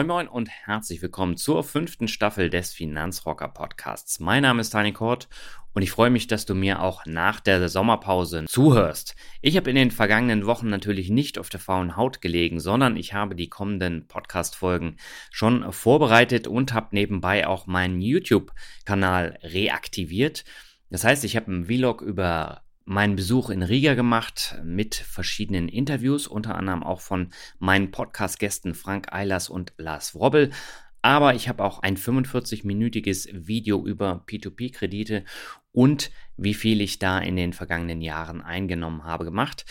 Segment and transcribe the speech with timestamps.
[0.00, 4.18] Moin Moin und herzlich willkommen zur fünften Staffel des Finanzrocker Podcasts.
[4.18, 5.28] Mein Name ist Tani Kort
[5.74, 9.14] und ich freue mich, dass du mir auch nach der Sommerpause zuhörst.
[9.42, 13.12] Ich habe in den vergangenen Wochen natürlich nicht auf der faulen Haut gelegen, sondern ich
[13.12, 14.96] habe die kommenden Podcast-Folgen
[15.30, 20.46] schon vorbereitet und habe nebenbei auch meinen YouTube-Kanal reaktiviert.
[20.88, 26.26] Das heißt, ich habe einen Vlog über meinen Besuch in Riga gemacht mit verschiedenen Interviews,
[26.26, 27.28] unter anderem auch von
[27.60, 30.50] meinen Podcast-Gästen Frank Eilers und Lars Wrobbel.
[31.00, 35.24] Aber ich habe auch ein 45-minütiges Video über P2P-Kredite
[35.70, 39.66] und wie viel ich da in den vergangenen Jahren eingenommen habe gemacht.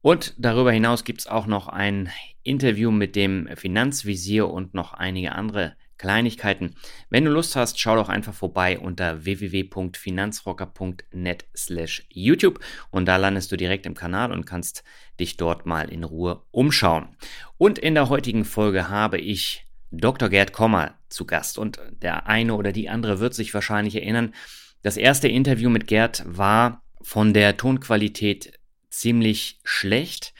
[0.00, 2.10] Und darüber hinaus gibt es auch noch ein
[2.44, 6.74] Interview mit dem Finanzvisier und noch einige andere Kleinigkeiten.
[7.10, 12.58] Wenn du Lust hast, schau doch einfach vorbei unter www.finanzrocker.net slash YouTube
[12.90, 14.82] und da landest du direkt im Kanal und kannst
[15.20, 17.16] dich dort mal in Ruhe umschauen.
[17.56, 20.28] Und in der heutigen Folge habe ich Dr.
[20.28, 24.34] Gerd Kommer zu Gast und der eine oder die andere wird sich wahrscheinlich erinnern.
[24.82, 28.58] Das erste Interview mit Gerd war von der Tonqualität
[28.90, 30.34] ziemlich schlecht.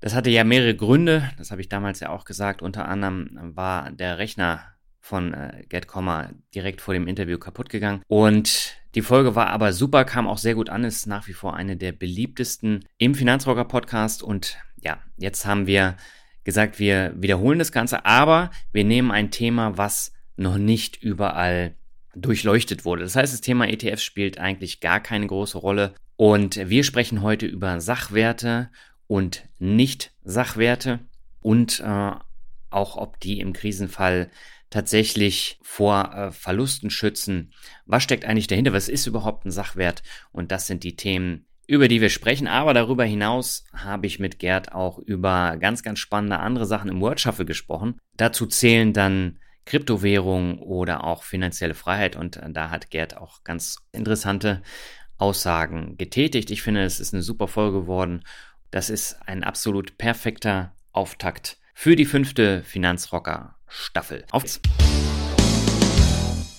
[0.00, 2.60] Das hatte ja mehrere Gründe, das habe ich damals ja auch gesagt.
[2.60, 4.64] Unter anderem war der Rechner
[5.10, 8.02] von äh, Comma direkt vor dem Interview kaputt gegangen.
[8.06, 11.56] Und die Folge war aber super, kam auch sehr gut an, ist nach wie vor
[11.56, 14.22] eine der beliebtesten im Finanzrocker Podcast.
[14.22, 15.96] Und ja, jetzt haben wir
[16.44, 21.74] gesagt, wir wiederholen das Ganze, aber wir nehmen ein Thema, was noch nicht überall
[22.14, 23.02] durchleuchtet wurde.
[23.02, 25.92] Das heißt, das Thema ETFs spielt eigentlich gar keine große Rolle.
[26.14, 28.70] Und wir sprechen heute über Sachwerte
[29.08, 31.00] und Nicht-Sachwerte
[31.40, 32.12] und äh,
[32.70, 34.30] auch, ob die im Krisenfall
[34.70, 37.52] tatsächlich vor äh, Verlusten schützen.
[37.86, 38.72] Was steckt eigentlich dahinter?
[38.72, 40.02] Was ist überhaupt ein Sachwert?
[40.32, 42.46] Und das sind die Themen, über die wir sprechen.
[42.46, 47.00] Aber darüber hinaus habe ich mit Gerd auch über ganz, ganz spannende andere Sachen im
[47.00, 47.98] Word Shuffle gesprochen.
[48.16, 52.16] Dazu zählen dann Kryptowährungen oder auch finanzielle Freiheit.
[52.16, 54.62] Und äh, da hat Gerd auch ganz interessante
[55.18, 56.50] Aussagen getätigt.
[56.50, 58.22] Ich finde, es ist eine super Folge geworden.
[58.70, 64.24] Das ist ein absolut perfekter Auftakt für die fünfte Finanzrocker Staffel.
[64.32, 64.44] Auf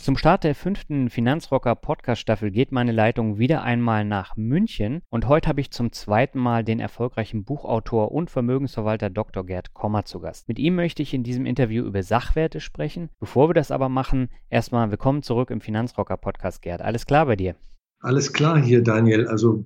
[0.01, 5.27] zum Start der fünften Finanzrocker Podcast Staffel geht meine Leitung wieder einmal nach München und
[5.27, 9.45] heute habe ich zum zweiten Mal den erfolgreichen Buchautor und Vermögensverwalter Dr.
[9.45, 10.47] Gerd Kommer zu Gast.
[10.47, 13.09] Mit ihm möchte ich in diesem Interview über Sachwerte sprechen.
[13.19, 16.81] Bevor wir das aber machen, erstmal willkommen zurück im Finanzrocker Podcast Gerd.
[16.81, 17.55] Alles klar bei dir?
[17.99, 19.27] Alles klar hier, Daniel.
[19.27, 19.65] Also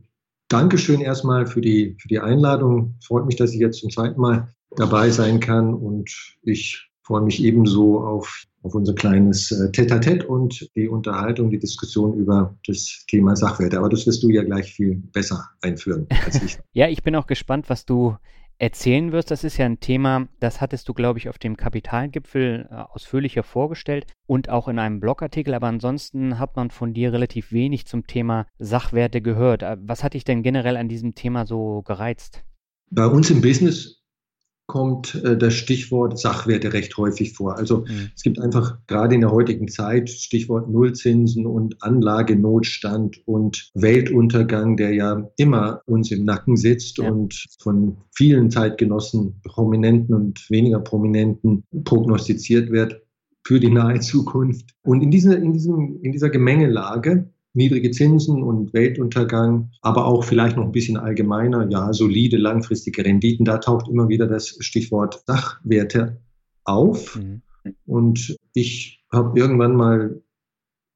[0.50, 2.96] Dankeschön erstmal für die, für die Einladung.
[3.02, 7.44] Freut mich, dass ich jetzt zum zweiten Mal dabei sein kann und ich freue mich
[7.44, 13.36] ebenso auf, auf unser kleines äh, Tete-a-Tete und die Unterhaltung, die Diskussion über das Thema
[13.36, 13.78] Sachwerte.
[13.78, 16.58] Aber das wirst du ja gleich viel besser einführen als ich.
[16.74, 18.16] ja, ich bin auch gespannt, was du
[18.58, 19.30] erzählen wirst.
[19.30, 23.44] Das ist ja ein Thema, das hattest du, glaube ich, auf dem Kapitalgipfel äh, ausführlicher
[23.44, 25.54] vorgestellt und auch in einem Blogartikel.
[25.54, 29.62] Aber ansonsten hat man von dir relativ wenig zum Thema Sachwerte gehört.
[29.62, 32.44] Äh, was hat dich denn generell an diesem Thema so gereizt?
[32.90, 34.05] Bei uns im Business
[34.68, 37.58] kommt äh, das Stichwort Sachwerte recht häufig vor.
[37.58, 38.10] Also mhm.
[38.16, 44.94] es gibt einfach gerade in der heutigen Zeit Stichwort Nullzinsen und Anlagenotstand und Weltuntergang, der
[44.94, 47.10] ja immer uns im Nacken sitzt ja.
[47.10, 53.02] und von vielen Zeitgenossen, prominenten und weniger prominenten prognostiziert wird
[53.46, 54.72] für die nahe Zukunft.
[54.82, 60.58] Und in, dieser, in, diesem, in dieser Gemengelage niedrige Zinsen und Weltuntergang, aber auch vielleicht
[60.58, 63.46] noch ein bisschen allgemeiner, ja, solide langfristige Renditen.
[63.46, 66.22] Da taucht immer wieder das Stichwort Sachwerte
[66.66, 67.16] auf.
[67.16, 67.42] Mhm.
[67.86, 70.22] Und ich habe irgendwann mal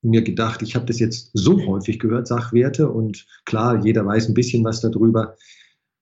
[0.02, 4.34] mir gedacht, ich habe das jetzt so häufig gehört, Sachwerte, und klar, jeder weiß ein
[4.34, 5.36] bisschen was darüber.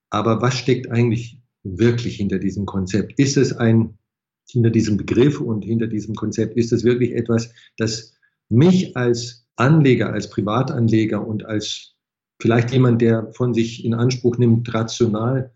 [0.10, 3.20] Aber was steckt eigentlich wirklich hinter diesem Konzept?
[3.20, 3.98] Ist es ein,
[4.50, 8.14] hinter diesem Begriff und hinter diesem Konzept, ist es wirklich etwas, das
[8.50, 11.96] mich als Anleger, als Privatanleger und als
[12.40, 15.52] vielleicht jemand, der von sich in Anspruch nimmt, rational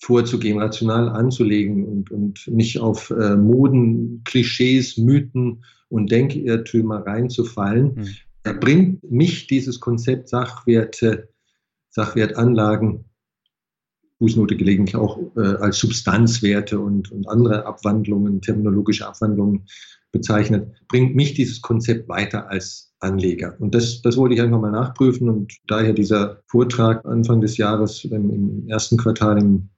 [0.00, 8.08] vorzugehen, rational anzulegen und, und nicht auf äh, Moden, Klischees, Mythen und Denkirrtümer reinzufallen, mhm.
[8.44, 11.28] da bringt mich dieses Konzept Sachwerte,
[11.90, 13.04] Sachwertanlagen,
[14.18, 19.66] Fußnote gelegentlich auch äh, als Substanzwerte und, und andere Abwandlungen, terminologische Abwandlungen
[20.12, 23.56] bezeichnet, bringt mich dieses Konzept weiter als Anleger.
[23.60, 28.04] Und das, das wollte ich einfach mal nachprüfen und daher dieser Vortrag Anfang des Jahres
[28.04, 29.68] im, im ersten Quartal im,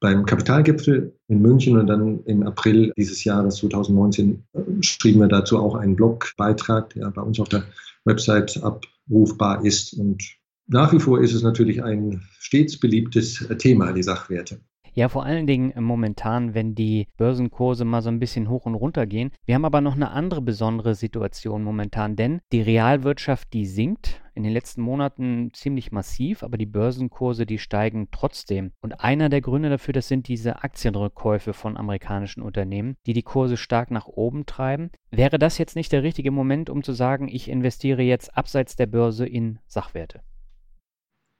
[0.00, 5.58] beim Kapitalgipfel in München und dann im April dieses Jahres 2019 äh, schrieben wir dazu
[5.58, 7.64] auch einen Blogbeitrag, der bei uns auf der
[8.04, 9.92] Website abrufbar ist.
[9.92, 10.22] Und
[10.66, 14.60] nach wie vor ist es natürlich ein stets beliebtes Thema, die Sachwerte.
[14.92, 18.74] Ja, vor allen Dingen äh, momentan, wenn die Börsenkurse mal so ein bisschen hoch und
[18.74, 19.30] runter gehen.
[19.44, 24.42] Wir haben aber noch eine andere besondere Situation momentan, denn die Realwirtschaft, die sinkt in
[24.42, 28.72] den letzten Monaten ziemlich massiv, aber die Börsenkurse, die steigen trotzdem.
[28.80, 33.56] Und einer der Gründe dafür, das sind diese Aktienrückkäufe von amerikanischen Unternehmen, die die Kurse
[33.56, 34.90] stark nach oben treiben.
[35.10, 38.86] Wäre das jetzt nicht der richtige Moment, um zu sagen, ich investiere jetzt abseits der
[38.86, 40.20] Börse in Sachwerte?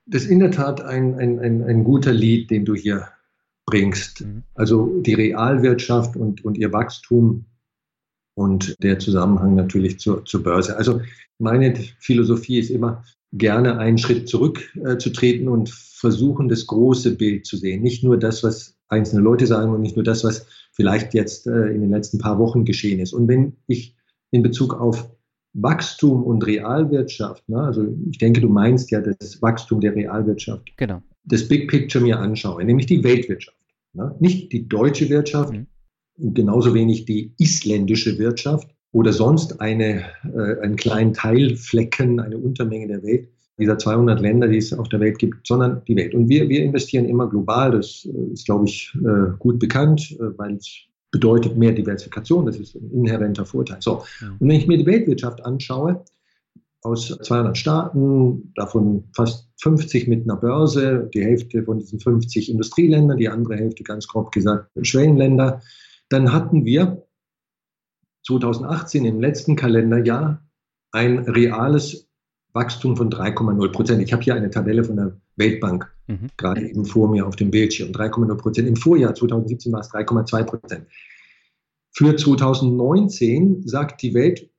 [0.07, 3.09] Das ist in der Tat ein, ein, ein, ein guter Lied, den du hier
[3.67, 4.23] bringst.
[4.23, 4.43] Mhm.
[4.55, 7.47] Also die Realwirtschaft und, und ihr Wachstum
[8.35, 10.77] und der Zusammenhang natürlich zur, zur Börse.
[10.77, 11.01] Also
[11.39, 13.03] meine Philosophie ist immer,
[13.33, 17.83] gerne einen Schritt zurückzutreten äh, und versuchen, das große Bild zu sehen.
[17.83, 21.69] Nicht nur das, was einzelne Leute sagen und nicht nur das, was vielleicht jetzt äh,
[21.69, 23.13] in den letzten paar Wochen geschehen ist.
[23.13, 23.97] Und wenn ich
[24.33, 25.11] in Bezug auf
[25.53, 31.03] Wachstum und Realwirtschaft, ne, also ich denke, du meinst ja das Wachstum der Realwirtschaft, genau.
[31.25, 33.57] Das Big Picture mir anschaue, nämlich die Weltwirtschaft.
[33.93, 34.15] Ne?
[34.21, 35.67] Nicht die deutsche Wirtschaft, mhm.
[36.35, 43.03] genauso wenig die isländische Wirtschaft oder sonst eine, äh, einen kleinen Teilflecken, eine Untermenge der
[43.03, 43.29] Welt,
[43.59, 46.15] dieser 200 Länder, die es auf der Welt gibt, sondern die Welt.
[46.15, 47.73] Und wir, wir investieren immer global.
[47.73, 52.47] Das äh, ist, glaube ich, äh, gut bekannt, äh, weil es bedeutet mehr Diversifikation.
[52.47, 53.79] Das ist ein inhärenter Vorteil.
[53.81, 54.05] So.
[54.39, 56.03] Und wenn ich mir die Weltwirtschaft anschaue,
[56.83, 63.17] aus 200 Staaten, davon fast 50 mit einer Börse, die Hälfte von diesen 50 Industrieländer,
[63.17, 65.61] die andere Hälfte ganz grob gesagt Schwellenländer.
[66.09, 67.07] Dann hatten wir
[68.27, 70.43] 2018 im letzten Kalenderjahr
[70.93, 72.09] ein reales
[72.53, 74.03] Wachstum von 3,0 Prozent.
[74.03, 76.29] Ich habe hier eine Tabelle von der Weltbank mhm.
[76.37, 77.93] gerade eben vor mir auf dem Bildschirm.
[77.93, 78.69] 3,0 Prozent.
[78.69, 80.87] Im Vorjahr 2017 war es 3,2 Prozent.
[81.93, 84.50] Für 2019 sagt die Welt,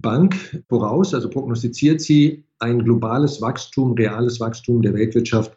[0.00, 5.56] Bank voraus, also prognostiziert sie ein globales Wachstum, reales Wachstum der Weltwirtschaft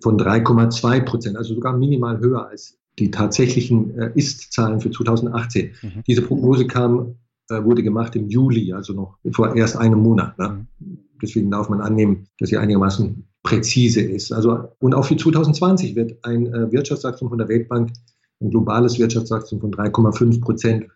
[0.00, 5.72] von 3,2 Prozent, also sogar minimal höher als die tatsächlichen äh, Ist-Zahlen für 2018.
[5.82, 6.02] Mhm.
[6.06, 7.16] Diese Prognose kam,
[7.48, 10.38] äh, wurde gemacht im Juli, also noch vor erst einem Monat.
[10.38, 10.66] Ne?
[10.78, 10.98] Mhm.
[11.20, 14.32] Deswegen darf man annehmen, dass sie einigermaßen präzise ist.
[14.32, 17.92] Also, und auch für 2020 wird ein äh, Wirtschaftswachstum von der Weltbank,
[18.40, 20.86] ein globales Wirtschaftswachstum von 3,5 Prozent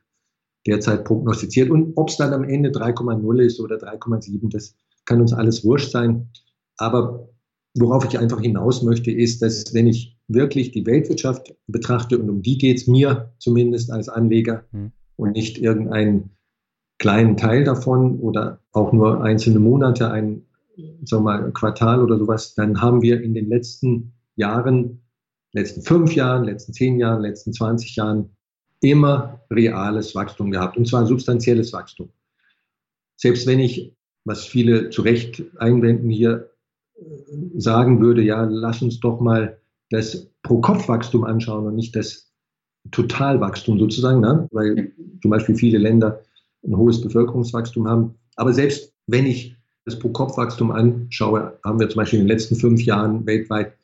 [0.67, 1.71] derzeit prognostiziert.
[1.71, 5.91] Und ob es dann am Ende 3,0 ist oder 3,7, das kann uns alles wurscht
[5.91, 6.29] sein.
[6.77, 7.29] Aber
[7.75, 12.43] worauf ich einfach hinaus möchte, ist, dass wenn ich wirklich die Weltwirtschaft betrachte, und um
[12.43, 14.93] die geht es mir zumindest als Anleger mhm.
[15.17, 16.31] und nicht irgendeinen
[16.99, 20.47] kleinen Teil davon oder auch nur einzelne Monate, ein
[21.05, 25.03] sagen wir mal, Quartal oder sowas, dann haben wir in den letzten Jahren,
[25.53, 28.36] letzten fünf Jahren, letzten zehn Jahren, letzten 20 Jahren
[28.91, 32.09] immer reales Wachstum gehabt, und zwar substanzielles Wachstum.
[33.17, 33.93] Selbst wenn ich,
[34.25, 36.51] was viele zu Recht einwenden hier,
[36.97, 37.03] äh,
[37.59, 39.59] sagen würde, ja, lass uns doch mal
[39.91, 42.33] das Pro-Kopf-Wachstum anschauen und nicht das
[42.91, 44.49] Totalwachstum sozusagen, ne?
[44.53, 46.23] weil zum Beispiel viele Länder
[46.65, 48.15] ein hohes Bevölkerungswachstum haben.
[48.37, 52.83] Aber selbst wenn ich das Pro-Kopf-Wachstum anschaue, haben wir zum Beispiel in den letzten fünf
[52.83, 53.75] Jahren weltweit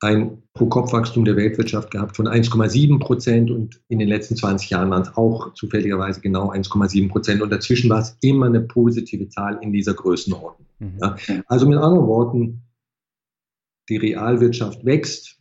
[0.00, 5.02] ein Pro-Kopf-Wachstum der Weltwirtschaft gehabt von 1,7 Prozent und in den letzten 20 Jahren waren
[5.02, 9.72] es auch zufälligerweise genau 1,7 Prozent und dazwischen war es immer eine positive Zahl in
[9.72, 10.66] dieser Größenordnung.
[10.78, 10.98] Mhm.
[11.00, 11.16] Ja.
[11.46, 12.62] Also mit anderen Worten,
[13.88, 15.38] die Realwirtschaft wächst,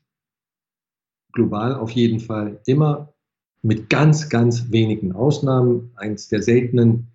[1.33, 3.13] global auf jeden Fall immer
[3.61, 5.91] mit ganz, ganz wenigen Ausnahmen.
[5.95, 7.07] Eins der seltenen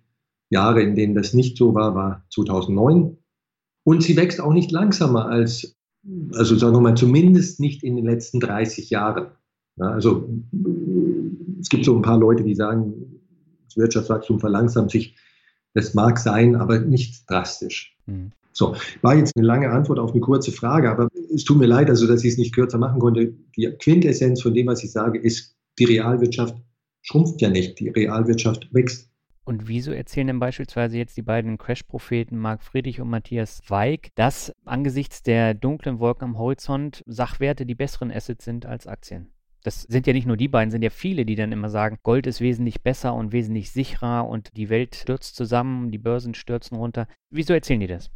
[0.49, 3.17] Jahre, in denen das nicht so war, war 2009.
[3.83, 5.80] Und sie wächst auch nicht langsamer als
[6.33, 9.27] also sagen wir mal, zumindest nicht in den letzten 30 Jahren.
[9.77, 10.29] Ja, also
[11.59, 13.19] es gibt so ein paar Leute, die sagen,
[13.65, 15.15] das Wirtschaftswachstum verlangsamt sich.
[15.73, 17.95] Das mag sein, aber nicht drastisch.
[18.05, 18.31] Mhm.
[18.53, 21.89] So, war jetzt eine lange Antwort auf eine kurze Frage, aber es tut mir leid,
[21.89, 23.33] also dass ich es nicht kürzer machen konnte.
[23.55, 26.57] Die Quintessenz von dem, was ich sage, ist, die Realwirtschaft
[27.01, 29.09] schrumpft ja nicht, die Realwirtschaft wächst.
[29.43, 34.53] Und wieso erzählen denn beispielsweise jetzt die beiden Crash-Propheten Marc Friedrich und Matthias Weig, dass
[34.65, 39.31] angesichts der dunklen Wolken am Horizont Sachwerte die besseren Assets sind als Aktien?
[39.63, 42.25] Das sind ja nicht nur die beiden, sind ja viele, die dann immer sagen, Gold
[42.27, 47.07] ist wesentlich besser und wesentlich sicherer und die Welt stürzt zusammen, die Börsen stürzen runter.
[47.29, 48.09] Wieso erzählen die das?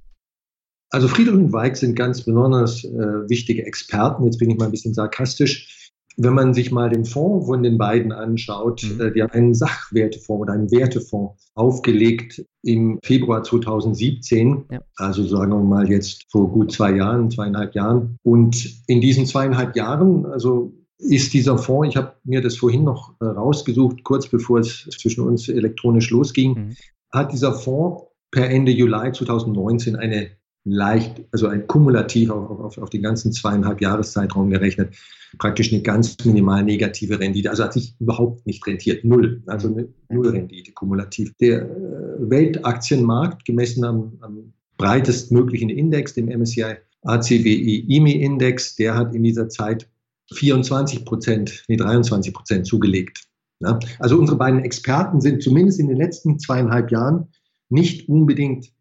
[0.91, 4.24] Also Friedrich und Weig sind ganz besonders äh, wichtige Experten.
[4.25, 5.85] Jetzt bin ich mal ein bisschen sarkastisch
[6.18, 9.02] wenn man sich mal den Fonds von den beiden anschaut, mhm.
[9.02, 14.80] äh, die haben einen Sachwertefonds oder einen Wertefonds aufgelegt im Februar 2017, ja.
[14.96, 18.18] also sagen wir mal jetzt vor gut zwei Jahren, zweieinhalb Jahren.
[18.24, 23.16] Und in diesen zweieinhalb Jahren, also ist dieser Fonds, ich habe mir das vorhin noch
[23.20, 26.76] äh, rausgesucht, kurz bevor es zwischen uns elektronisch losging, mhm.
[27.12, 30.32] hat dieser Fonds per Ende Juli 2019 eine
[30.66, 34.96] leicht, also ein kumulativ auf, auf, auf den ganzen zweieinhalb Jahreszeitraum gerechnet,
[35.38, 37.50] praktisch eine ganz minimal negative Rendite.
[37.50, 39.06] Also hat sich überhaupt nicht rentiert.
[39.06, 39.44] Null.
[39.46, 41.32] Also eine Nullrendite kumulativ.
[41.40, 41.70] Der äh,
[42.20, 49.48] Weltaktienmarkt, gemessen am, am breitestmöglichen Index, dem MSCI ACWI IMI Index, der hat in dieser
[49.48, 49.88] Zeit
[50.34, 53.22] 24 Prozent, nee, 23 Prozent zugelegt.
[54.00, 57.28] Also unsere beiden Experten sind zumindest in den letzten zweieinhalb Jahren
[57.70, 58.75] nicht unbedingt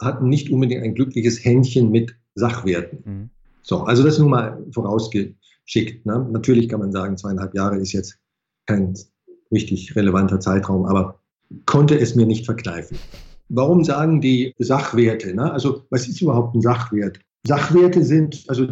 [0.00, 2.98] hatten nicht unbedingt ein glückliches Händchen mit Sachwerten.
[3.04, 3.30] Mhm.
[3.62, 6.06] So, also das nur mal vorausgeschickt.
[6.06, 6.28] Ne?
[6.30, 8.18] Natürlich kann man sagen, zweieinhalb Jahre ist jetzt
[8.66, 8.94] kein
[9.52, 11.20] richtig relevanter Zeitraum, aber
[11.64, 12.98] konnte es mir nicht verkneifen.
[13.48, 15.34] Warum sagen die Sachwerte?
[15.34, 15.50] Ne?
[15.50, 17.20] Also was ist überhaupt ein Sachwert?
[17.46, 18.68] Sachwerte sind also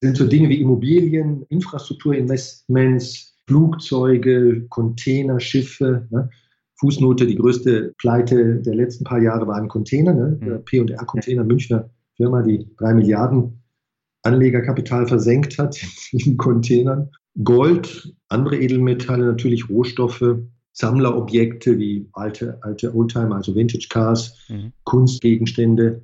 [0.00, 6.06] sind so Dinge wie Immobilien, Infrastrukturinvestments, Flugzeuge, Container, Schiffe.
[6.10, 6.28] Ne?
[6.78, 10.38] Fußnote, die größte Pleite der letzten paar Jahre waren Container, ne?
[10.40, 10.64] Mhm.
[10.64, 13.62] P&R Container, Münchner Firma, die drei Milliarden
[14.22, 15.78] Anlegerkapital versenkt hat
[16.12, 17.10] in Containern.
[17.44, 20.38] Gold, andere Edelmetalle, natürlich Rohstoffe,
[20.72, 24.72] Sammlerobjekte wie alte, alte Oldtimer, also Vintage Cars, mhm.
[24.84, 26.02] Kunstgegenstände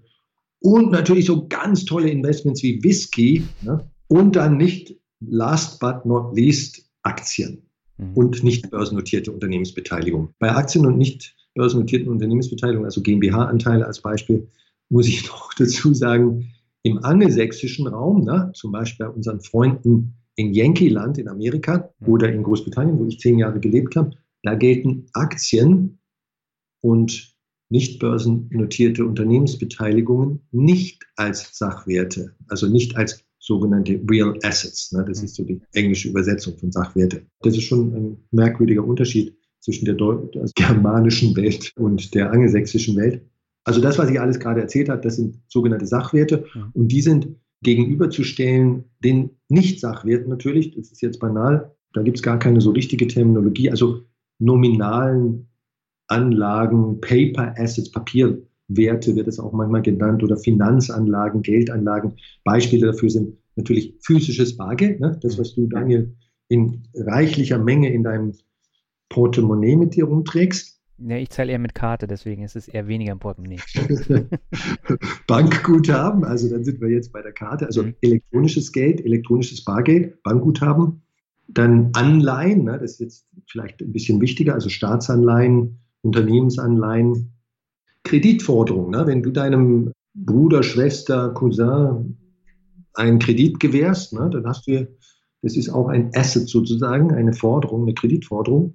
[0.63, 3.91] und natürlich so ganz tolle Investments wie Whisky ne?
[4.09, 7.63] und dann nicht last but not least Aktien.
[8.03, 8.13] Mhm.
[8.15, 10.35] und nicht börsennotierte Unternehmensbeteiligung.
[10.39, 14.49] Bei Aktien und nicht börsennotierten Unternehmensbeteiligung, also GmbH-Anteile als Beispiel,
[14.89, 20.53] muss ich noch dazu sagen, im angelsächsischen Raum, ne, zum Beispiel bei unseren Freunden in
[20.53, 22.09] Yankee-Land in Amerika mhm.
[22.09, 25.99] oder in Großbritannien, wo ich zehn Jahre gelebt habe, da gelten Aktien
[26.81, 27.33] und
[27.69, 34.93] nicht börsennotierte Unternehmensbeteiligungen nicht als Sachwerte, also nicht als sogenannte Real Assets.
[34.93, 35.05] Ne?
[35.07, 35.25] Das mhm.
[35.25, 37.27] ist so die englische Übersetzung von Sachwerte.
[37.41, 43.23] Das ist schon ein merkwürdiger Unterschied zwischen der, der germanischen Welt und der angelsächsischen Welt.
[43.65, 46.71] Also das, was ich alles gerade erzählt habe, das sind sogenannte Sachwerte ja.
[46.73, 52.39] und die sind gegenüberzustellen den Nicht-Sachwerten natürlich, das ist jetzt banal, da gibt es gar
[52.39, 54.03] keine so richtige Terminologie, also
[54.39, 55.49] nominalen
[56.09, 58.43] Anlagen, Paper Assets, Papier,
[58.77, 62.15] Werte wird es auch manchmal genannt oder Finanzanlagen, Geldanlagen.
[62.45, 65.19] Beispiele dafür sind natürlich physisches Bargeld, ne?
[65.23, 66.15] das, was du, Daniel,
[66.49, 68.35] in reichlicher Menge in deinem
[69.09, 70.81] Portemonnaie mit dir rumträgst.
[70.99, 73.59] Ja, ich zahle eher mit Karte, deswegen ist es eher weniger im Portemonnaie.
[75.27, 77.95] Bankguthaben, also dann sind wir jetzt bei der Karte, also mhm.
[78.01, 81.03] elektronisches Geld, elektronisches Bargeld, Bankguthaben.
[81.49, 87.33] Dann Anleihen, ne, das ist jetzt vielleicht ein bisschen wichtiger, also Staatsanleihen, Unternehmensanleihen,
[88.05, 88.91] Kreditforderung.
[88.91, 89.07] Ne?
[89.07, 92.17] Wenn du deinem Bruder, Schwester, Cousin
[92.95, 94.89] einen Kredit gewährst, ne, dann hast du,
[95.43, 98.75] das ist auch ein Asset sozusagen, eine Forderung, eine Kreditforderung.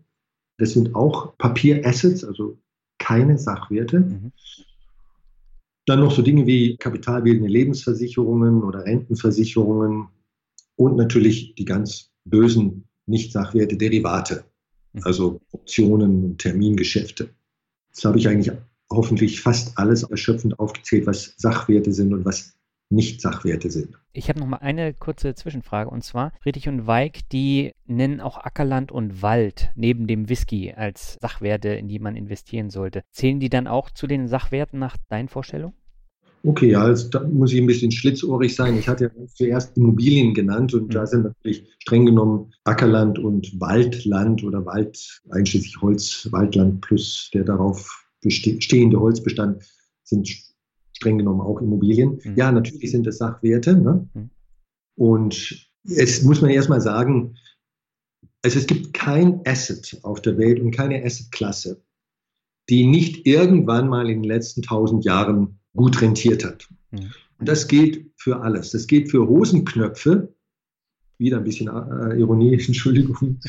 [0.57, 2.57] Das sind auch Papierassets, also
[2.97, 3.99] keine Sachwerte.
[3.99, 4.31] Mhm.
[5.85, 10.07] Dann noch so Dinge wie kapitalbildende Lebensversicherungen oder Rentenversicherungen
[10.75, 14.43] und natürlich die ganz bösen Nicht-Sachwerte, Derivate,
[14.93, 15.01] mhm.
[15.03, 17.29] also Optionen und Termingeschäfte.
[17.93, 18.51] Das habe ich eigentlich
[18.91, 22.57] hoffentlich fast alles erschöpfend aufgezählt, was Sachwerte sind und was
[22.89, 23.97] nicht Sachwerte sind.
[24.13, 28.37] Ich habe noch mal eine kurze Zwischenfrage und zwar Friedrich und Weig, die nennen auch
[28.37, 33.03] Ackerland und Wald neben dem Whisky als Sachwerte, in die man investieren sollte.
[33.11, 35.73] Zählen die dann auch zu den Sachwerten nach deinen Vorstellungen?
[36.43, 38.77] Okay, ja, also da muss ich ein bisschen schlitzohrig sein.
[38.77, 40.91] Ich hatte ja zuerst Immobilien genannt und mhm.
[40.91, 47.43] da sind natürlich streng genommen Ackerland und Waldland oder Wald, einschließlich Holz, Waldland plus der
[47.43, 49.63] darauf stehende Holzbestand
[50.03, 50.29] sind
[50.93, 52.19] streng genommen auch Immobilien.
[52.23, 52.35] Mhm.
[52.35, 53.75] Ja, natürlich sind das Sachwerte.
[53.75, 54.09] Ne?
[54.13, 54.29] Mhm.
[54.95, 57.35] Und es muss man erstmal sagen,
[58.43, 61.83] also es gibt kein Asset auf der Welt und keine Assetklasse,
[62.69, 66.67] die nicht irgendwann mal in den letzten tausend Jahren gut rentiert hat.
[66.91, 67.11] Mhm.
[67.39, 68.71] Und das gilt für alles.
[68.71, 70.33] Das gilt für Hosenknöpfe,
[71.19, 73.39] wieder ein bisschen äh, Ironie, Entschuldigung,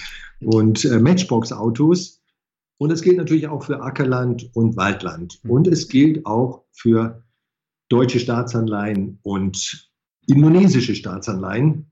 [0.41, 2.18] und äh, Matchbox-Autos.
[2.79, 5.41] Und es gilt natürlich auch für Ackerland und Waldland.
[5.43, 5.51] Mhm.
[5.51, 7.25] Und es gilt auch für
[7.89, 9.91] deutsche Staatsanleihen und
[10.27, 11.91] indonesische Staatsanleihen.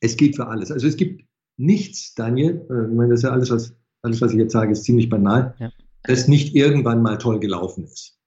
[0.00, 0.70] Es gilt für alles.
[0.70, 1.24] Also es gibt
[1.56, 4.72] nichts, Daniel, äh, ich meine, das ist ja alles, was, alles, was ich jetzt sage,
[4.72, 5.70] ist ziemlich banal, ja.
[6.04, 8.18] das nicht irgendwann mal toll gelaufen ist.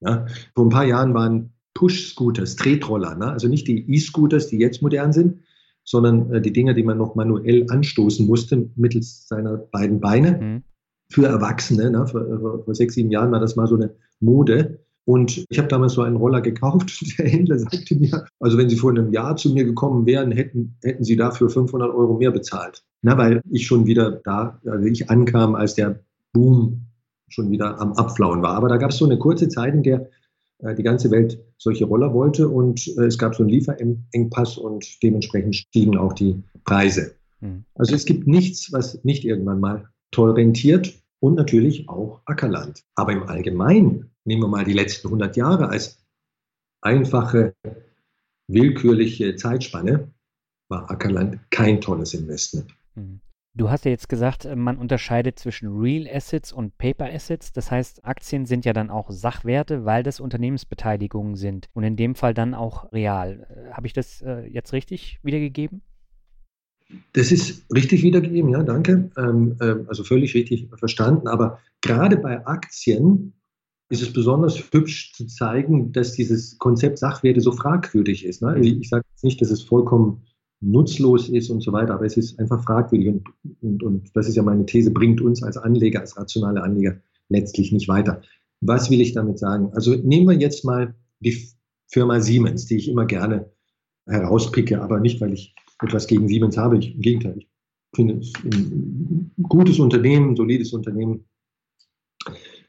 [0.00, 0.26] Ja?
[0.54, 3.30] Vor ein paar Jahren waren Push-Scooters, Tretroller, ne?
[3.30, 5.40] also nicht die E-Scooters, die jetzt modern sind,
[5.84, 10.38] sondern äh, die Dinger, die man noch manuell anstoßen musste mittels seiner beiden Beine.
[10.38, 10.62] Mhm.
[11.10, 12.06] Für Erwachsene, ne?
[12.06, 14.80] vor, vor, vor sechs, sieben Jahren war das mal so eine Mode.
[15.04, 17.02] Und ich habe damals so einen Roller gekauft.
[17.18, 20.76] Der Händler sagte mir, also wenn Sie vor einem Jahr zu mir gekommen wären, hätten,
[20.82, 22.84] hätten Sie dafür 500 Euro mehr bezahlt.
[23.00, 26.00] Na, weil ich schon wieder da, also ich ankam, als der
[26.34, 26.82] Boom
[27.28, 28.54] schon wieder am Abflauen war.
[28.54, 30.10] Aber da gab es so eine kurze Zeit, in der
[30.58, 35.02] äh, die ganze Welt solche Roller wollte und äh, es gab so einen Lieferengpass und
[35.02, 37.12] dementsprechend stiegen auch die Preise.
[37.40, 37.64] Mhm.
[37.74, 42.84] Also es gibt nichts, was nicht irgendwann mal toll rentiert und natürlich auch Ackerland.
[42.94, 46.04] Aber im Allgemeinen nehmen wir mal die letzten 100 Jahre als
[46.80, 47.54] einfache,
[48.46, 50.12] willkürliche Zeitspanne,
[50.68, 52.74] war Ackerland kein tolles Investment.
[52.94, 53.20] Hm.
[53.54, 57.52] Du hast ja jetzt gesagt, äh, man unterscheidet zwischen Real Assets und Paper Assets.
[57.52, 62.14] Das heißt, Aktien sind ja dann auch Sachwerte, weil das Unternehmensbeteiligungen sind und in dem
[62.14, 63.48] Fall dann auch real.
[63.50, 65.82] Äh, habe ich das äh, jetzt richtig wiedergegeben?
[67.12, 69.10] Das ist richtig wiedergegeben, ja, danke.
[69.16, 71.28] Ähm, äh, also völlig richtig verstanden.
[71.28, 73.34] Aber gerade bei Aktien
[73.90, 78.42] ist es besonders hübsch zu zeigen, dass dieses Konzept Sachwerte so fragwürdig ist.
[78.42, 78.48] Ne?
[78.48, 80.22] Also ich sage jetzt nicht, dass es vollkommen
[80.60, 83.24] nutzlos ist und so weiter, aber es ist einfach fragwürdig und,
[83.60, 86.96] und, und das ist ja meine These, bringt uns als Anleger, als rationale Anleger
[87.28, 88.22] letztlich nicht weiter.
[88.60, 89.70] Was will ich damit sagen?
[89.72, 91.48] Also nehmen wir jetzt mal die
[91.86, 93.50] Firma Siemens, die ich immer gerne
[94.06, 96.78] herauspicke, aber nicht, weil ich etwas gegen Siemens habe.
[96.78, 97.48] Ich, Im Gegenteil, ich
[97.94, 101.24] finde es ein gutes Unternehmen, ein solides Unternehmen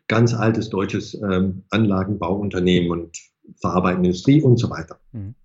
[0.08, 3.18] ganz altes deutsches ähm, Anlagenbauunternehmen und
[3.62, 5.00] verarbeitende Industrie und so weiter.
[5.12, 5.36] Mhm.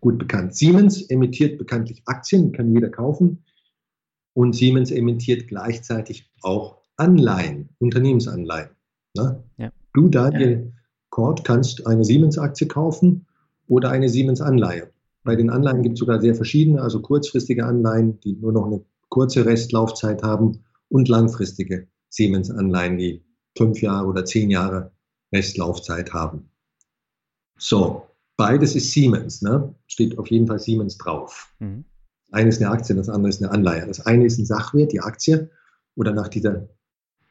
[0.00, 0.54] Gut bekannt.
[0.54, 3.44] Siemens emittiert bekanntlich Aktien, kann jeder kaufen.
[4.34, 8.70] Und Siemens emittiert gleichzeitig auch Anleihen, Unternehmensanleihen.
[9.16, 9.42] Ne?
[9.56, 9.72] Ja.
[9.94, 10.82] Du, Daniel ja.
[11.10, 13.26] Kort, kannst eine Siemens-Aktie kaufen
[13.66, 14.90] oder eine Siemens-Anleihe.
[15.28, 18.82] Bei den Anleihen gibt es sogar sehr verschiedene, also kurzfristige Anleihen, die nur noch eine
[19.10, 23.22] kurze Restlaufzeit haben und langfristige Siemens-Anleihen, die
[23.54, 24.90] fünf Jahre oder zehn Jahre
[25.30, 26.48] Restlaufzeit haben.
[27.58, 28.06] So,
[28.38, 29.74] beides ist Siemens, ne?
[29.86, 31.52] steht auf jeden Fall Siemens drauf.
[31.58, 31.84] Mhm.
[32.30, 33.86] Eine ist eine Aktie, das andere ist eine Anleihe.
[33.86, 35.50] Das eine ist ein Sachwert, die Aktie,
[35.94, 36.70] oder nach dieser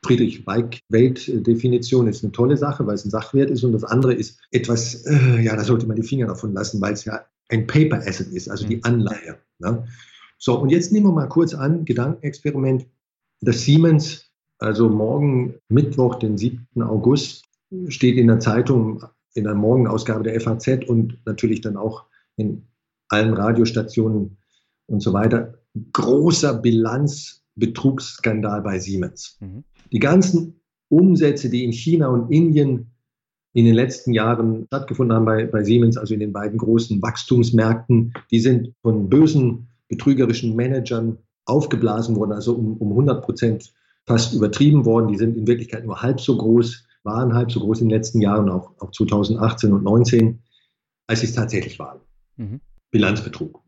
[0.06, 5.04] Friedrich-Weig-Weltdefinition ist eine tolle Sache, weil es ein Sachwert ist und das andere ist etwas,
[5.08, 8.28] äh, ja, da sollte man die Finger davon lassen, weil es ja ein Paper Asset
[8.28, 8.84] ist, also die mhm.
[8.84, 9.38] Anleihe.
[9.60, 9.86] Ne?
[10.38, 12.86] So, und jetzt nehmen wir mal kurz an, Gedankenexperiment,
[13.42, 14.28] dass Siemens
[14.60, 16.68] also morgen Mittwoch, den 7.
[16.82, 17.46] August,
[17.90, 22.06] steht in der Zeitung, in der Morgenausgabe der FAZ und natürlich dann auch
[22.38, 22.68] in
[23.10, 24.38] allen Radiostationen
[24.88, 25.56] und so weiter,
[25.94, 29.38] großer Bilanzbetrugsskandal bei Siemens.
[29.40, 29.64] Mhm.
[29.92, 32.92] Die ganzen Umsätze, die in China und Indien
[33.54, 38.14] in den letzten Jahren stattgefunden haben bei, bei Siemens, also in den beiden großen Wachstumsmärkten,
[38.30, 43.74] die sind von bösen, betrügerischen Managern aufgeblasen worden, also um, um 100 Prozent
[44.06, 45.08] fast übertrieben worden.
[45.08, 48.22] Die sind in Wirklichkeit nur halb so groß, waren halb so groß in den letzten
[48.22, 50.44] Jahren, auch, auch 2018 und 2019,
[51.08, 52.02] als sie es tatsächlich waren.
[52.36, 52.62] Mhm.
[52.92, 53.62] Bilanzbetrug.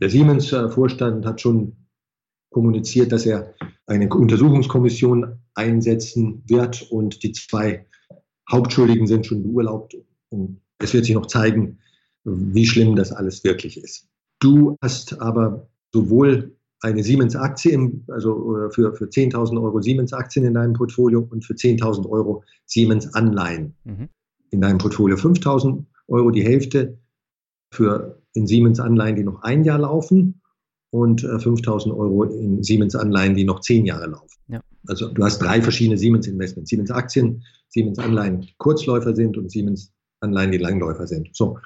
[0.00, 1.76] Der Siemens-Vorstand hat schon
[2.50, 3.54] kommuniziert, dass er
[3.86, 7.86] eine Untersuchungskommission einsetzen wird und die zwei
[8.50, 9.96] Hauptschuldigen sind schon beurlaubt.
[10.30, 11.78] Und es wird sich noch zeigen,
[12.24, 14.08] wie schlimm das alles wirklich ist.
[14.40, 21.26] Du hast aber sowohl eine Siemens-Aktie, also für, für 10.000 Euro Siemens-Aktien in deinem Portfolio
[21.30, 24.08] und für 10.000 Euro Siemens-Anleihen mhm.
[24.50, 25.16] in deinem Portfolio.
[25.16, 26.98] 5.000 Euro die Hälfte
[27.72, 30.40] für in Siemens Anleihen, die noch ein Jahr laufen
[30.90, 34.38] und 5000 Euro in Siemens Anleihen, die noch zehn Jahre laufen.
[34.48, 34.60] Ja.
[34.86, 36.70] Also du hast drei verschiedene Siemens Investments.
[37.72, 41.34] Siemens Aktien, Siemens Anleihen, die Kurzläufer sind und Siemens Anleihen, die Langläufer sind.
[41.34, 41.58] So.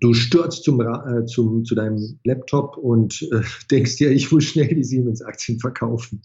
[0.00, 4.68] Du stürzt zum, äh, zum, zu deinem Laptop und äh, denkst dir, ich will schnell
[4.68, 6.22] die Siemens-Aktien verkaufen.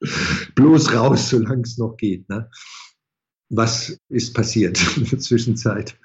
[0.54, 2.28] Bloß raus, solange es noch geht.
[2.28, 2.48] Ne?
[3.50, 5.96] Was ist passiert in der Zwischenzeit?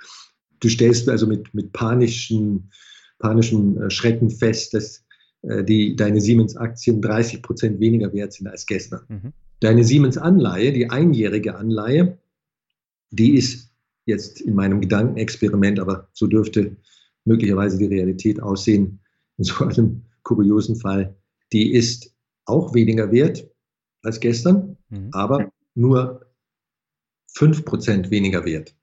[0.60, 2.72] Du stellst also mit, mit panischen,
[3.20, 5.06] panischem äh, Schrecken fest, dass
[5.44, 9.02] äh, die, deine Siemens-Aktien 30 Prozent weniger wert sind als gestern.
[9.08, 9.34] Mhm.
[9.62, 12.19] Deine Siemens-Anleihe, die einjährige Anleihe,
[13.12, 13.72] die ist
[14.06, 16.76] jetzt in meinem Gedankenexperiment, aber so dürfte
[17.26, 19.00] möglicherweise die Realität aussehen,
[19.38, 21.16] in so einem kuriosen Fall,
[21.54, 22.14] die ist
[22.46, 23.48] auch weniger wert
[24.04, 25.10] als gestern, mhm.
[25.12, 26.26] aber nur
[27.36, 28.76] 5% weniger wert.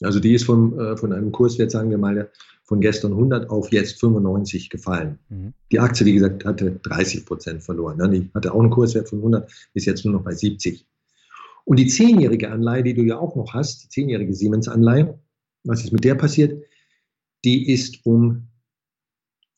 [0.00, 2.30] Also die ist von, äh, von einem Kurswert, sagen wir mal,
[2.64, 5.18] von gestern 100 auf jetzt 95 gefallen.
[5.28, 5.54] Mhm.
[5.72, 7.96] Die Aktie, wie gesagt, hatte 30 Prozent verloren.
[7.96, 8.08] Ne?
[8.10, 10.86] Die hatte auch einen Kurswert von 100, ist jetzt nur noch bei 70.
[11.68, 15.18] Und die zehnjährige Anleihe, die du ja auch noch hast, die zehnjährige Siemens-Anleihe,
[15.64, 16.64] was ist mit der passiert?
[17.44, 18.48] Die ist um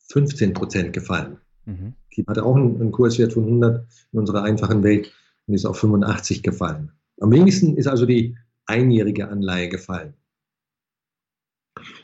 [0.09, 1.37] 15 Prozent gefallen.
[1.65, 1.93] Mhm.
[2.13, 5.09] Die hatte auch einen, einen Kurswert von 100 in unserer einfachen Welt
[5.47, 6.91] und ist auf 85 gefallen.
[7.21, 10.13] Am wenigsten ist also die einjährige Anleihe gefallen.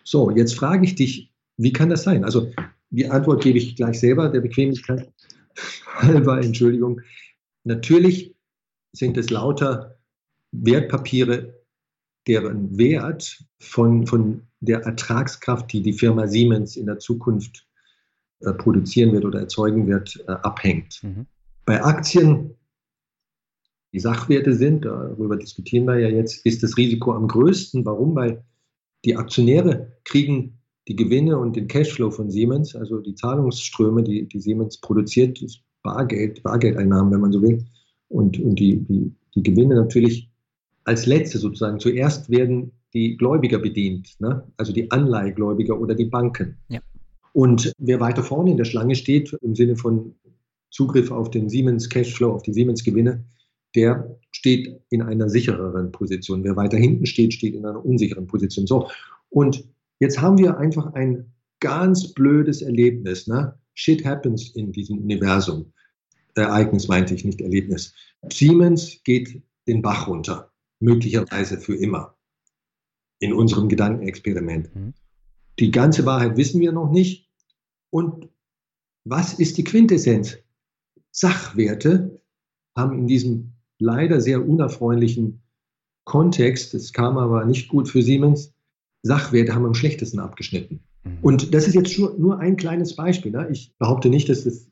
[0.05, 2.23] So, jetzt frage ich dich, wie kann das sein?
[2.23, 2.49] Also
[2.91, 5.11] die Antwort gebe ich gleich selber, der Bequemlichkeit
[5.95, 7.01] halber, Entschuldigung.
[7.65, 8.37] Natürlich
[8.93, 9.96] sind es lauter
[10.51, 11.61] Wertpapiere,
[12.27, 17.67] deren Wert von, von der Ertragskraft, die die Firma Siemens in der Zukunft
[18.41, 21.01] äh, produzieren wird oder erzeugen wird, äh, abhängt.
[21.03, 21.25] Mhm.
[21.65, 22.55] Bei Aktien,
[23.93, 27.85] die Sachwerte sind, darüber diskutieren wir ja jetzt, ist das Risiko am größten.
[27.85, 28.15] Warum?
[28.15, 28.43] Weil
[29.05, 34.39] die Aktionäre kriegen die Gewinne und den Cashflow von Siemens, also die Zahlungsströme, die, die
[34.39, 37.65] Siemens produziert, das Bargeld, Bargeldeinnahmen, wenn man so will,
[38.09, 40.29] und, und die, die, die Gewinne natürlich
[40.87, 41.79] als letzte sozusagen.
[41.79, 44.43] Zuerst werden die Gläubiger bedient, ne?
[44.57, 46.57] also die Anleihgläubiger oder die Banken.
[46.69, 46.79] Ja.
[47.33, 50.15] Und wer weiter vorne in der Schlange steht, im Sinne von
[50.71, 53.23] Zugriff auf den Siemens Cashflow, auf die Siemens Gewinne,
[53.75, 56.43] der steht in einer sichereren Position.
[56.43, 58.65] Wer weiter hinten steht, steht in einer unsicheren Position.
[58.65, 58.89] So.
[59.29, 59.65] Und
[59.99, 63.27] jetzt haben wir einfach ein ganz blödes Erlebnis.
[63.27, 63.53] Ne?
[63.73, 65.73] Shit happens in diesem Universum.
[66.35, 67.93] Ereignis meinte ich, nicht Erlebnis.
[68.31, 72.15] Siemens geht den Bach runter, möglicherweise für immer,
[73.19, 74.73] in unserem Gedankenexperiment.
[74.75, 74.93] Mhm.
[75.59, 77.29] Die ganze Wahrheit wissen wir noch nicht.
[77.89, 78.29] Und
[79.05, 80.37] was ist die Quintessenz?
[81.11, 82.21] Sachwerte
[82.75, 85.41] haben in diesem leider sehr unerfreulichen
[86.03, 88.53] Kontext, das kam aber nicht gut für Siemens,
[89.01, 90.83] Sachwerte haben am schlechtesten abgeschnitten.
[91.03, 91.17] Mhm.
[91.21, 93.31] Und das ist jetzt nur ein kleines Beispiel.
[93.31, 93.49] Ne?
[93.51, 94.69] Ich behaupte nicht, dass das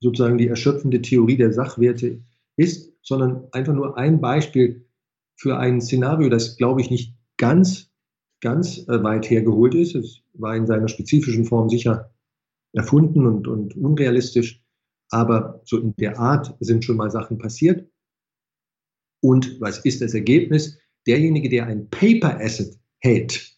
[0.00, 2.22] sozusagen die erschöpfende Theorie der Sachwerte
[2.56, 4.85] ist, sondern einfach nur ein Beispiel
[5.36, 7.90] für ein Szenario, das, glaube ich, nicht ganz,
[8.40, 9.94] ganz äh, weit hergeholt ist.
[9.94, 12.12] Es war in seiner spezifischen Form sicher
[12.72, 14.62] erfunden und, und unrealistisch,
[15.10, 17.88] aber so in der Art sind schon mal Sachen passiert.
[19.22, 20.78] Und was ist das Ergebnis?
[21.06, 23.56] Derjenige, der ein Paper Asset hält,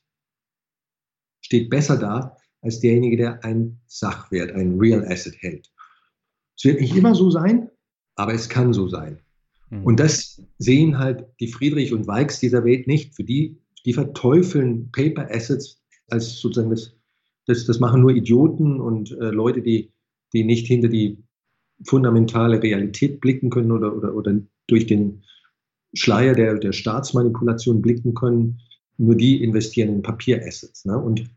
[1.41, 5.73] steht besser da als derjenige, der ein Sachwert, ein Real Asset hält.
[6.57, 7.71] Es wird nicht immer so sein,
[8.17, 9.21] aber es kann so sein.
[9.71, 9.85] Mhm.
[9.85, 13.15] Und das sehen halt die Friedrich und Weichs dieser Welt nicht.
[13.15, 16.95] Für die, die verteufeln Paper Assets als sozusagen das,
[17.47, 19.93] das, das machen nur Idioten und äh, Leute, die,
[20.33, 21.19] die nicht hinter die
[21.85, 25.23] fundamentale Realität blicken können oder, oder, oder durch den
[25.95, 28.61] Schleier der, der Staatsmanipulation blicken können,
[28.99, 30.85] nur die investieren in Papierassets.
[30.85, 30.99] Ne?
[30.99, 31.31] Und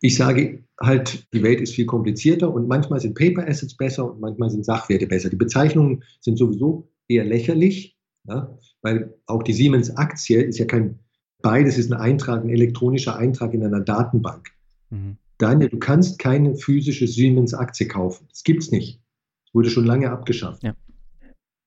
[0.00, 4.20] ich sage halt, die Welt ist viel komplizierter und manchmal sind Paper Assets besser und
[4.20, 5.30] manchmal sind Sachwerte besser.
[5.30, 7.96] Die Bezeichnungen sind sowieso eher lächerlich,
[8.28, 8.56] ja?
[8.82, 10.98] weil auch die Siemens-Aktie ist ja kein,
[11.42, 14.50] beides ist ein Eintrag, ein elektronischer Eintrag in einer Datenbank.
[14.90, 15.16] Mhm.
[15.38, 18.26] Daniel, du kannst keine physische Siemens-Aktie kaufen.
[18.30, 19.00] Das gibt es nicht.
[19.44, 20.62] Das wurde schon lange abgeschafft.
[20.62, 20.74] Ja.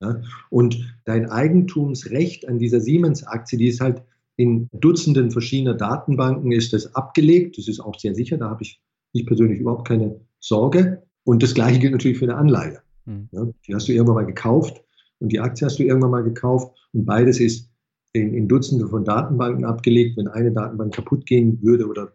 [0.02, 0.22] Ja?
[0.50, 4.02] Und dein Eigentumsrecht an dieser Siemens-Aktie, die ist halt
[4.38, 7.58] in Dutzenden verschiedener Datenbanken ist das abgelegt.
[7.58, 8.38] Das ist auch sehr sicher.
[8.38, 11.04] Da habe ich, ich persönlich überhaupt keine Sorge.
[11.26, 12.80] Und das Gleiche gilt natürlich für eine Anleihe.
[13.06, 13.28] Mhm.
[13.34, 14.82] Ja, die hast du irgendwann mal gekauft
[15.20, 16.76] und die Aktie hast du irgendwann mal gekauft.
[16.94, 17.70] Und beides ist
[18.14, 20.18] in, in Dutzenden von Datenbanken abgelegt.
[20.18, 22.14] Wenn eine Datenbank kaputt gehen würde oder,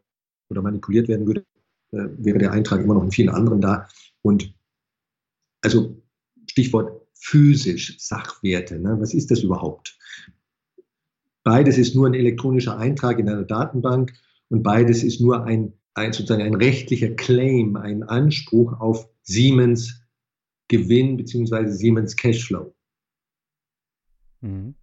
[0.51, 1.45] oder manipuliert werden würde,
[1.93, 3.89] äh, wäre der Eintrag immer noch in vielen anderen da.
[4.23, 4.55] Und
[5.63, 6.03] also
[6.51, 8.79] Stichwort physisch Sachwerte.
[8.79, 8.97] Ne?
[9.01, 9.99] Was ist das überhaupt?
[11.43, 14.15] Beides ist nur ein elektronischer Eintrag in einer Datenbank
[14.49, 20.03] und beides ist nur ein ein, sozusagen ein rechtlicher Claim, ein Anspruch auf Siemens
[20.69, 21.69] Gewinn bzw.
[21.69, 22.75] Siemens Cashflow.
[24.45, 24.75] Mhm.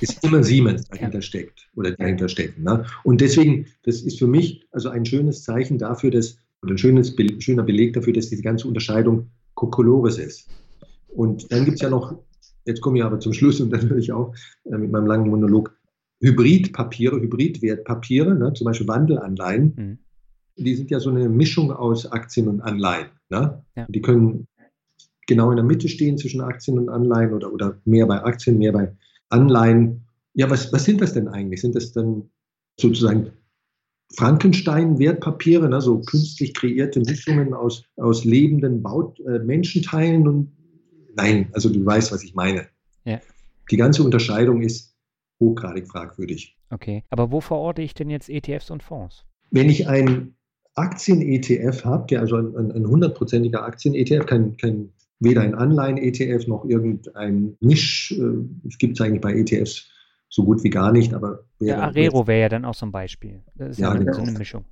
[0.00, 1.22] Ist immer Siemens dahinter ja.
[1.22, 2.64] steckt oder dahinter stecken.
[2.64, 2.84] Ne?
[3.04, 7.14] Und deswegen, das ist für mich also ein schönes Zeichen dafür, dass, oder ein schönes,
[7.38, 10.48] schöner Beleg dafür, dass diese ganze Unterscheidung Kokolores ist.
[11.08, 12.18] Und dann gibt es ja noch,
[12.66, 15.30] jetzt komme ich aber zum Schluss und dann höre ich auch äh, mit meinem langen
[15.30, 15.74] Monolog,
[16.20, 19.98] Hybridpapiere, Hybridwertpapiere, ne, zum Beispiel Wandelanleihen, mhm.
[20.56, 23.08] die sind ja so eine Mischung aus Aktien und Anleihen.
[23.30, 23.62] Ne?
[23.76, 23.86] Ja.
[23.88, 24.46] Die können
[25.26, 28.72] genau in der Mitte stehen zwischen Aktien und Anleihen oder, oder mehr bei Aktien, mehr
[28.72, 28.92] bei
[29.28, 30.06] Anleihen.
[30.34, 31.60] Ja, was, was sind das denn eigentlich?
[31.60, 32.30] Sind das dann
[32.78, 33.32] sozusagen
[34.14, 40.52] Frankenstein-Wertpapiere, ne, so künstlich kreierte Mischungen aus, aus lebenden Baut, äh, Menschenteilen und
[41.16, 42.68] nein, also du weißt, was ich meine.
[43.04, 43.20] Ja.
[43.70, 44.94] Die ganze Unterscheidung ist
[45.40, 46.56] hochgradig fragwürdig.
[46.70, 49.24] Okay, aber wo verorte ich denn jetzt ETFs und Fonds?
[49.50, 50.36] Wenn ich ein
[50.74, 58.12] Aktien-ETF habe, der also ein hundertprozentiger Aktien-ETF, kein, kein, weder ein Anleihen-ETF noch irgendein Misch,
[58.12, 59.90] äh, es gibt es eigentlich bei ETFs
[60.28, 63.42] so gut wie gar nicht, aber Der Arero wäre ja dann auch so ein Beispiel.
[63.54, 64.12] Das ist ja, ja genau.
[64.12, 64.64] so eine Mischung.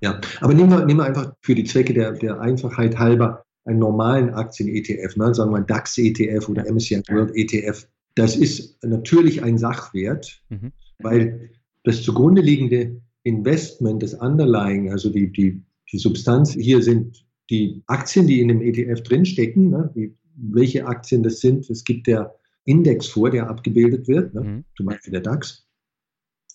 [0.00, 3.78] Ja, aber nehmen wir, nehmen wir einfach für die Zwecke der, der Einfachheit halber einen
[3.78, 5.34] normalen Aktien-ETF, ne?
[5.34, 7.86] sagen wir DAX-ETF oder MSCI World ETF.
[8.16, 10.72] Das ist natürlich ein Sachwert, mhm.
[10.98, 11.50] weil
[11.84, 15.62] das zugrunde liegende Investment des Underlying, also die, die,
[15.92, 19.90] die Substanz, hier sind die Aktien, die in dem ETF drinstecken, ne?
[19.94, 21.68] die, welche Aktien das sind.
[21.68, 24.40] Es gibt der Index vor, der abgebildet wird, ne?
[24.40, 24.64] mhm.
[24.76, 25.66] zum Beispiel der DAX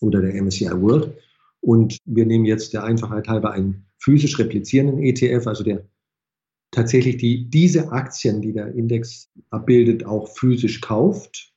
[0.02, 1.14] oder der MSCI World.
[1.62, 5.86] Und wir nehmen jetzt der Einfachheit halber einen physisch replizierenden ETF, also der
[6.72, 11.54] tatsächlich die, diese Aktien, die der Index abbildet, auch physisch kauft.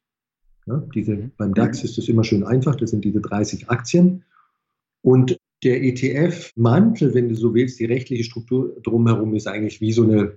[0.66, 1.32] Ja, diese, mhm.
[1.36, 4.24] beim DAX ist das immer schön einfach, das sind diese 30 Aktien.
[5.02, 10.04] Und der ETF-Mantel, wenn du so willst, die rechtliche Struktur drumherum ist eigentlich wie so
[10.04, 10.36] eine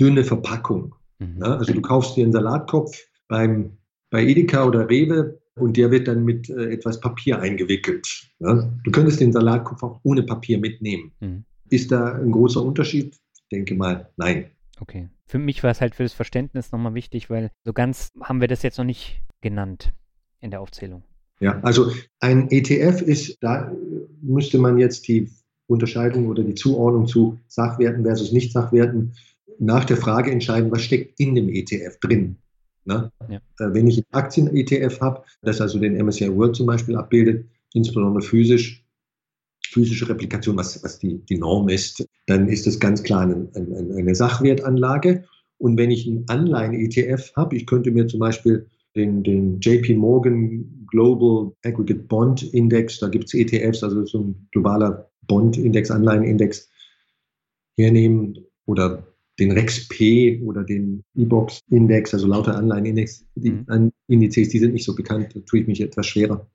[0.00, 0.94] dünne Verpackung.
[1.18, 1.38] Mhm.
[1.40, 2.98] Ja, also du kaufst dir einen Salatkopf
[3.28, 3.76] beim,
[4.10, 8.08] bei Edeka oder Rewe und der wird dann mit äh, etwas Papier eingewickelt.
[8.40, 8.70] Ja?
[8.84, 11.12] Du könntest den Salatkopf auch ohne Papier mitnehmen.
[11.20, 11.44] Mhm.
[11.70, 13.16] Ist da ein großer Unterschied?
[13.34, 14.50] Ich denke mal, nein.
[14.80, 15.08] Okay.
[15.26, 18.48] Für mich war es halt für das Verständnis nochmal wichtig, weil so ganz haben wir
[18.48, 19.92] das jetzt noch nicht genannt
[20.40, 21.04] in der Aufzählung.
[21.40, 23.72] Ja, also ein ETF ist, da
[24.22, 25.30] müsste man jetzt die
[25.66, 29.12] Unterscheidung oder die Zuordnung zu Sachwerten versus Nicht-Sachwerten
[29.58, 32.36] nach der Frage entscheiden, was steckt in dem ETF drin.
[32.84, 33.10] Ne?
[33.28, 33.36] Ja.
[33.36, 38.22] Äh, wenn ich einen Aktien-ETF habe, das also den MSCI World zum Beispiel abbildet, insbesondere
[38.22, 38.84] physisch,
[39.66, 43.96] physische Replikation, was, was die, die Norm ist, dann ist das ganz klar eine, eine,
[43.96, 45.24] eine Sachwertanlage.
[45.58, 48.66] Und wenn ich einen Anleihen-ETF habe, ich könnte mir zum Beispiel
[48.96, 54.48] den, den JP Morgan Global Aggregate Bond Index, da gibt es ETFs, also so ein
[54.52, 56.68] globaler Bond-Index, Anleihen-Index
[57.76, 59.06] hernehmen oder
[59.38, 63.92] den REX-P oder den E-Box-Index, also lauter Anleihen-Index, die mhm.
[64.06, 66.48] Indizes, die sind nicht so bekannt, da tue ich mich etwas schwerer.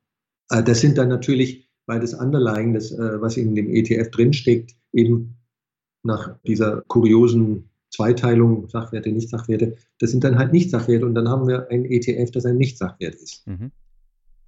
[0.50, 4.74] Äh, das sind dann natürlich, weil das Underlying, das, äh, was in dem ETF drinsteckt,
[4.92, 5.36] eben
[6.02, 11.68] nach dieser kuriosen Zweiteilung, Sachwerte, Nicht-Sachwerte, das sind dann halt Nicht-Sachwerte und dann haben wir
[11.70, 13.46] ein ETF, das ein Nicht-Sachwert ist.
[13.46, 13.72] Mhm.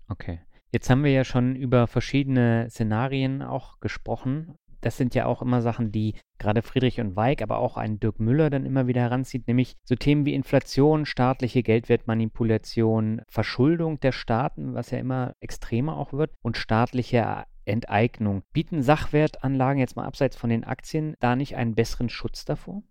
[0.08, 0.40] Okay.
[0.72, 5.62] Jetzt haben wir ja schon über verschiedene Szenarien auch gesprochen das sind ja auch immer
[5.62, 9.46] Sachen, die gerade Friedrich und Weig, aber auch ein Dirk Müller dann immer wieder heranzieht,
[9.46, 16.12] nämlich so Themen wie Inflation, staatliche Geldwertmanipulation, Verschuldung der Staaten, was ja immer extremer auch
[16.12, 18.42] wird, und staatliche Enteignung.
[18.52, 22.82] Bieten Sachwertanlagen jetzt mal abseits von den Aktien da nicht einen besseren Schutz davor?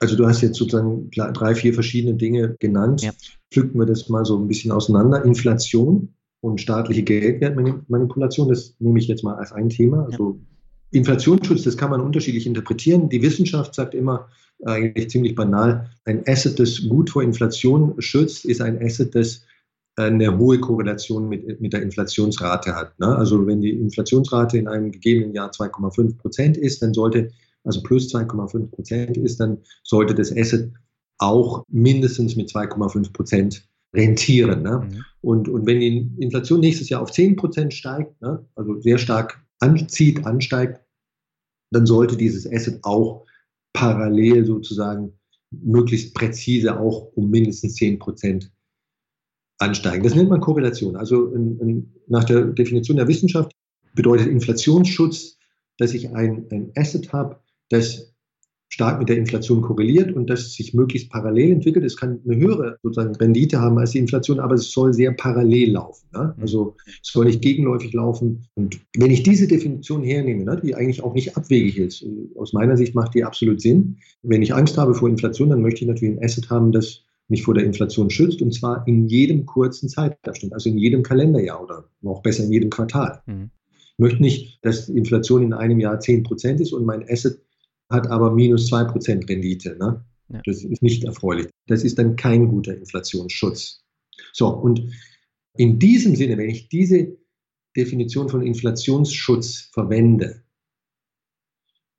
[0.00, 3.02] Also du hast jetzt sozusagen drei, vier verschiedene Dinge genannt.
[3.02, 3.12] Ja.
[3.50, 5.24] Pflücken wir das mal so ein bisschen auseinander.
[5.24, 10.04] Inflation und staatliche Geldwertmanipulation, das nehme ich jetzt mal als ein Thema.
[10.04, 10.98] Also ja.
[10.98, 13.08] Inflationsschutz, das kann man unterschiedlich interpretieren.
[13.08, 14.28] Die Wissenschaft sagt immer,
[14.64, 19.42] eigentlich ziemlich banal, ein Asset, das gut vor Inflation schützt, ist ein Asset, das
[19.96, 22.98] eine hohe Korrelation mit, mit der Inflationsrate hat.
[22.98, 23.16] Ne?
[23.16, 27.30] Also wenn die Inflationsrate in einem gegebenen Jahr 2,5 Prozent ist, dann sollte,
[27.66, 30.72] also plus 2,5 Prozent ist, dann sollte das Asset
[31.18, 34.62] auch mindestens mit 2,5 Prozent rentieren.
[34.62, 34.88] Ne?
[34.88, 35.04] Mhm.
[35.20, 38.46] Und, und wenn die Inflation nächstes Jahr auf 10 Prozent steigt, ne?
[38.54, 40.80] also sehr stark anzieht, ansteigt,
[41.70, 43.26] dann sollte dieses Asset auch
[43.72, 45.18] parallel sozusagen
[45.50, 48.52] möglichst präzise auch um mindestens 10 Prozent
[49.58, 50.04] ansteigen.
[50.04, 50.96] Das nennt man Korrelation.
[50.96, 53.52] Also in, in, nach der Definition der Wissenschaft
[53.94, 55.38] bedeutet Inflationsschutz,
[55.78, 58.16] dass ich ein, ein Asset habe, das
[58.68, 61.84] stark mit der Inflation korreliert und das sich möglichst parallel entwickelt.
[61.84, 65.72] Es kann eine höhere sozusagen Rendite haben als die Inflation, aber es soll sehr parallel
[65.72, 66.06] laufen.
[66.12, 66.34] Ne?
[66.36, 66.42] Mhm.
[66.42, 68.46] Also es soll nicht gegenläufig laufen.
[68.54, 72.04] Und wenn ich diese Definition hernehme, ne, die eigentlich auch nicht abwegig ist,
[72.36, 73.98] aus meiner Sicht macht die absolut Sinn.
[74.22, 77.42] Wenn ich Angst habe vor Inflation, dann möchte ich natürlich ein Asset haben, das mich
[77.42, 81.88] vor der Inflation schützt und zwar in jedem kurzen Zeitabschnitt, also in jedem Kalenderjahr oder
[82.00, 83.22] noch besser in jedem Quartal.
[83.26, 83.50] Mhm.
[83.96, 87.40] Ich möchte nicht, dass die Inflation in einem Jahr 10 Prozent ist und mein Asset
[87.90, 89.76] hat aber minus 2% Rendite.
[89.78, 90.04] Ne?
[90.28, 90.42] Ja.
[90.44, 91.48] Das ist nicht erfreulich.
[91.66, 93.84] Das ist dann kein guter Inflationsschutz.
[94.32, 94.90] So, und
[95.56, 97.16] in diesem Sinne, wenn ich diese
[97.76, 100.42] Definition von Inflationsschutz verwende,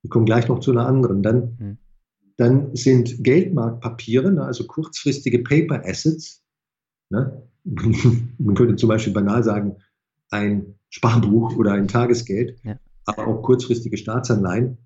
[0.04, 1.78] ich komme gleich noch zu einer anderen, dann, mhm.
[2.38, 6.43] dann sind Geldmarktpapiere, ne, also kurzfristige Paper Assets,
[7.10, 9.78] ne, man könnte zum Beispiel banal sagen,
[10.30, 12.80] ein Sparbuch oder ein Tagesgeld, ja.
[13.06, 14.78] aber auch kurzfristige Staatsanleihen,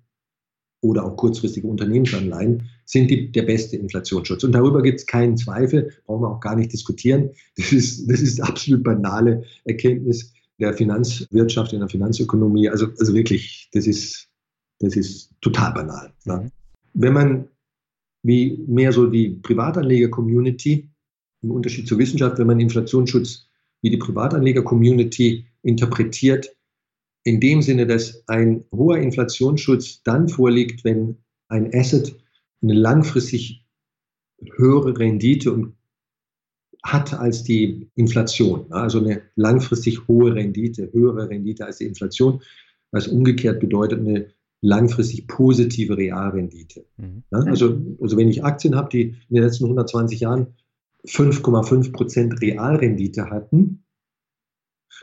[0.82, 4.44] oder auch kurzfristige Unternehmensanleihen sind die, der beste Inflationsschutz.
[4.44, 7.30] Und darüber gibt es keinen Zweifel, brauchen wir auch gar nicht diskutieren.
[7.56, 12.68] Das ist, das ist absolut banale Erkenntnis der Finanzwirtschaft, in der Finanzökonomie.
[12.68, 14.28] Also, also wirklich, das ist,
[14.80, 16.12] das ist total banal.
[16.24, 16.50] Ne?
[16.94, 17.48] Wenn man
[18.24, 20.88] wie mehr so die Privatanleger-Community,
[21.42, 23.48] im Unterschied zur Wissenschaft, wenn man Inflationsschutz
[23.80, 26.54] wie die Privatanleger-Community interpretiert,
[27.24, 32.16] in dem Sinne, dass ein hoher Inflationsschutz dann vorliegt, wenn ein Asset
[32.62, 33.64] eine langfristig
[34.56, 35.72] höhere Rendite
[36.82, 38.66] hat als die Inflation.
[38.72, 42.42] Also eine langfristig hohe Rendite, höhere Rendite als die Inflation,
[42.90, 44.28] was umgekehrt bedeutet eine
[44.60, 46.86] langfristig positive Realrendite.
[46.96, 47.22] Mhm.
[47.30, 50.54] Also, also wenn ich Aktien habe, die in den letzten 120 Jahren
[51.06, 53.84] 5,5 Prozent Realrendite hatten,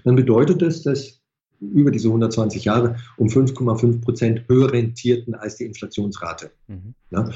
[0.03, 1.18] dann bedeutet das, dass
[1.60, 6.52] über diese 120 Jahre um 5,5 Prozent höher rentierten als die Inflationsrate.
[6.67, 6.93] Mhm.
[7.12, 7.30] Ja.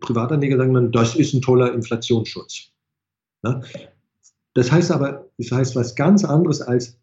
[0.00, 2.70] Privatanleger sagen dann, das ist ein toller Inflationsschutz.
[3.42, 3.60] Ja.
[4.54, 6.98] Das heißt aber, das heißt was ganz anderes als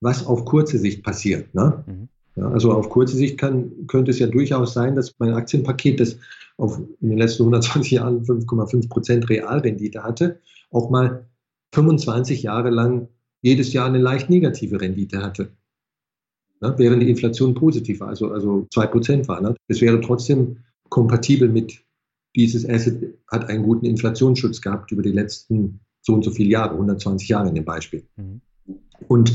[0.00, 1.54] was auf kurze Sicht passiert.
[1.54, 1.84] Ne?
[1.86, 2.08] Mhm.
[2.36, 6.18] Ja, also auf kurze Sicht kann, könnte es ja durchaus sein, dass mein Aktienpaket, das
[6.58, 10.38] auf, in den letzten 120 Jahren 5,5 Prozent Realrendite hatte,
[10.70, 11.26] auch mal
[11.72, 13.08] 25 Jahre lang
[13.40, 15.50] jedes Jahr eine leicht negative Rendite hatte
[16.60, 19.40] ne, während die Inflation positiv war, also, also 2% war.
[19.40, 19.54] Ne?
[19.68, 21.82] Es wäre trotzdem kompatibel mit
[22.34, 26.72] dieses Asset hat einen guten Inflationsschutz gehabt über die letzten so und so viele Jahre,
[26.72, 28.04] 120 Jahre in dem Beispiel.
[28.16, 28.40] Mhm.
[29.08, 29.32] Und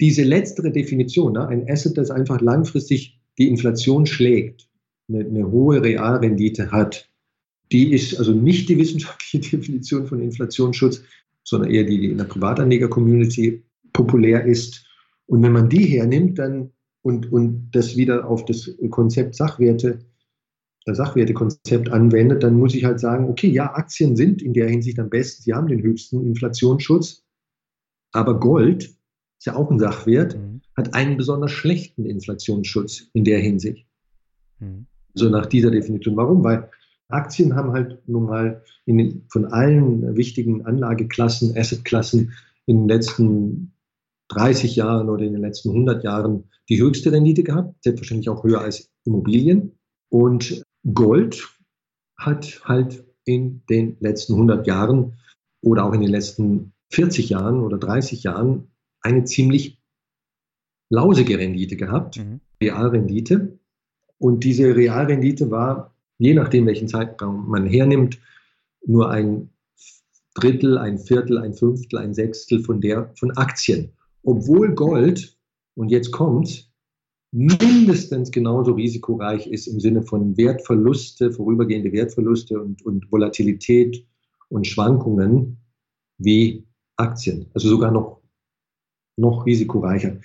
[0.00, 4.68] diese letztere Definition, ne, ein Asset, das einfach langfristig die Inflation schlägt,
[5.08, 7.08] eine, eine hohe Realrendite hat,
[7.72, 11.02] die ist also nicht die wissenschaftliche Definition von Inflationsschutz,
[11.42, 14.86] sondern eher die, die in der Privatanleger-Community populär ist.
[15.26, 20.00] Und wenn man die hernimmt dann und, und das wieder auf das Konzept Sachwerte,
[20.84, 24.98] das Sachwertekonzept anwendet, dann muss ich halt sagen, okay, ja, Aktien sind in der Hinsicht
[24.98, 27.24] am besten, sie haben den höchsten Inflationsschutz,
[28.12, 30.60] aber Gold ist ja auch ein Sachwert, mhm.
[30.76, 33.86] hat einen besonders schlechten Inflationsschutz in der Hinsicht.
[34.60, 34.86] Mhm.
[35.14, 36.16] So nach dieser Definition.
[36.16, 36.42] Warum?
[36.42, 36.70] Weil
[37.08, 42.32] Aktien haben halt nun mal den, von allen wichtigen Anlageklassen, Assetklassen
[42.66, 43.73] in den letzten
[44.28, 48.60] 30 Jahren oder in den letzten 100 Jahren die höchste Rendite gehabt, selbstverständlich auch höher
[48.60, 49.78] als Immobilien.
[50.08, 51.48] Und Gold
[52.16, 55.18] hat halt in den letzten 100 Jahren
[55.60, 58.68] oder auch in den letzten 40 Jahren oder 30 Jahren
[59.00, 59.82] eine ziemlich
[60.90, 62.40] lausige Rendite gehabt, mhm.
[62.62, 63.58] Realrendite.
[64.18, 68.18] Und diese Realrendite war, je nachdem, welchen Zeitraum man hernimmt,
[68.86, 69.50] nur ein
[70.34, 73.92] Drittel, ein Viertel, ein Fünftel, ein Sechstel von der von Aktien
[74.24, 75.38] obwohl Gold,
[75.76, 76.70] und jetzt kommt,
[77.32, 84.06] mindestens genauso risikoreich ist im Sinne von Wertverluste, vorübergehende Wertverluste und, und Volatilität
[84.48, 85.58] und Schwankungen
[86.18, 86.64] wie
[86.96, 87.50] Aktien.
[87.54, 88.22] Also sogar noch,
[89.16, 90.20] noch risikoreicher.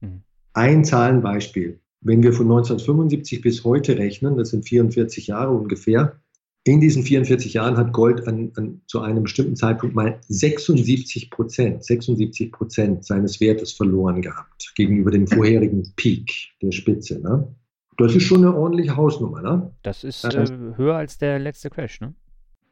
[0.00, 0.22] Mhm.
[0.52, 1.80] Ein Zahlenbeispiel.
[2.00, 6.20] Wenn wir von 1975 bis heute rechnen, das sind 44 Jahre ungefähr,
[6.64, 11.84] in diesen 44 Jahren hat Gold an, an, zu einem bestimmten Zeitpunkt mal 76 Prozent,
[11.84, 17.20] 76 Prozent seines Wertes verloren gehabt gegenüber dem vorherigen Peak der Spitze.
[17.20, 17.54] Ne?
[17.98, 19.42] Das ist schon eine ordentliche Hausnummer.
[19.42, 19.70] Ne?
[19.82, 20.46] Das ist äh,
[20.76, 22.14] höher als der letzte Crash, ne?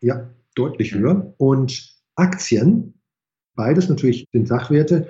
[0.01, 1.35] Ja, deutlich höher.
[1.37, 2.95] Und Aktien,
[3.55, 5.09] beides natürlich sind Sachwerte,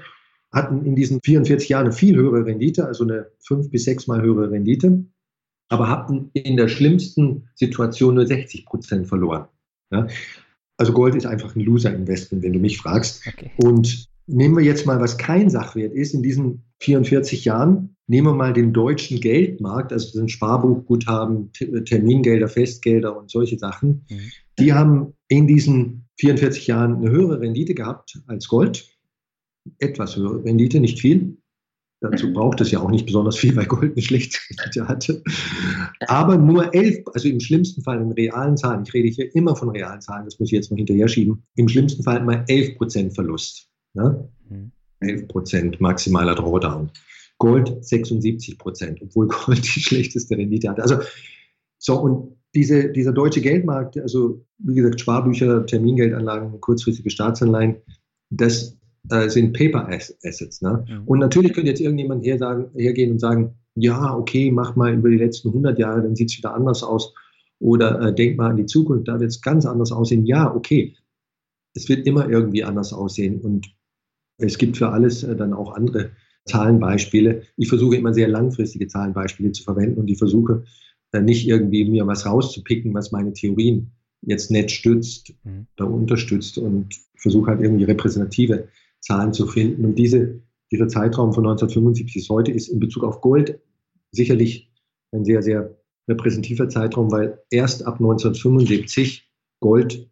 [0.52, 4.20] hatten in diesen 44 Jahren eine viel höhere Rendite, also eine fünf bis sechs Mal
[4.20, 5.04] höhere Rendite
[5.72, 9.46] aber hatten in der schlimmsten Situation nur 60 Prozent verloren.
[9.90, 10.06] Ja?
[10.76, 13.26] Also Gold ist einfach ein Loser-Investment, wenn du mich fragst.
[13.26, 13.50] Okay.
[13.56, 18.34] Und nehmen wir jetzt mal, was kein Sachwert ist, in diesen 44 Jahren, nehmen wir
[18.34, 24.04] mal den deutschen Geldmarkt, also den Sparbuchguthaben, Termingelder, Festgelder und solche Sachen.
[24.10, 24.30] Mhm.
[24.58, 28.90] Die haben in diesen 44 Jahren eine höhere Rendite gehabt als Gold.
[29.78, 31.38] Etwas höhere Rendite, nicht viel.
[32.02, 35.22] Dazu braucht es ja auch nicht besonders viel, weil Gold eine schlechte Rendite hatte.
[36.08, 39.68] Aber nur 11, also im schlimmsten Fall in realen Zahlen, ich rede hier immer von
[39.70, 43.14] realen Zahlen, das muss ich jetzt noch hinterher schieben, im schlimmsten Fall mal 11 Prozent
[43.14, 43.68] Verlust.
[43.94, 44.28] Ne?
[44.98, 46.90] 11 Prozent maximaler Drawdown.
[47.38, 50.82] Gold 76 Prozent, obwohl Gold die schlechteste Rendite hatte.
[50.82, 50.98] Also,
[51.78, 57.76] so, und diese, dieser deutsche Geldmarkt, also wie gesagt, Sparbücher, Termingeldanlagen, kurzfristige Staatsanleihen,
[58.30, 58.76] das
[59.10, 60.62] äh, sind Paper Assets.
[60.62, 60.84] Ne?
[60.88, 61.02] Mhm.
[61.06, 65.08] Und natürlich könnte jetzt irgendjemand her sagen, hergehen und sagen, ja, okay, mach mal über
[65.08, 67.14] die letzten 100 Jahre, dann sieht es wieder anders aus.
[67.58, 70.26] Oder äh, denk mal an die Zukunft, da wird es ganz anders aussehen.
[70.26, 70.94] Ja, okay,
[71.74, 73.40] es wird immer irgendwie anders aussehen.
[73.40, 73.74] Und
[74.38, 76.10] es gibt für alles äh, dann auch andere
[76.44, 77.42] Zahlenbeispiele.
[77.56, 80.64] Ich versuche immer sehr langfristige Zahlenbeispiele zu verwenden und ich versuche
[81.12, 83.92] äh, nicht irgendwie mir was rauszupicken, was meine Theorien
[84.22, 85.66] jetzt nett stützt mhm.
[85.76, 88.68] oder unterstützt und versuche halt irgendwie repräsentative
[89.02, 89.84] Zahlen zu finden.
[89.84, 90.40] Und diese,
[90.70, 93.60] dieser Zeitraum von 1975 bis heute ist in Bezug auf Gold
[94.12, 94.70] sicherlich
[95.12, 95.76] ein sehr, sehr
[96.08, 99.28] repräsentativer Zeitraum, weil erst ab 1975
[99.60, 100.08] Gold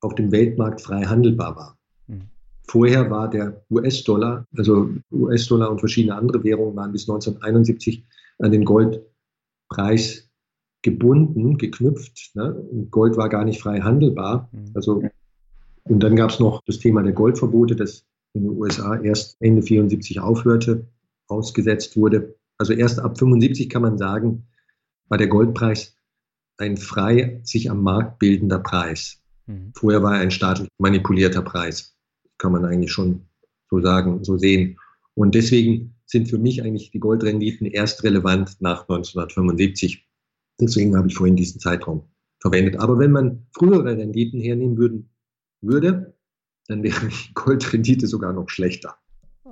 [0.00, 1.78] auf dem Weltmarkt frei handelbar war.
[2.06, 2.22] Mhm.
[2.66, 8.04] Vorher war der US-Dollar, also US-Dollar und verschiedene andere Währungen waren bis 1971
[8.38, 10.28] an den Goldpreis
[10.82, 12.32] gebunden, geknüpft.
[12.34, 12.66] Ne?
[12.90, 14.48] Gold war gar nicht frei handelbar.
[14.52, 14.70] Mhm.
[14.74, 15.02] Also,
[15.84, 18.04] und dann gab es noch das Thema der Goldverbote, das
[18.34, 20.86] in den USA erst Ende 74 aufhörte,
[21.26, 22.34] ausgesetzt wurde.
[22.58, 24.46] Also erst ab 75 kann man sagen,
[25.08, 25.94] war der Goldpreis
[26.58, 29.20] ein frei sich am Markt bildender Preis.
[29.46, 29.72] Mhm.
[29.74, 31.96] Vorher war er ein staatlich manipulierter Preis.
[32.38, 33.26] Kann man eigentlich schon
[33.70, 34.78] so sagen, so sehen.
[35.14, 40.06] Und deswegen sind für mich eigentlich die Goldrenditen erst relevant nach 1975.
[40.60, 42.04] Deswegen habe ich vorhin diesen Zeitraum
[42.40, 42.76] verwendet.
[42.76, 45.10] Aber wenn man frühere Renditen hernehmen würden,
[45.60, 46.14] würde,
[46.72, 48.96] dann wäre die Goldrendite sogar noch schlechter.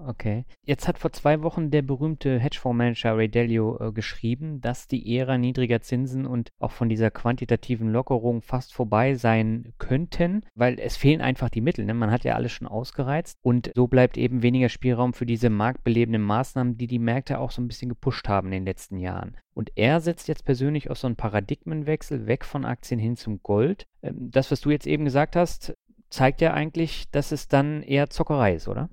[0.07, 0.45] Okay.
[0.65, 5.37] Jetzt hat vor zwei Wochen der berühmte Hedgefondsmanager Ray Dalio äh, geschrieben, dass die Ära
[5.37, 11.21] niedriger Zinsen und auch von dieser quantitativen Lockerung fast vorbei sein könnten, weil es fehlen
[11.21, 11.85] einfach die Mittel.
[11.85, 11.95] Ne?
[11.95, 16.23] Man hat ja alles schon ausgereizt und so bleibt eben weniger Spielraum für diese marktbelebenden
[16.23, 19.37] Maßnahmen, die die Märkte auch so ein bisschen gepusht haben in den letzten Jahren.
[19.55, 23.87] Und er setzt jetzt persönlich auf so einen Paradigmenwechsel weg von Aktien hin zum Gold.
[24.03, 25.75] Ähm, das, was du jetzt eben gesagt hast,
[26.11, 28.91] zeigt ja eigentlich, dass es dann eher Zockerei ist, oder?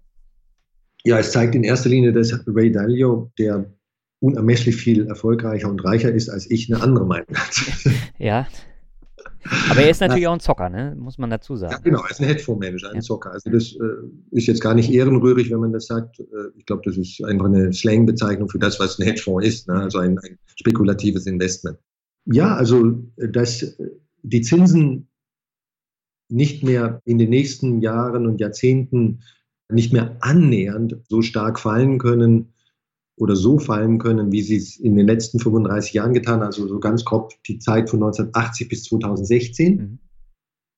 [1.03, 3.71] Ja, es zeigt in erster Linie, dass Ray Dalio, der
[4.19, 7.65] unermesslich viel erfolgreicher und reicher ist als ich, eine andere Meinung hat.
[8.17, 8.47] ja.
[9.69, 10.95] Aber er ist natürlich auch ein Zocker, ne?
[10.97, 11.71] muss man dazu sagen.
[11.71, 13.01] Ja, genau, er ist ein Hedgefondsmanager, ein ja.
[13.01, 13.31] Zocker.
[13.31, 13.77] Also das äh,
[14.31, 16.19] ist jetzt gar nicht ehrenrührig, wenn man das sagt.
[16.19, 16.25] Äh,
[16.57, 19.75] ich glaube, das ist einfach eine Slangbezeichnung für das, was ein Hedgefonds ist, ne?
[19.75, 21.77] also ein, ein spekulatives Investment.
[22.25, 23.77] Ja, also dass
[24.23, 25.07] die Zinsen
[26.29, 29.21] nicht mehr in den nächsten Jahren und Jahrzehnten
[29.69, 32.53] nicht mehr annähernd so stark fallen können
[33.17, 36.47] oder so fallen können, wie sie es in den letzten 35 Jahren getan haben.
[36.47, 39.75] Also so ganz grob die Zeit von 1980 bis 2016.
[39.75, 39.99] Mhm.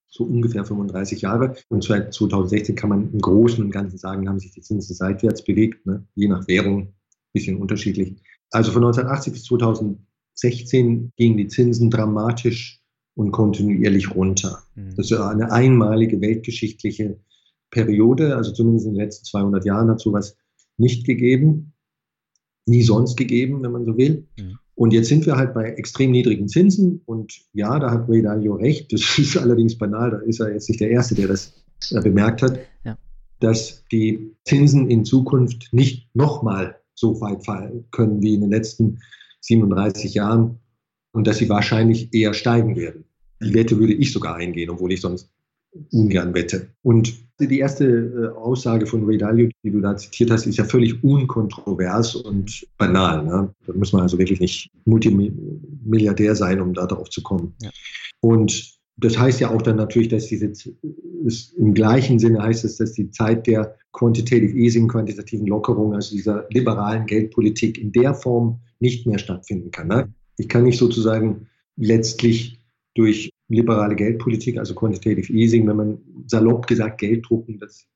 [0.08, 1.56] So ungefähr 35 Jahre.
[1.68, 5.44] Und seit 2016 kann man im Großen und Ganzen sagen, haben sich die Zinsen seitwärts
[5.44, 6.08] bewegt, ne?
[6.16, 6.94] je nach Währung, ein
[7.34, 8.16] bisschen unterschiedlich.
[8.50, 12.82] Also von 1980 bis 2016 gingen die Zinsen dramatisch
[13.20, 14.64] und kontinuierlich runter.
[14.76, 14.96] Mhm.
[14.96, 17.20] Das ist eine einmalige weltgeschichtliche
[17.70, 20.38] Periode, also zumindest in den letzten 200 Jahren hat sowas
[20.78, 21.74] nicht gegeben,
[22.66, 24.26] nie sonst gegeben, wenn man so will.
[24.40, 24.58] Mhm.
[24.74, 28.56] Und jetzt sind wir halt bei extrem niedrigen Zinsen und ja, da hat Ray Dalio
[28.56, 31.54] recht, das ist allerdings banal, da ist er jetzt nicht der Erste, der das
[31.92, 32.98] äh, bemerkt hat, ja.
[33.42, 39.00] dass die Zinsen in Zukunft nicht nochmal so weit fallen können wie in den letzten
[39.42, 40.60] 37 Jahren
[41.12, 43.04] und dass sie wahrscheinlich eher steigen werden.
[43.42, 45.30] Die Wette würde ich sogar eingehen, obwohl ich sonst
[45.92, 46.68] ungern wette.
[46.82, 50.66] Und die erste äh, Aussage von Ray Dalio, die du da zitiert hast, ist ja
[50.66, 53.24] völlig unkontrovers und banal.
[53.24, 53.54] Ne?
[53.66, 57.54] Da muss man also wirklich nicht Multimilliardär sein, um da drauf zu kommen.
[57.62, 57.70] Ja.
[58.22, 60.52] Und das heißt ja auch dann natürlich, dass diese,
[61.26, 66.16] ist, im gleichen Sinne heißt es, dass die Zeit der Quantitative Easing, quantitativen Lockerung, also
[66.16, 69.88] dieser liberalen Geldpolitik in der Form nicht mehr stattfinden kann.
[69.88, 70.14] Ne?
[70.38, 72.59] Ich kann nicht sozusagen letztlich
[73.00, 75.98] durch liberale Geldpolitik, also Quantitative Easing, wenn man
[76.28, 77.88] salopp gesagt Geld drucken, das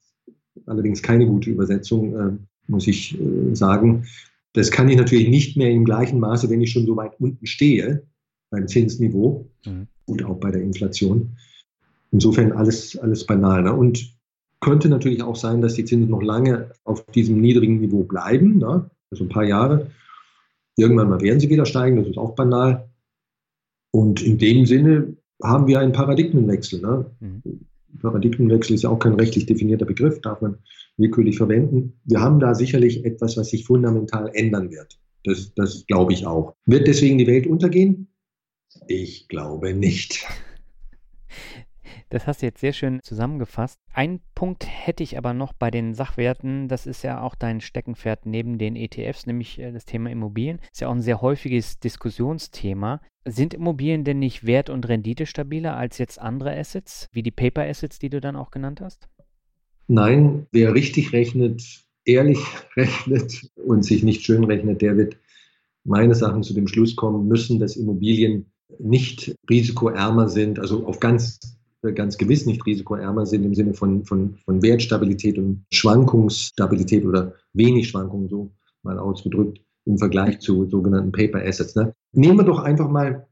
[0.55, 2.31] ist allerdings keine gute Übersetzung, äh,
[2.67, 4.05] muss ich äh, sagen.
[4.53, 7.45] Das kann ich natürlich nicht mehr im gleichen Maße, wenn ich schon so weit unten
[7.45, 8.03] stehe
[8.49, 9.87] beim Zinsniveau mhm.
[10.05, 11.37] und auch bei der Inflation.
[12.11, 13.63] Insofern alles, alles banal.
[13.63, 13.73] Ne?
[13.73, 14.13] Und
[14.63, 18.89] Könnte natürlich auch sein, dass die Zinsen noch lange auf diesem niedrigen Niveau bleiben, ne?
[19.11, 19.91] also ein paar Jahre.
[20.77, 22.87] Irgendwann mal werden sie wieder steigen, das ist auch banal.
[23.95, 26.81] Und in dem Sinne haben wir einen Paradigmenwechsel.
[26.81, 27.05] Ne?
[27.19, 27.41] Mhm.
[28.01, 30.57] Paradigmenwechsel ist ja auch kein rechtlich definierter Begriff, darf man
[30.97, 31.99] willkürlich verwenden.
[32.05, 34.99] Wir haben da sicherlich etwas, was sich fundamental ändern wird.
[35.25, 36.55] Das, das glaube ich auch.
[36.65, 38.07] Wird deswegen die Welt untergehen?
[38.87, 40.25] Ich glaube nicht.
[42.13, 43.79] Das hast du jetzt sehr schön zusammengefasst.
[43.91, 46.67] Ein Punkt hätte ich aber noch bei den Sachwerten.
[46.67, 50.59] Das ist ja auch dein Steckenpferd neben den ETFs, nämlich äh, das Thema Immobilien.
[50.71, 53.01] Ist ja auch ein sehr häufiges Diskussionsthema.
[53.25, 57.97] Sind Immobilien denn nicht wert- und renditestabiler als jetzt andere Assets, wie die Paper Assets,
[57.97, 59.09] die du dann auch genannt hast?
[59.87, 61.63] Nein, wer richtig rechnet,
[62.05, 62.37] ehrlich
[62.77, 65.17] rechnet und sich nicht schön rechnet, der wird
[65.83, 71.39] meines Erachtens zu dem Schluss kommen müssen, dass Immobilien nicht risikoärmer sind, also auf ganz
[71.91, 77.89] ganz gewiss nicht risikoärmer sind im Sinne von, von, von Wertstabilität und Schwankungsstabilität oder wenig
[77.89, 78.51] Schwankungen, so
[78.83, 81.75] mal ausgedrückt, im Vergleich zu sogenannten Paper Assets.
[81.75, 81.93] Ne?
[82.13, 83.27] Nehmen wir doch einfach mal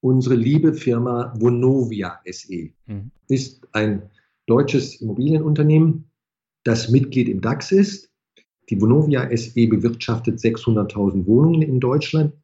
[0.00, 2.70] unsere liebe Firma Vonovia SE.
[2.86, 3.10] Mhm.
[3.28, 4.02] Ist ein
[4.46, 6.10] deutsches Immobilienunternehmen,
[6.64, 8.10] das Mitglied im DAX ist.
[8.68, 12.34] Die Vonovia SE bewirtschaftet 600.000 Wohnungen in Deutschland.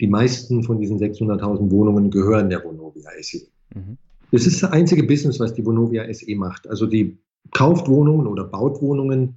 [0.00, 3.46] Die meisten von diesen 600.000 Wohnungen gehören der Vonovia SE.
[3.74, 3.98] Mhm.
[4.32, 6.66] Das ist das einzige Business, was die Vonovia SE macht.
[6.66, 7.18] Also die
[7.52, 9.36] kauft Wohnungen oder baut Wohnungen,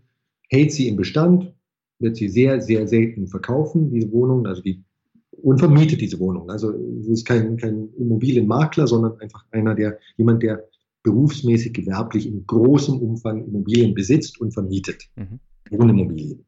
[0.50, 1.54] hält sie im Bestand,
[2.00, 4.84] wird sie sehr, sehr selten verkaufen, diese Wohnungen, also die,
[5.32, 6.50] und vermietet diese Wohnungen.
[6.50, 6.72] Also
[7.02, 10.66] es ist kein, kein Immobilienmakler, sondern einfach einer, der, jemand, der
[11.04, 15.10] berufsmäßig, gewerblich in großem Umfang Immobilien besitzt und vermietet.
[15.18, 15.40] Mhm.
[15.72, 16.46] Wohnimmobilien.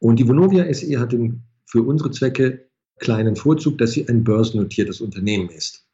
[0.00, 2.66] Und die Vonovia SE hat den, für unsere Zwecke
[2.98, 5.84] kleinen Vorzug, dass sie ein börsennotiertes Unternehmen ist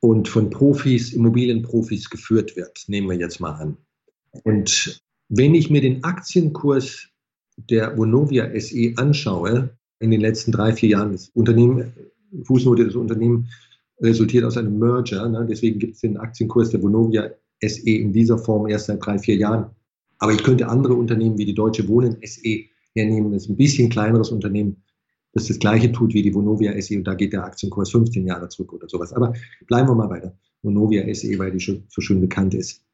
[0.00, 3.76] und von Profis, Immobilienprofis geführt wird, nehmen wir jetzt mal an.
[4.44, 7.08] Und wenn ich mir den Aktienkurs
[7.56, 9.70] der Vonovia SE anschaue,
[10.00, 11.92] in den letzten drei, vier Jahren, das Unternehmen,
[12.44, 13.48] Fußnote, das Unternehmen
[14.00, 15.46] resultiert aus einem Merger, ne?
[15.48, 17.30] deswegen gibt es den Aktienkurs der Vonovia
[17.60, 19.70] SE in dieser Form erst seit drei, vier Jahren.
[20.18, 23.90] Aber ich könnte andere Unternehmen wie die Deutsche Wohnen SE hernehmen, das ist ein bisschen
[23.90, 24.82] kleineres Unternehmen,
[25.32, 28.48] das das gleiche tut wie die Vonovia SE und da geht der Aktienkurs 15 Jahre
[28.48, 29.12] zurück oder sowas.
[29.12, 29.32] Aber
[29.66, 32.84] bleiben wir mal bei der Vonovia SE, weil die schon so schön bekannt ist.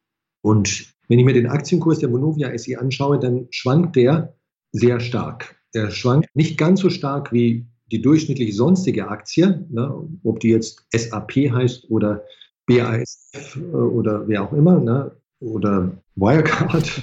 [0.43, 4.37] Und wenn ich mir den Aktienkurs der Vonovia SE anschaue, dann schwankt der
[4.73, 5.57] sehr stark.
[5.73, 10.87] Er schwankt nicht ganz so stark wie die durchschnittliche sonstige Aktie, ne, ob die jetzt
[10.93, 12.25] SAP heißt oder
[12.67, 17.03] BASF äh, oder wer auch immer, ne, oder Wirecard.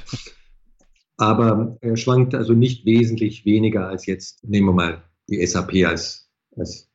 [1.17, 6.29] Aber er schwankt also nicht wesentlich weniger als jetzt, nehmen wir mal die SAP als,
[6.55, 6.89] als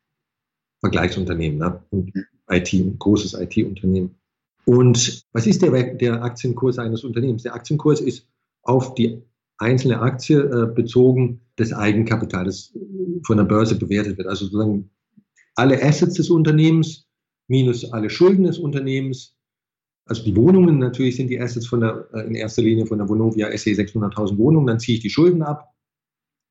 [0.81, 1.83] Vergleichsunternehmen ne?
[1.91, 2.13] und
[2.51, 4.15] IT, ein großes IT-Unternehmen.
[4.65, 7.43] Und was ist der, der Aktienkurs eines Unternehmens?
[7.43, 8.27] Der Aktienkurs ist
[8.63, 9.23] auf die
[9.59, 12.73] einzelne Aktie äh, bezogen das Eigenkapital, das
[13.25, 14.29] von der Börse bewertet wird.
[14.29, 14.91] Also sozusagen
[15.57, 17.09] alle Assets des Unternehmens
[17.49, 19.35] minus alle Schulden des Unternehmens.
[20.07, 23.09] Also die Wohnungen natürlich sind die Assets von der, äh, in erster Linie von der
[23.09, 24.67] Vonovia SE 600.000 Wohnungen.
[24.67, 25.75] Dann ziehe ich die Schulden ab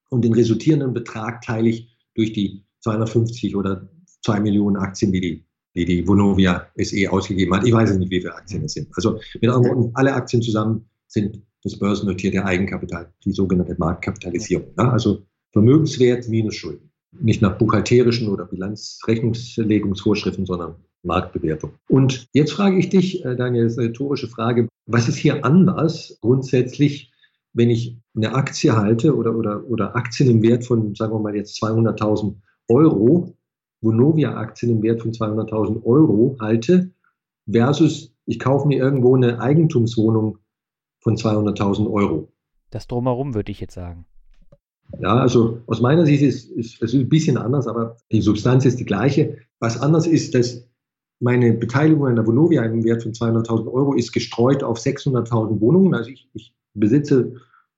[0.10, 3.90] und den resultierenden Betrag teile ich durch die 250 oder
[4.24, 5.46] 2 Millionen Aktien, die die,
[5.76, 7.66] die, die Vonovia SE ausgegeben hat.
[7.66, 8.90] Ich weiß nicht, wie viele Aktien es sind.
[8.96, 14.68] Also mit anderen Worten, alle Aktien zusammen sind das börsennotierte Eigenkapital, die sogenannte Marktkapitalisierung.
[14.78, 16.92] Ja, also Vermögenswert minus Schulden.
[17.20, 21.72] Nicht nach buchhalterischen oder Bilanzrechnungslegungsvorschriften, sondern Marktbewertung.
[21.88, 25.44] Und jetzt frage ich dich, äh, Daniel, das ist eine rhetorische Frage, was ist hier
[25.46, 27.12] anders grundsätzlich
[27.58, 31.36] wenn ich eine Aktie halte oder, oder, oder Aktien im Wert von, sagen wir mal
[31.36, 32.36] jetzt 200.000
[32.70, 33.36] Euro,
[33.82, 36.92] Vonovia-Aktien im Wert von 200.000 Euro halte,
[37.52, 40.38] versus ich kaufe mir irgendwo eine Eigentumswohnung
[41.00, 42.32] von 200.000 Euro.
[42.70, 44.06] Das drumherum würde ich jetzt sagen.
[45.00, 46.52] Ja, also aus meiner Sicht ist
[46.82, 49.38] es ein bisschen anders, aber die Substanz ist die gleiche.
[49.60, 50.68] Was anders ist, dass
[51.20, 55.96] meine Beteiligung an der Vonovia im Wert von 200.000 Euro ist gestreut auf 600.000 Wohnungen.
[55.96, 57.34] Also ich, ich besitze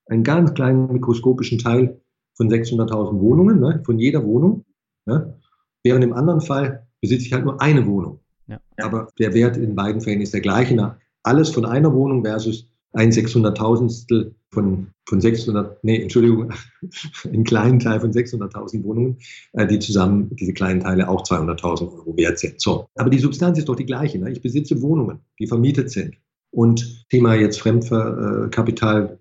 [0.09, 1.99] einen ganz kleinen mikroskopischen Teil
[2.35, 4.65] von 600.000 Wohnungen, ne, von jeder Wohnung.
[5.05, 5.35] Ne,
[5.83, 8.19] während im anderen Fall besitze ich halt nur eine Wohnung.
[8.47, 8.59] Ja.
[8.81, 10.75] Aber der Wert in beiden Fällen ist der gleiche.
[10.75, 16.51] Na, alles von einer Wohnung versus ein 600.000stel von, von 600, nee, Entschuldigung,
[17.25, 19.17] einen kleinen Teil von 600.000 Wohnungen,
[19.53, 22.59] äh, die zusammen, diese kleinen Teile auch 200.000 Euro wert sind.
[22.59, 22.87] So.
[22.95, 24.17] Aber die Substanz ist doch die gleiche.
[24.17, 24.31] Ne?
[24.31, 26.15] Ich besitze Wohnungen, die vermietet sind.
[26.51, 29.19] Und Thema jetzt Fremdkapital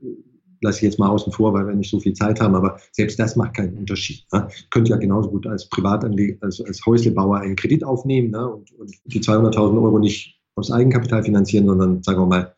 [0.61, 3.19] lasse ich jetzt mal außen vor, weil wir nicht so viel Zeit haben, aber selbst
[3.19, 4.25] das macht keinen Unterschied.
[4.33, 4.49] Ne?
[4.71, 8.49] Könnt ja genauso gut als Privatanleger, als, als Häuslebauer einen Kredit aufnehmen ne?
[8.49, 12.55] und, und die 200.000 Euro nicht aus Eigenkapital finanzieren, sondern sagen wir mal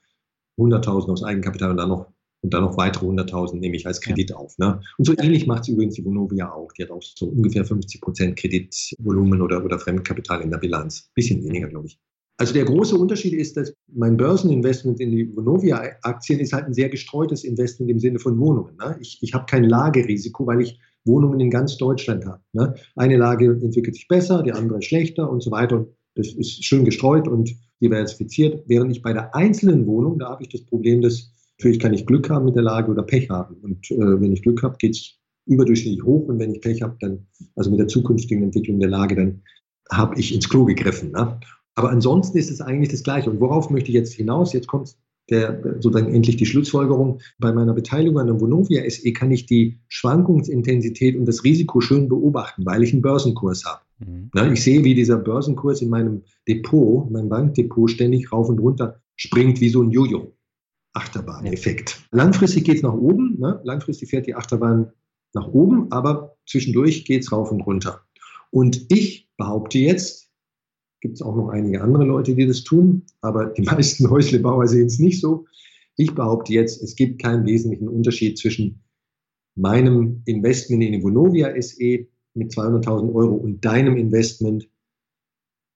[0.59, 2.07] 100.000 aus Eigenkapital und dann noch
[2.43, 4.37] und dann noch weitere 100.000 nehme ich als Kredit ja.
[4.37, 4.57] auf.
[4.59, 4.81] Ne?
[4.97, 6.73] Und so ähnlich macht es übrigens die Vonovia auch.
[6.73, 11.11] Die hat auch so ungefähr 50 Prozent Kreditvolumen oder, oder Fremdkapital in der Bilanz.
[11.15, 12.01] Bisschen weniger, glaube ich.
[12.41, 16.89] Also der große Unterschied ist, dass mein Börseninvestment in die Vonovia-Aktien ist halt ein sehr
[16.89, 18.77] gestreutes Investment im Sinne von Wohnungen.
[18.79, 18.97] Ne?
[18.99, 22.41] Ich, ich habe kein Lagerisiko, weil ich Wohnungen in ganz Deutschland habe.
[22.55, 22.73] Ne?
[22.97, 25.87] Eine Lage entwickelt sich besser, die andere schlechter und so weiter.
[26.15, 30.49] Das ist schön gestreut und diversifiziert, während ich bei der einzelnen Wohnung, da habe ich
[30.49, 33.57] das Problem, dass natürlich kann ich Glück haben mit der Lage oder Pech haben.
[33.57, 36.97] Und äh, wenn ich Glück habe, geht es überdurchschnittlich hoch und wenn ich Pech habe,
[37.01, 39.43] dann, also mit der zukünftigen Entwicklung der Lage, dann
[39.91, 41.13] habe ich ins Klo gegriffen.
[41.13, 41.39] Ne?
[41.81, 43.31] Aber ansonsten ist es eigentlich das Gleiche.
[43.31, 44.53] Und worauf möchte ich jetzt hinaus?
[44.53, 44.95] Jetzt kommt
[45.31, 47.21] der, sozusagen endlich die Schlussfolgerung.
[47.39, 52.07] Bei meiner Beteiligung an der Vonovia SE kann ich die Schwankungsintensität und das Risiko schön
[52.11, 53.81] beobachten, weil ich einen Börsenkurs habe.
[53.99, 54.31] Mhm.
[54.35, 59.01] Na, ich sehe, wie dieser Börsenkurs in meinem Depot, meinem Bankdepot, ständig rauf und runter
[59.17, 60.35] springt wie so ein Jojo.
[60.93, 62.03] Achterbahn-Effekt.
[62.11, 63.39] Langfristig geht es nach oben.
[63.39, 63.59] Ne?
[63.65, 64.93] Langfristig fährt die Achterbahn
[65.33, 68.03] nach oben, aber zwischendurch geht es rauf und runter.
[68.51, 70.30] Und ich behaupte jetzt,
[71.01, 74.87] gibt es auch noch einige andere Leute, die das tun, aber die meisten Häuslebauer sehen
[74.87, 75.47] es nicht so.
[75.97, 78.83] Ich behaupte jetzt, es gibt keinen wesentlichen Unterschied zwischen
[79.55, 84.69] meinem Investment in die Vonovia SE mit 200.000 Euro und deinem Investment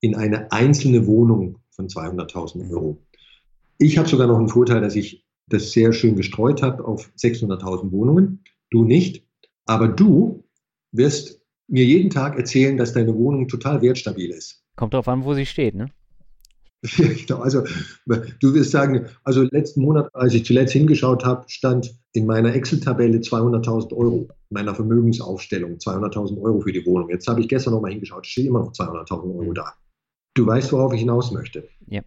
[0.00, 3.02] in eine einzelne Wohnung von 200.000 Euro.
[3.78, 7.90] Ich habe sogar noch einen Vorteil, dass ich das sehr schön gestreut habe auf 600.000
[7.90, 8.44] Wohnungen.
[8.70, 9.26] Du nicht.
[9.66, 10.44] Aber du
[10.92, 14.63] wirst mir jeden Tag erzählen, dass deine Wohnung total wertstabil ist.
[14.76, 15.90] Kommt darauf an, wo sie steht, ne?
[16.84, 17.40] Ja, genau.
[17.40, 17.62] Also
[18.40, 23.18] du wirst sagen, also letzten Monat, als ich zuletzt hingeschaut habe, stand in meiner Excel-Tabelle
[23.18, 27.08] 200.000 Euro, meiner Vermögensaufstellung 200.000 Euro für die Wohnung.
[27.10, 29.72] Jetzt habe ich gestern nochmal hingeschaut, steht immer noch 200.000 Euro da.
[30.34, 31.68] Du weißt, worauf ich hinaus möchte.
[31.86, 32.02] Ja.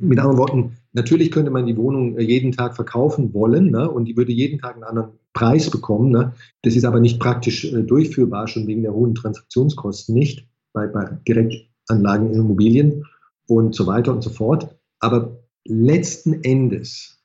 [0.00, 4.04] Mit anderen Worten, natürlich könnte man die Wohnung äh, jeden Tag verkaufen wollen ne, und
[4.04, 6.10] die würde jeden Tag einen anderen Preis bekommen.
[6.10, 6.34] Ne.
[6.62, 11.18] Das ist aber nicht praktisch äh, durchführbar, schon wegen der hohen Transaktionskosten nicht bei, bei
[11.26, 13.04] Direktanlagen in Immobilien
[13.46, 14.78] und so weiter und so fort.
[15.00, 17.22] Aber letzten Endes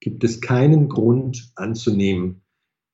[0.00, 2.42] gibt es keinen Grund anzunehmen,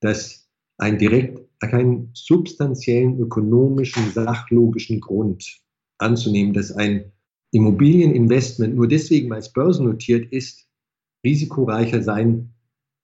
[0.00, 0.48] dass
[0.78, 5.60] ein direkt, keinen substanziellen ökonomischen, sachlogischen Grund
[5.98, 7.12] anzunehmen, dass ein
[7.52, 10.66] Immobilieninvestment nur deswegen, weil es börsennotiert ist,
[11.24, 12.52] risikoreicher sein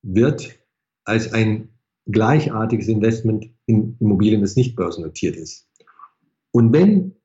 [0.03, 0.59] wird
[1.05, 1.69] als ein
[2.07, 5.69] gleichartiges Investment in Immobilien, das nicht börsennotiert ist.
[6.51, 7.18] Und wenn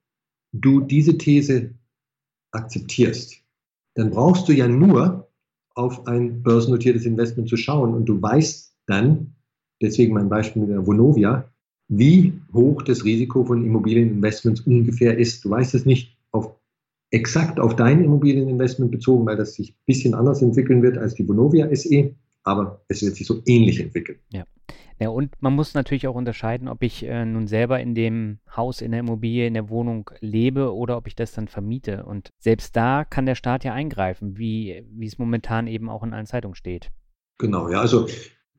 [0.53, 1.71] du diese These
[2.51, 3.35] akzeptierst,
[3.95, 5.27] dann brauchst du ja nur
[5.75, 9.35] auf ein börsennotiertes Investment zu schauen und du weißt dann,
[9.81, 11.49] deswegen mein Beispiel mit der Vonovia,
[11.89, 15.43] wie hoch das Risiko von Immobilieninvestments ungefähr ist.
[15.43, 16.55] Du weißt es nicht auf
[17.11, 21.27] exakt auf dein Immobilieninvestment bezogen, weil das sich ein bisschen anders entwickeln wird als die
[21.27, 24.19] Vonovia SE, aber es wird sich so ähnlich entwickeln.
[24.31, 24.45] Ja.
[24.99, 28.81] Ja, und man muss natürlich auch unterscheiden, ob ich äh, nun selber in dem Haus,
[28.81, 32.05] in der Immobilie, in der Wohnung lebe oder ob ich das dann vermiete.
[32.05, 36.13] Und selbst da kann der Staat ja eingreifen, wie, wie es momentan eben auch in
[36.13, 36.91] allen Zeitungen steht.
[37.39, 38.07] Genau, ja, also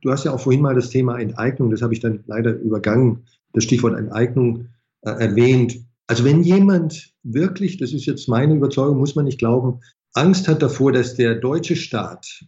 [0.03, 3.25] du hast ja auch vorhin mal das Thema Enteignung, das habe ich dann leider übergangen,
[3.53, 4.69] das Stichwort Enteignung
[5.03, 5.77] äh, erwähnt.
[6.07, 9.81] Also wenn jemand wirklich, das ist jetzt meine Überzeugung, muss man nicht glauben,
[10.13, 12.45] Angst hat davor, dass der deutsche Staat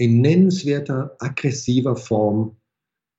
[0.00, 2.56] in nennenswerter, aggressiver Form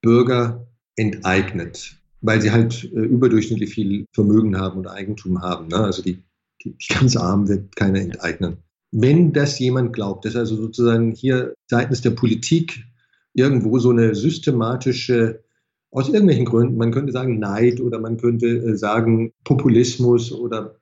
[0.01, 5.67] Bürger enteignet, weil sie halt äh, überdurchschnittlich viel Vermögen haben oder Eigentum haben.
[5.67, 5.77] Ne?
[5.77, 6.23] Also die,
[6.63, 8.57] die, die ganz Armen wird keiner enteignen.
[8.91, 12.83] Wenn das jemand glaubt, dass also sozusagen hier seitens der Politik
[13.33, 15.43] irgendwo so eine systematische
[15.91, 20.77] aus irgendwelchen Gründen, man könnte sagen Neid oder man könnte äh, sagen Populismus oder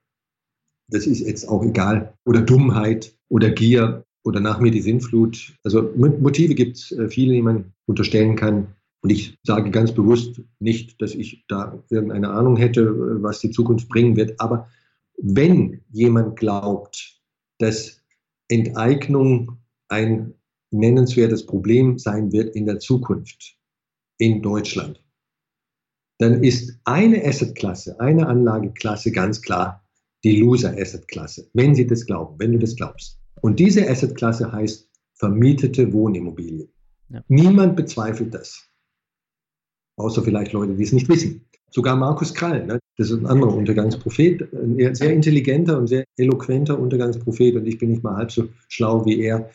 [0.87, 5.53] das ist jetzt auch egal, oder Dummheit oder Gier oder nach mir die Sinnflut.
[5.63, 8.75] Also Motive gibt es äh, viele, die man unterstellen kann.
[9.01, 13.51] Und ich sage ganz bewusst nicht, dass ich da irgendeine Ahnung hätte, äh, was die
[13.51, 14.39] Zukunft bringen wird.
[14.39, 14.69] Aber
[15.17, 17.21] wenn jemand glaubt,
[17.59, 18.01] dass
[18.49, 19.57] Enteignung
[19.87, 20.33] ein
[20.71, 23.57] nennenswertes Problem sein wird in der Zukunft,
[24.17, 25.01] in Deutschland,
[26.19, 29.83] dann ist eine Assetklasse, eine Anlageklasse ganz klar
[30.23, 33.18] die Loser Assetklasse, wenn Sie das glauben, wenn du das glaubst.
[33.41, 36.69] Und diese Assetklasse heißt vermietete Wohnimmobilien.
[37.09, 37.23] Ja.
[37.27, 38.67] Niemand bezweifelt das.
[39.97, 41.45] Außer vielleicht Leute, die es nicht wissen.
[41.71, 42.79] Sogar Markus Krall, ne?
[42.97, 47.89] das ist ein anderer Untergangsprophet, ein sehr intelligenter und sehr eloquenter Untergangsprophet und ich bin
[47.89, 49.49] nicht mal halb so schlau wie er.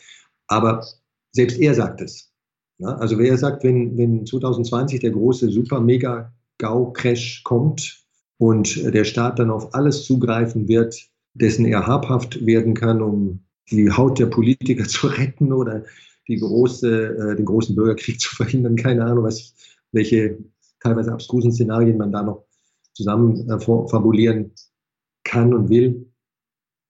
[0.47, 0.85] Aber
[1.32, 2.30] selbst er sagt es.
[2.78, 8.05] Ja, also wer sagt, wenn, wenn 2020 der große super mega GAU-Crash kommt
[8.39, 10.97] und der Staat dann auf alles zugreifen wird,
[11.35, 13.41] dessen er habhaft werden kann, um
[13.71, 15.85] die Haut der Politiker zu retten oder
[16.29, 18.77] die große, äh, den großen Bürgerkrieg zu verhindern.
[18.77, 19.55] Keine Ahnung, was,
[19.93, 20.39] welche
[20.81, 22.45] teilweise abstrusen Szenarien man da noch
[22.93, 24.53] zusammen äh, fabulieren
[25.25, 26.11] kann und will.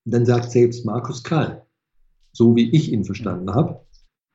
[0.04, 1.64] Dann sagt selbst Markus Karl,
[2.32, 3.86] so wie ich ihn verstanden habe,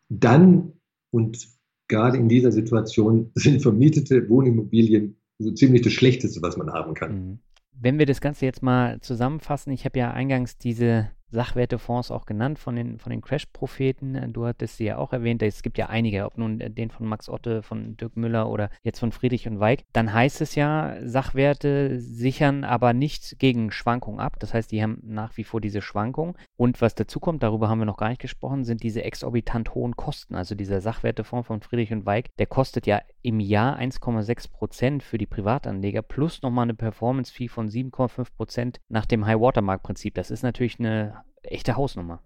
[0.10, 0.74] dann
[1.12, 1.48] und
[1.88, 7.12] gerade in dieser Situation sind vermietete Wohnimmobilien so ziemlich das Schlechteste, was man haben kann.
[7.12, 7.40] Mhm.
[7.82, 12.60] Wenn wir das Ganze jetzt mal zusammenfassen, ich habe ja eingangs diese Sachwertefonds auch genannt
[12.60, 14.34] von den, von den Crash-Propheten.
[14.34, 15.42] Du hattest sie ja auch erwähnt.
[15.44, 19.00] Es gibt ja einige, ob nun den von Max Otte, von Dirk Müller oder jetzt
[19.00, 19.84] von Friedrich und Weig.
[19.94, 24.38] Dann heißt es ja, Sachwerte sichern aber nicht gegen Schwankungen ab.
[24.40, 26.38] Das heißt, die haben nach wie vor diese Schwankung.
[26.58, 29.96] Und was dazu kommt, darüber haben wir noch gar nicht gesprochen, sind diese exorbitant hohen
[29.96, 30.36] Kosten.
[30.36, 35.18] Also dieser Sachwertefonds von Friedrich und Weig, der kostet ja im Jahr 1,6 Prozent für
[35.18, 40.16] die Privatanleger plus nochmal eine Performance-Fee von 7,5 Prozent nach dem High-Watermark-Prinzip.
[40.16, 42.22] Das ist natürlich eine echte Hausnummer.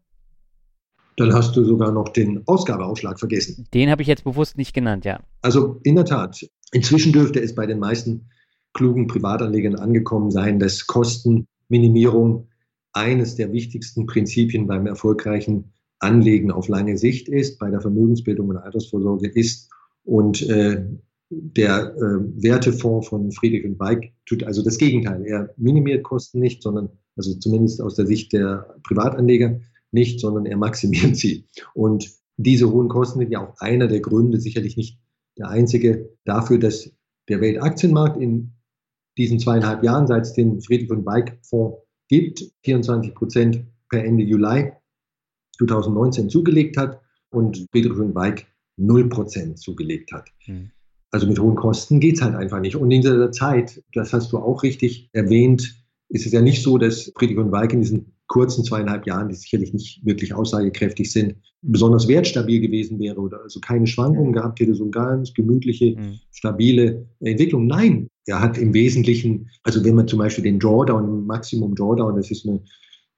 [1.18, 3.68] Dann hast du sogar noch den Ausgabeausschlag vergessen.
[3.74, 5.20] Den habe ich jetzt bewusst nicht genannt, ja.
[5.42, 8.30] Also in der Tat, inzwischen dürfte es bei den meisten
[8.74, 12.48] klugen Privatanlegern angekommen sein, dass Kostenminimierung
[12.94, 18.58] eines der wichtigsten Prinzipien beim erfolgreichen Anlegen auf lange Sicht ist, bei der Vermögensbildung und
[18.58, 19.70] Altersvorsorge ist.
[20.04, 20.86] Und äh,
[21.30, 25.26] der äh, Wertefonds von Friedrich und Weig tut also das Gegenteil.
[25.26, 29.60] Er minimiert Kosten nicht, sondern also zumindest aus der Sicht der Privatanleger
[29.92, 31.48] nicht, sondern er maximiert sie.
[31.74, 35.00] Und diese hohen Kosten sind ja auch einer der Gründe, sicherlich nicht
[35.38, 36.92] der einzige, dafür, dass
[37.30, 38.54] der Weltaktienmarkt in
[39.18, 41.78] diesen zweieinhalb Jahren, seit es den Friedrich und Weig Fonds
[42.10, 44.72] gibt, 24 Prozent per Ende Juli
[45.58, 47.00] 2019 zugelegt hat
[47.30, 48.48] und Friedrich und Weig
[48.78, 50.30] 0 Prozent zugelegt hat.
[50.48, 50.72] Mhm.
[51.12, 52.76] Also mit hohen Kosten geht es halt einfach nicht.
[52.76, 55.83] Und in dieser Zeit, das hast du auch richtig erwähnt,
[56.14, 59.36] ist es ja nicht so, dass Friedrich und Weig in diesen kurzen zweieinhalb Jahren, die
[59.36, 64.76] sicherlich nicht wirklich aussagekräftig sind, besonders wertstabil gewesen wäre oder also keine Schwankungen gehabt hätte,
[64.76, 66.20] so eine ganz gemütliche, mhm.
[66.32, 67.66] stabile Entwicklung.
[67.66, 72.30] Nein, er hat im Wesentlichen, also wenn man zum Beispiel den Drawdown, Maximum Drawdown, das
[72.30, 72.62] ist eine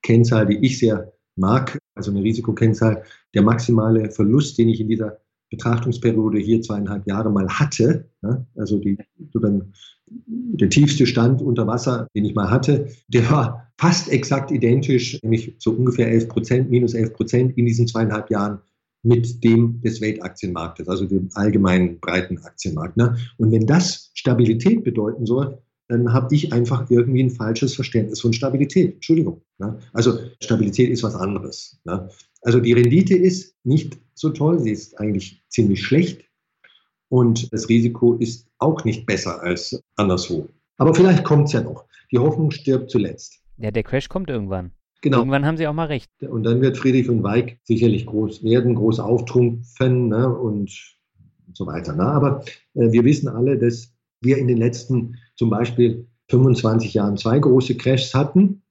[0.01, 5.17] Kennzahl, die ich sehr mag, also eine Risikokennzahl, der maximale Verlust, den ich in dieser
[5.49, 8.09] Betrachtungsperiode hier zweieinhalb Jahre mal hatte,
[8.55, 8.97] also die,
[10.07, 15.55] der tiefste Stand unter Wasser, den ich mal hatte, der war fast exakt identisch, nämlich
[15.59, 18.59] so ungefähr 11 Prozent, minus 11 Prozent in diesen zweieinhalb Jahren
[19.03, 22.97] mit dem des Weltaktienmarktes, also dem allgemeinen breiten Aktienmarkt.
[22.97, 23.15] Ne?
[23.37, 28.33] Und wenn das Stabilität bedeuten soll, dann habe ich einfach irgendwie ein falsches Verständnis von
[28.33, 28.95] Stabilität.
[28.95, 29.41] Entschuldigung.
[29.59, 29.77] Ne?
[29.93, 31.79] Also Stabilität ist was anderes.
[31.85, 32.09] Ne?
[32.41, 36.25] Also die Rendite ist nicht so toll, sie ist eigentlich ziemlich schlecht
[37.09, 40.47] und das Risiko ist auch nicht besser als anderswo.
[40.77, 41.85] Aber vielleicht kommt es ja noch.
[42.11, 43.41] Die Hoffnung stirbt zuletzt.
[43.57, 44.71] Ja, der Crash kommt irgendwann.
[45.01, 45.19] Genau.
[45.19, 46.09] Irgendwann haben Sie auch mal recht.
[46.21, 50.71] Und dann wird Friedrich und Weig sicherlich groß werden, groß auftrumpfen ne, und
[51.53, 51.95] so weiter.
[51.95, 52.03] Ne?
[52.03, 52.43] Aber
[52.73, 57.77] äh, wir wissen alle, dass wir in den letzten zum Beispiel 25 Jahren zwei große
[57.77, 58.63] Crashs hatten.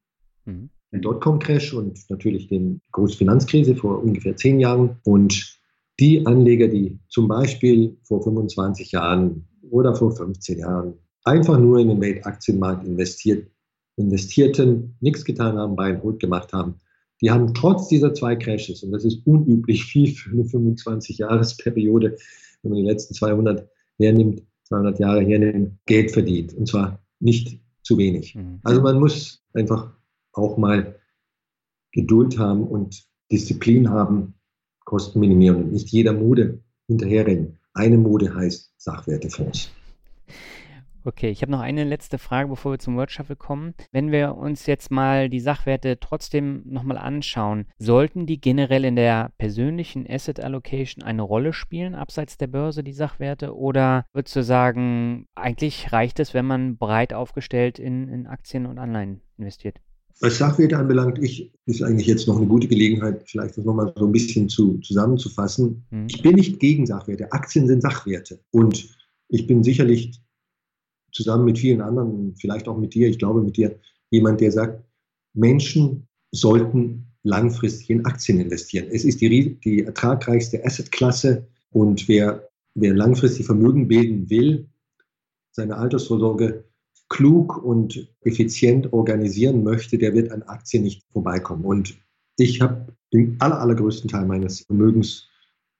[0.44, 0.70] Mhm.
[0.92, 4.96] Den Dotcom-Crash und natürlich die große Finanzkrise vor ungefähr zehn Jahren.
[5.04, 5.53] Und
[6.00, 11.88] die Anleger, die zum Beispiel vor 25 Jahren oder vor 15 Jahren einfach nur in
[11.88, 13.48] den Weltaktienmarkt investiert,
[13.96, 16.76] investierten, nichts getan haben, Bein Hut gemacht haben,
[17.20, 22.16] die haben trotz dieser zwei Crashes, und das ist unüblich viel für eine 25-Jahres-Periode,
[22.62, 23.68] wenn man die letzten 200
[23.98, 26.54] hernimmt, 200 Jahre hernimmt, Geld verdient.
[26.54, 28.34] Und zwar nicht zu wenig.
[28.34, 28.60] Mhm.
[28.64, 29.92] Also man muss einfach
[30.32, 30.98] auch mal
[31.92, 34.34] Geduld haben und Disziplin haben,
[34.84, 37.58] Kosten minimieren und nicht jeder Mode hinterherrennen.
[37.72, 39.70] Eine Mode heißt Sachwertefonds.
[41.06, 43.74] Okay, ich habe noch eine letzte Frage, bevor wir zum Word Shuffle kommen.
[43.92, 49.30] Wenn wir uns jetzt mal die Sachwerte trotzdem nochmal anschauen, sollten die generell in der
[49.36, 53.54] persönlichen Asset Allocation eine Rolle spielen, abseits der Börse, die Sachwerte?
[53.54, 58.78] Oder würdest du sagen, eigentlich reicht es, wenn man breit aufgestellt in, in Aktien und
[58.78, 59.80] Anleihen investiert?
[60.20, 64.06] Was Sachwerte anbelangt, ich, ist eigentlich jetzt noch eine gute Gelegenheit, vielleicht das nochmal so
[64.06, 65.84] ein bisschen zu, zusammenzufassen.
[65.90, 66.06] Hm.
[66.08, 67.32] Ich bin nicht gegen Sachwerte.
[67.32, 68.40] Aktien sind Sachwerte.
[68.52, 68.88] Und
[69.28, 70.20] ich bin sicherlich
[71.12, 73.78] zusammen mit vielen anderen, vielleicht auch mit dir, ich glaube mit dir,
[74.10, 74.84] jemand, der sagt,
[75.32, 78.88] Menschen sollten langfristig in Aktien investieren.
[78.90, 84.68] Es ist die, die ertragreichste Assetklasse und wer, wer langfristig Vermögen bilden will,
[85.52, 86.64] seine Altersvorsorge
[87.08, 91.64] klug und effizient organisieren möchte, der wird an Aktien nicht vorbeikommen.
[91.64, 91.96] Und
[92.36, 95.28] ich habe den aller, allergrößten Teil meines Vermögens,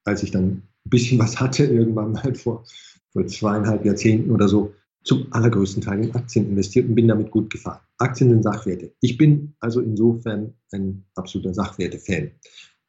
[0.05, 2.63] als ich dann ein bisschen was hatte, irgendwann mal vor,
[3.11, 4.73] vor zweieinhalb Jahrzehnten oder so,
[5.03, 7.81] zum allergrößten Teil in Aktien investiert und bin damit gut gefahren.
[7.97, 8.93] Aktien sind Sachwerte.
[9.01, 12.31] Ich bin also insofern ein absoluter Sachwerte-Fan.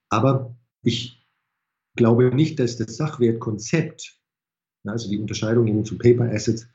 [0.09, 1.26] Aber ich
[1.95, 4.18] glaube nicht, dass das Sachwertkonzept,
[4.84, 6.66] also die Unterscheidung eben zu Paper Assets,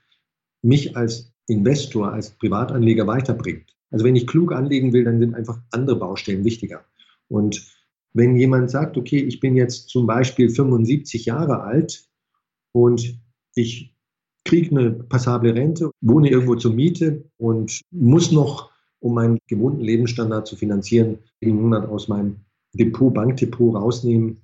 [0.62, 3.76] mich als Investor, als Privatanleger weiterbringt.
[3.90, 6.86] Also wenn ich klug anlegen will, dann sind einfach andere Baustellen wichtiger.
[7.28, 7.66] Und
[8.14, 12.08] wenn jemand sagt, okay, ich bin jetzt zum Beispiel 75 Jahre alt
[12.74, 13.20] und
[13.56, 13.96] ich
[14.46, 20.48] kriege eine passable Rente, wohne irgendwo zur Miete und muss noch, um meinen gewohnten Lebensstandard
[20.48, 22.38] zu finanzieren, jeden Monat aus meinem
[22.74, 24.42] Depot, Bankdepot rausnehmen,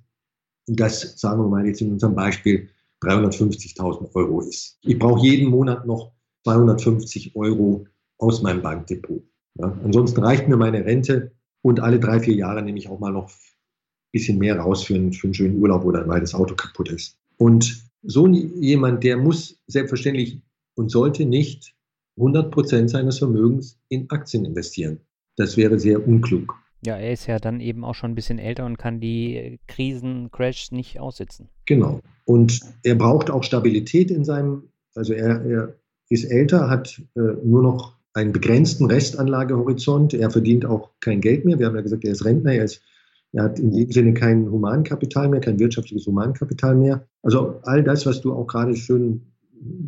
[0.66, 2.68] das, sagen wir mal jetzt in unserem Beispiel,
[3.02, 4.78] 350.000 Euro ist.
[4.82, 6.12] Ich brauche jeden Monat noch
[6.44, 7.86] 250 Euro
[8.18, 9.22] aus meinem Bankdepot.
[9.58, 11.32] Ja, ansonsten reicht mir meine Rente
[11.62, 14.94] und alle drei, vier Jahre nehme ich auch mal noch ein bisschen mehr raus für
[14.94, 17.18] einen, für einen schönen Urlaub oder weil das Auto kaputt ist.
[17.36, 20.40] Und so jemand, der muss selbstverständlich
[20.76, 21.74] und sollte nicht
[22.16, 25.00] 100 Prozent seines Vermögens in Aktien investieren.
[25.36, 26.54] Das wäre sehr unklug.
[26.84, 30.30] Ja, er ist ja dann eben auch schon ein bisschen älter und kann die Krisen,
[30.30, 31.48] Crashs nicht aussitzen.
[31.66, 32.00] Genau.
[32.24, 35.77] Und er braucht auch Stabilität in seinem, also er, er
[36.08, 40.14] ist älter, hat äh, nur noch einen begrenzten Restanlagehorizont.
[40.14, 41.58] Er verdient auch kein Geld mehr.
[41.58, 42.82] Wir haben ja gesagt, er ist Rentner, er, ist,
[43.32, 47.06] er hat in dem Sinne kein Humankapital mehr, kein wirtschaftliches Humankapital mehr.
[47.22, 49.22] Also all das, was du auch gerade schön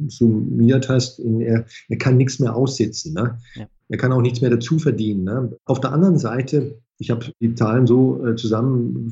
[0.09, 3.15] summiert hast, in, er, er kann nichts mehr aussitzen.
[3.15, 3.39] Ne?
[3.55, 3.69] Ja.
[3.89, 5.25] Er kann auch nichts mehr dazu verdienen.
[5.25, 5.57] Ne?
[5.65, 9.11] Auf der anderen Seite, ich habe die Zahlen so äh, zusammen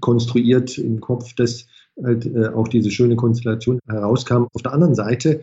[0.00, 1.66] konstruiert im Kopf, dass
[2.02, 4.46] halt äh, auch diese schöne Konstellation herauskam.
[4.52, 5.40] Auf der anderen Seite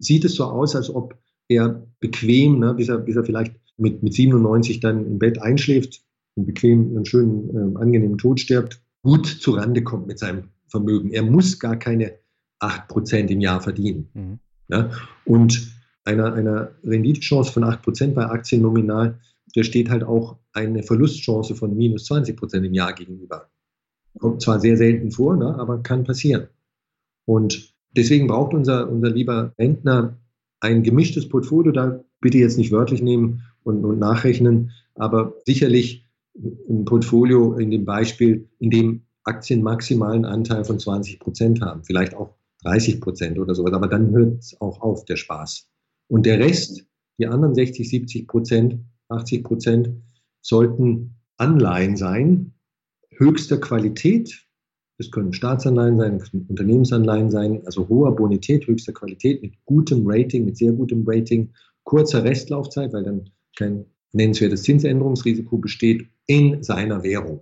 [0.00, 1.16] sieht es so aus, als ob
[1.48, 6.02] er bequem, ne, bis, er, bis er vielleicht mit, mit 97 dann im Bett einschläft
[6.34, 11.10] und bequem einen schönen, äh, angenehmen Tod stirbt, gut zurande kommt mit seinem Vermögen.
[11.10, 12.14] Er muss gar keine
[12.60, 14.08] 8% im Jahr verdienen.
[14.14, 14.38] Mhm.
[14.68, 14.90] Ja?
[15.24, 15.72] Und
[16.04, 19.18] einer, einer Renditechance von 8% bei Aktien nominal,
[19.54, 23.48] der steht halt auch eine Verlustchance von minus 20% im Jahr gegenüber.
[24.18, 26.48] Kommt zwar sehr selten vor, ne, aber kann passieren.
[27.26, 30.18] Und deswegen braucht unser, unser lieber Rentner
[30.60, 31.72] ein gemischtes Portfolio.
[31.72, 37.84] Da bitte jetzt nicht wörtlich nehmen und, und nachrechnen, aber sicherlich ein Portfolio in dem
[37.84, 43.54] Beispiel, in dem Aktien maximalen Anteil von 20 Prozent haben, vielleicht auch 30 Prozent oder
[43.54, 45.68] sowas, aber dann hört es auch auf, der Spaß.
[46.08, 46.84] Und der Rest,
[47.18, 49.90] die anderen 60, 70 Prozent, 80 Prozent,
[50.42, 52.54] sollten Anleihen sein,
[53.10, 54.46] höchster Qualität.
[55.00, 60.02] Das können Staatsanleihen sein, das können Unternehmensanleihen sein, also hoher Bonität, höchster Qualität, mit gutem
[60.04, 61.48] Rating, mit sehr gutem Rating,
[61.84, 67.40] kurzer Restlaufzeit, weil dann kein nennenswertes Zinsänderungsrisiko besteht in seiner Währung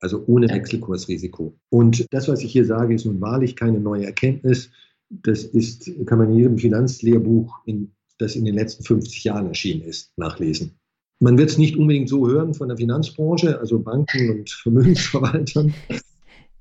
[0.00, 1.54] also ohne Wechselkursrisiko.
[1.68, 4.70] Und das, was ich hier sage, ist nun wahrlich keine neue Erkenntnis.
[5.10, 9.82] Das ist, kann man in jedem Finanzlehrbuch, in, das in den letzten 50 Jahren erschienen
[9.82, 10.72] ist, nachlesen.
[11.18, 15.74] Man wird es nicht unbedingt so hören von der Finanzbranche, also Banken und Vermögensverwaltern.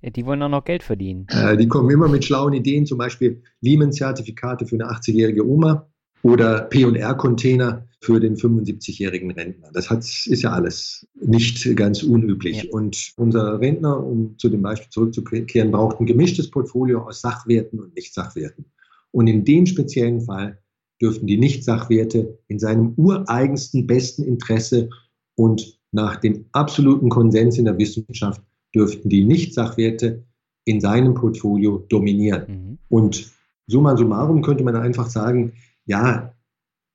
[0.01, 1.27] Die wollen auch noch Geld verdienen.
[1.29, 5.89] Äh, die kommen immer mit schlauen Ideen, zum Beispiel Lehman-Zertifikate für eine 80-jährige Oma
[6.23, 9.69] oder P&R-Container für den 75-jährigen Rentner.
[9.73, 12.63] Das hat, ist ja alles nicht ganz unüblich.
[12.63, 12.71] Ja.
[12.71, 17.93] Und unser Rentner, um zu dem Beispiel zurückzukehren, braucht ein gemischtes Portfolio aus Sachwerten und
[17.95, 18.65] Nicht-Sachwerten.
[19.11, 20.59] Und in dem speziellen Fall
[21.01, 24.89] dürften die Nicht-Sachwerte in seinem ureigensten besten Interesse
[25.35, 28.41] und nach dem absoluten Konsens in der Wissenschaft
[28.73, 30.23] dürften die Nicht-Sachwerte
[30.65, 32.45] in seinem Portfolio dominieren.
[32.47, 32.77] Mhm.
[32.89, 33.31] Und
[33.67, 35.53] summa summarum könnte man einfach sagen,
[35.85, 36.35] ja,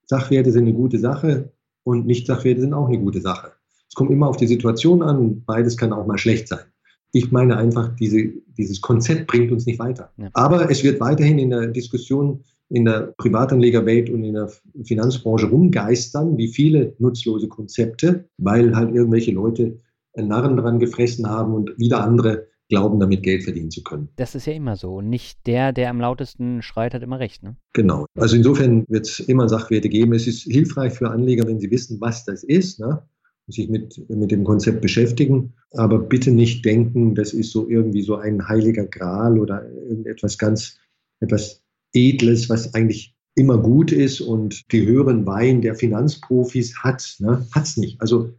[0.07, 1.51] Sachwerte sind eine gute Sache
[1.83, 3.51] und Nicht-Sachwerte sind auch eine gute Sache.
[3.87, 6.65] Es kommt immer auf die Situation an, beides kann auch mal schlecht sein.
[7.11, 10.11] Ich meine einfach, diese, dieses Konzept bringt uns nicht weiter.
[10.17, 10.29] Ja.
[10.33, 14.51] Aber es wird weiterhin in der Diskussion in der Privatanlegerwelt und in der
[14.83, 19.79] Finanzbranche rumgeistern, wie viele nutzlose Konzepte, weil halt irgendwelche Leute
[20.17, 24.09] Narren dran gefressen haben und wieder andere glauben, damit Geld verdienen zu können.
[24.15, 24.95] Das ist ja immer so.
[24.95, 27.43] Und nicht der, der am lautesten schreit, hat immer recht.
[27.43, 27.55] Ne?
[27.73, 28.05] Genau.
[28.17, 30.13] Also insofern wird es immer Sachwerte geben.
[30.13, 32.79] Es ist hilfreich für Anleger, wenn sie wissen, was das ist.
[32.79, 33.03] Ne?
[33.47, 38.01] und sich mit, mit dem Konzept beschäftigen, aber bitte nicht denken, das ist so irgendwie
[38.01, 40.77] so ein heiliger Gral oder irgendetwas ganz,
[41.19, 41.61] etwas
[41.93, 47.63] Edles, was eigentlich immer gut ist und die höheren Weihen der Finanzprofis hat, ne, hat
[47.63, 48.01] es nicht.
[48.01, 48.33] Also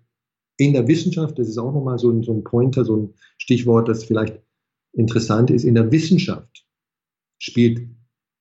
[0.56, 3.88] in der Wissenschaft, das ist auch nochmal so ein, so ein Pointer, so ein Stichwort,
[3.88, 4.40] das vielleicht
[4.92, 6.64] interessant ist, in der Wissenschaft
[7.38, 7.88] spielt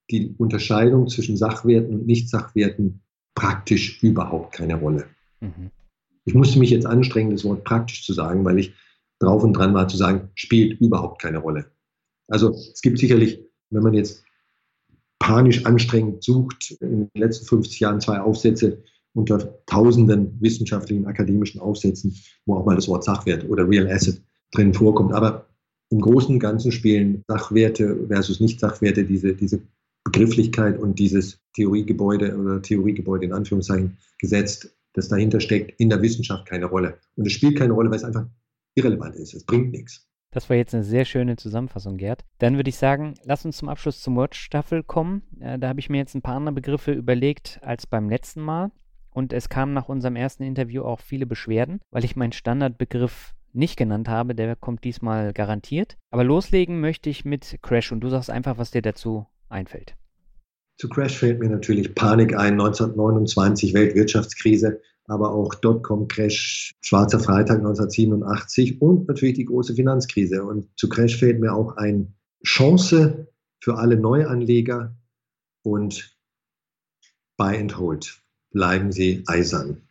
[0.10, 3.02] die Unterscheidung zwischen Sachwerten und Nicht-Sachwerten
[3.34, 5.08] praktisch überhaupt keine Rolle.
[5.42, 5.72] Mhm.
[6.24, 8.74] Ich musste mich jetzt anstrengen, das Wort praktisch zu sagen, weil ich
[9.20, 11.72] drauf und dran war zu sagen, spielt überhaupt keine Rolle.
[12.28, 14.24] Also es gibt sicherlich, wenn man jetzt
[15.20, 16.72] panisch anstrengend sucht.
[16.80, 18.84] In den letzten 50 Jahren zwei Aufsätze
[19.16, 24.74] unter tausenden wissenschaftlichen, akademischen Aufsätzen, wo auch mal das Wort Sachwert oder Real Asset drin
[24.74, 25.14] vorkommt.
[25.14, 25.48] Aber
[25.90, 29.62] im Großen und Ganzen spielen Sachwerte versus Nicht-Sachwerte diese, diese
[30.04, 36.46] Begrifflichkeit und dieses Theoriegebäude oder Theoriegebäude in Anführungszeichen gesetzt, das dahinter steckt, in der Wissenschaft
[36.46, 36.98] keine Rolle.
[37.16, 38.26] Und es spielt keine Rolle, weil es einfach
[38.76, 39.34] irrelevant ist.
[39.34, 40.08] Es bringt nichts.
[40.32, 42.26] Das war jetzt eine sehr schöne Zusammenfassung, Gerd.
[42.40, 45.22] Dann würde ich sagen, lass uns zum Abschluss zum Word-Staffel kommen.
[45.40, 48.72] Äh, da habe ich mir jetzt ein paar andere Begriffe überlegt als beim letzten Mal.
[49.16, 53.78] Und es kamen nach unserem ersten Interview auch viele Beschwerden, weil ich meinen Standardbegriff nicht
[53.78, 54.36] genannt habe.
[54.36, 55.96] Der kommt diesmal garantiert.
[56.12, 59.96] Aber loslegen möchte ich mit Crash und du sagst einfach, was dir dazu einfällt.
[60.78, 68.82] Zu Crash fällt mir natürlich Panik ein, 1929 Weltwirtschaftskrise, aber auch Dotcom-Crash, Schwarzer Freitag 1987
[68.82, 70.44] und natürlich die große Finanzkrise.
[70.44, 72.14] Und zu Crash fällt mir auch ein
[72.44, 73.30] Chance
[73.62, 74.94] für alle Neuanleger
[75.64, 76.18] und
[77.38, 78.25] Buy and Hold
[78.56, 79.82] bleiben Sie eisern.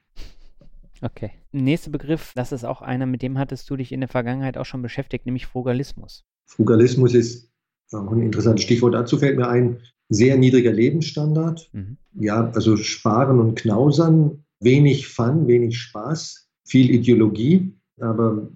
[1.02, 1.32] Okay.
[1.52, 4.64] Nächster Begriff, das ist auch einer, mit dem hattest du dich in der Vergangenheit auch
[4.64, 6.24] schon beschäftigt, nämlich Frugalismus.
[6.46, 7.52] Frugalismus ist
[7.92, 8.94] auch ein interessantes Stichwort.
[8.94, 11.68] Dazu fällt mir ein, sehr niedriger Lebensstandard.
[11.72, 11.98] Mhm.
[12.14, 18.48] Ja, also sparen und knausern, wenig Fun, wenig Spaß, viel Ideologie, aber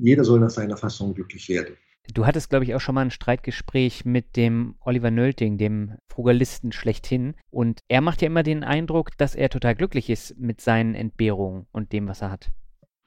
[0.00, 1.76] jeder soll nach seiner Fassung glücklich werden.
[2.14, 6.72] Du hattest, glaube ich, auch schon mal ein Streitgespräch mit dem Oliver Nölting, dem Frugalisten
[6.72, 7.34] schlechthin.
[7.50, 11.66] Und er macht ja immer den Eindruck, dass er total glücklich ist mit seinen Entbehrungen
[11.72, 12.50] und dem, was er hat.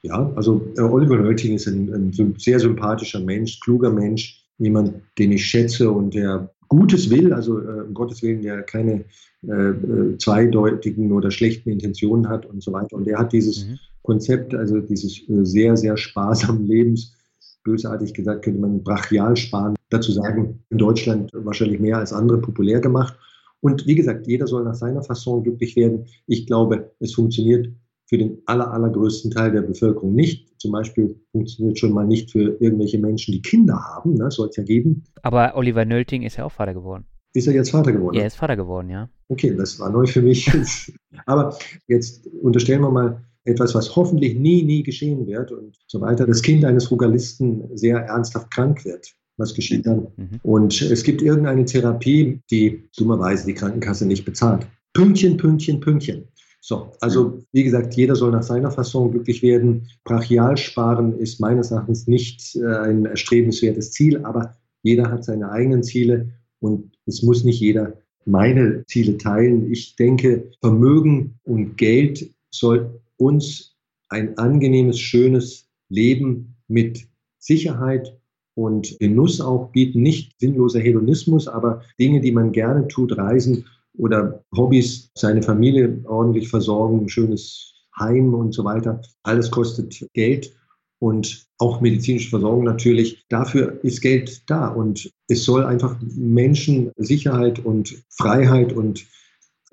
[0.04, 5.32] Ja, also äh, Oliver Nölting ist ein, ein sehr sympathischer Mensch, kluger Mensch, jemand, den
[5.32, 9.06] ich schätze und der Gutes will, also äh, um Gottes Willen, der keine
[9.48, 12.96] äh, äh, zweideutigen oder schlechten Intentionen hat und so weiter.
[12.96, 13.80] Und er hat dieses mhm.
[14.02, 17.16] Konzept, also dieses äh, sehr, sehr sparsamen Lebens,
[17.64, 22.80] bösartig gesagt, könnte man brachial sparen, dazu sagen, in Deutschland wahrscheinlich mehr als andere populär
[22.80, 23.18] gemacht.
[23.62, 26.06] Und wie gesagt, jeder soll nach seiner Fasson glücklich werden.
[26.28, 27.70] Ich glaube, es funktioniert
[28.08, 30.60] für den aller, allergrößten Teil der Bevölkerung nicht.
[30.60, 34.16] Zum Beispiel funktioniert schon mal nicht für irgendwelche Menschen, die Kinder haben.
[34.16, 34.30] Ne?
[34.32, 35.04] Soll es ja geben.
[35.22, 37.06] Aber Oliver Nölting ist ja auch Vater geworden.
[37.34, 38.18] Ist er jetzt Vater geworden?
[38.18, 39.10] Er ist Vater geworden, ja.
[39.30, 40.52] Okay, das war neu für mich.
[41.26, 41.58] Aber
[41.88, 46.42] jetzt unterstellen wir mal, etwas, was hoffentlich nie, nie geschehen wird und so weiter, das
[46.42, 49.14] Kind eines Frugalisten sehr ernsthaft krank wird.
[49.38, 50.08] Was geschieht dann?
[50.16, 50.40] Mhm.
[50.44, 54.68] Und es gibt irgendeine Therapie, die dummerweise die Krankenkasse nicht bezahlt.
[54.94, 56.26] Pünktchen, Pünktchen, Pünktchen.
[56.62, 59.90] So, also wie gesagt, jeder soll nach seiner Fassung glücklich werden.
[60.06, 65.84] Brachial sparen ist meines Erachtens nicht äh, ein erstrebenswertes Ziel, aber jeder hat seine eigenen
[65.84, 66.30] Ziele
[66.60, 69.72] und es muss nicht jeder meine Ziele teilen.
[69.72, 73.76] Ich denke, Vermögen und Geld soll uns
[74.10, 77.08] ein angenehmes, schönes Leben mit
[77.40, 78.18] Sicherheit
[78.56, 80.02] und Genuss auch bieten.
[80.02, 83.66] Nicht sinnloser Hedonismus, aber Dinge, die man gerne tut, Reisen
[83.98, 89.02] oder Hobbys, seine Familie ordentlich versorgen, ein schönes Heim und so weiter.
[89.24, 90.56] Alles kostet Geld
[91.00, 93.24] und auch medizinische Versorgung natürlich.
[93.30, 99.06] Dafür ist Geld da und es soll einfach Menschen Sicherheit und Freiheit und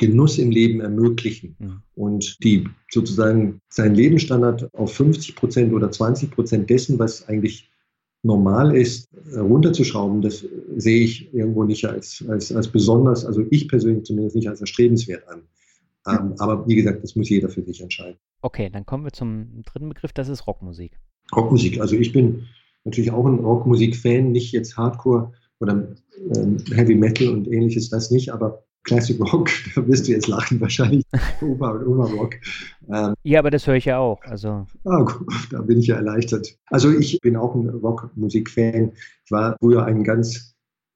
[0.00, 1.82] Genuss im Leben ermöglichen mhm.
[1.94, 7.70] und die sozusagen seinen Lebensstandard auf 50 Prozent oder 20 Prozent dessen, was eigentlich
[8.22, 10.44] normal ist, runterzuschrauben, das
[10.76, 15.28] sehe ich irgendwo nicht als, als, als besonders, also ich persönlich zumindest nicht als erstrebenswert
[15.28, 15.42] an.
[16.06, 18.18] Ähm, aber wie gesagt, das muss jeder für sich entscheiden.
[18.40, 20.98] Okay, dann kommen wir zum dritten Begriff, das ist Rockmusik.
[21.36, 22.46] Rockmusik, also ich bin
[22.84, 25.94] natürlich auch ein Rockmusik-Fan, nicht jetzt Hardcore oder
[26.34, 30.60] ähm, Heavy Metal und ähnliches, das nicht, aber Classic Rock, da wirst du jetzt lachen
[30.60, 31.04] wahrscheinlich.
[31.40, 32.34] Opa und Oma Rock.
[32.88, 34.20] Ähm, ja, aber das höre ich ja auch.
[34.22, 34.66] Also.
[34.84, 35.06] Ah,
[35.50, 36.56] da bin ich ja erleichtert.
[36.66, 38.92] Also ich bin auch ein Rockmusik-Fan.
[39.24, 40.54] Ich war früher ein ganz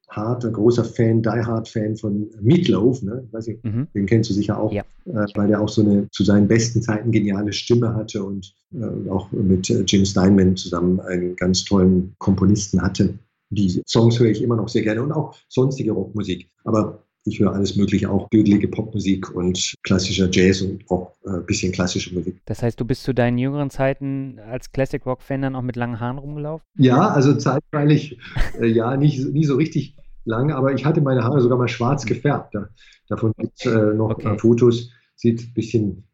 [0.09, 3.03] harter, großer Fan, Die Hard-Fan von Meatloaf.
[3.03, 3.27] Ne?
[3.33, 3.89] weiß nicht, mhm.
[3.95, 4.83] Den kennst du sicher auch, ja.
[5.07, 9.11] äh, weil der auch so eine zu seinen besten Zeiten geniale Stimme hatte und äh,
[9.11, 13.15] auch mit äh, Jim Steinman zusammen einen ganz tollen Komponisten hatte.
[13.51, 16.49] Die Songs höre ich immer noch sehr gerne und auch sonstige Rockmusik.
[16.65, 21.43] Aber ich höre alles Mögliche, auch bürgerliche Popmusik und klassischer Jazz und auch ein äh,
[21.45, 22.41] bisschen klassische Musik.
[22.45, 26.01] Das heißt, du bist zu deinen jüngeren Zeiten als Classic Rock-Fan dann auch mit langen
[26.01, 26.67] Haaren rumgelaufen?
[26.77, 28.19] Ja, also zeitweilig,
[28.61, 32.05] äh, ja, nicht, nie so richtig lang, aber ich hatte meine Haare sogar mal schwarz
[32.05, 32.55] gefärbt.
[32.55, 32.69] Da,
[33.09, 34.39] davon gibt es äh, noch okay.
[34.39, 34.91] Fotos.
[35.17, 36.05] Sieht ein bisschen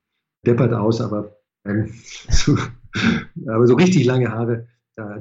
[0.46, 1.92] deppert aus, aber, ähm,
[2.28, 2.56] so,
[3.48, 4.68] aber so richtig lange Haare,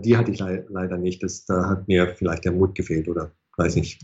[0.04, 1.24] die hatte ich le leider nicht.
[1.24, 4.02] Das, da hat mir vielleicht der Mut gefehlt oder weiß nicht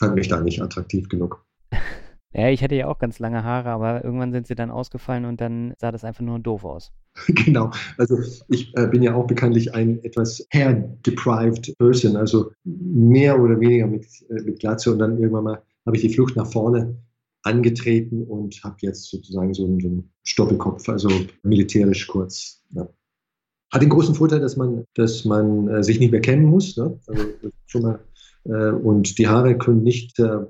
[0.00, 1.44] fand mich da nicht attraktiv genug.
[2.32, 5.40] Ja, ich hatte ja auch ganz lange Haare, aber irgendwann sind sie dann ausgefallen und
[5.40, 6.92] dann sah das einfach nur doof aus.
[7.26, 7.72] genau.
[7.98, 13.88] Also ich äh, bin ja auch bekanntlich ein etwas hair-deprived Person, also mehr oder weniger
[13.88, 17.02] mit, äh, mit Glatze und dann irgendwann mal habe ich die Flucht nach vorne
[17.42, 21.08] angetreten und habe jetzt sozusagen so einen, so einen Stoppelkopf, also
[21.42, 22.62] militärisch kurz.
[22.70, 22.88] Ja.
[23.72, 26.76] Hat den großen Vorteil, dass man, dass man äh, sich nicht mehr kennen muss.
[26.76, 26.96] Ne?
[27.08, 27.24] Also
[27.66, 27.98] schon mal,
[28.44, 30.46] und die Haare können nicht äh,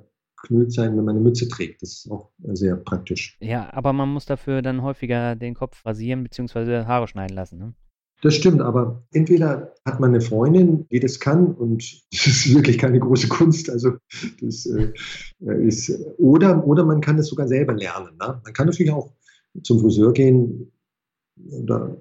[0.47, 1.83] knüllt sein, wenn man eine Mütze trägt.
[1.83, 3.37] Das ist auch sehr praktisch.
[3.41, 6.85] Ja, aber man muss dafür dann häufiger den Kopf rasieren bzw.
[6.85, 7.59] Haare schneiden lassen.
[7.59, 7.75] Ne?
[8.23, 12.79] Das stimmt, aber entweder hat man eine Freundin, die das kann und das ist wirklich
[12.79, 13.93] keine große Kunst, also
[14.41, 14.93] das äh,
[15.67, 18.17] ist, oder, oder man kann es sogar selber lernen.
[18.21, 18.41] Ne?
[18.45, 19.13] Man kann natürlich auch
[19.63, 20.71] zum Friseur gehen
[21.51, 22.01] oder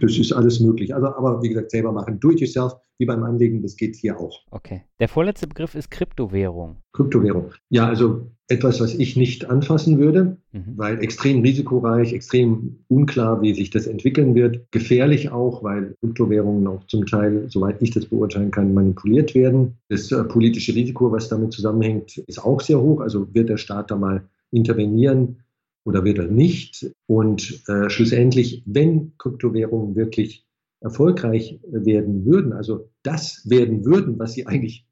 [0.00, 0.94] das ist alles möglich.
[0.94, 2.20] Also, aber wie gesagt, selber machen.
[2.20, 4.40] Do it yourself, wie beim Anlegen, das geht hier auch.
[4.50, 4.82] Okay.
[5.00, 6.76] Der vorletzte Begriff ist Kryptowährung.
[6.92, 7.52] Kryptowährung.
[7.70, 10.74] Ja, also etwas, was ich nicht anfassen würde, mhm.
[10.76, 14.70] weil extrem risikoreich, extrem unklar, wie sich das entwickeln wird.
[14.70, 19.78] Gefährlich auch, weil Kryptowährungen auch zum Teil, soweit ich das beurteilen kann, manipuliert werden.
[19.88, 23.00] Das äh, politische Risiko, was damit zusammenhängt, ist auch sehr hoch.
[23.00, 25.38] Also wird der Staat da mal intervenieren
[25.84, 26.90] oder wird er nicht?
[27.06, 30.46] Und äh, schlussendlich, wenn Kryptowährungen wirklich
[30.80, 34.86] erfolgreich werden würden, also das werden würden, was sie eigentlich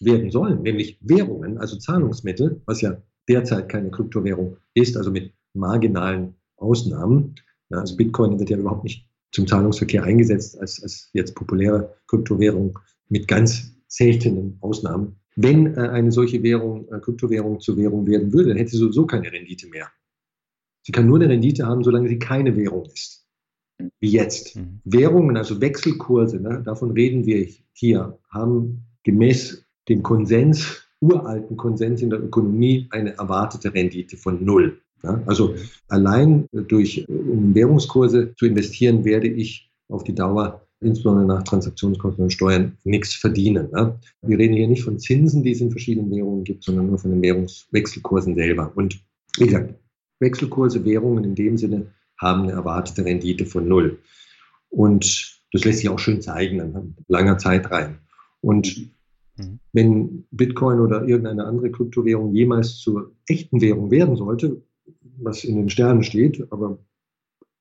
[0.00, 6.34] werden sollen, nämlich Währungen, also Zahlungsmittel, was ja derzeit keine Kryptowährung ist, also mit marginalen
[6.56, 7.34] Ausnahmen.
[7.70, 12.78] Ja, also Bitcoin wird ja überhaupt nicht zum Zahlungsverkehr eingesetzt als, als jetzt populäre Kryptowährung
[13.08, 15.16] mit ganz seltenen Ausnahmen.
[15.36, 19.06] Wenn äh, eine solche Währung, äh, Kryptowährung zur Währung werden würde, dann hätte sie sowieso
[19.06, 19.88] keine Rendite mehr.
[20.82, 23.26] Sie kann nur eine Rendite haben, solange sie keine Währung ist.
[24.00, 24.56] Wie jetzt.
[24.56, 24.80] Mhm.
[24.84, 32.10] Währungen, also Wechselkurse, ne, davon reden wir hier, haben gemäß dem Konsens, uralten Konsens in
[32.10, 34.80] der Ökonomie, eine erwartete Rendite von null.
[35.02, 35.54] Ja, also
[35.88, 42.32] allein durch um Währungskurse zu investieren, werde ich auf die Dauer insbesondere nach Transaktionskosten und
[42.32, 43.70] Steuern nichts verdienen.
[43.72, 43.98] Ne?
[44.22, 47.10] Wir reden hier nicht von Zinsen, die es in verschiedenen Währungen gibt, sondern nur von
[47.10, 48.72] den Währungswechselkursen selber.
[48.74, 49.00] Und
[49.38, 49.74] wie gesagt,
[50.20, 53.98] Wechselkurse, Währungen in dem Sinne haben eine erwartete Rendite von null.
[54.68, 57.98] Und das lässt sich auch schön zeigen an langer Zeit rein.
[58.40, 58.90] Und
[59.36, 59.58] mhm.
[59.72, 64.62] wenn Bitcoin oder irgendeine andere Kryptowährung jemals zur echten Währung werden sollte,
[65.18, 66.78] was in den Sternen steht, aber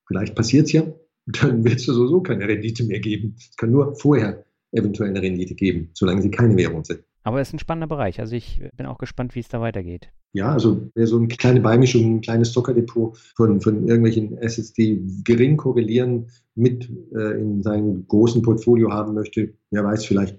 [0.08, 0.84] vielleicht passiert es ja,
[1.26, 3.36] dann wird es sowieso keine Rendite mehr geben.
[3.38, 7.04] Es kann nur vorher eventuell eine Rendite geben, solange sie keine Währung sind.
[7.24, 8.20] Aber es ist ein spannender Bereich.
[8.20, 10.12] Also ich bin auch gespannt, wie es da weitergeht.
[10.34, 15.58] Ja, also so eine kleine Beimischung, ein kleines Zockerdepot von, von irgendwelchen Assets, die gering
[15.58, 20.38] korrelieren, mit äh, in seinem großen Portfolio haben möchte, wer weiß, vielleicht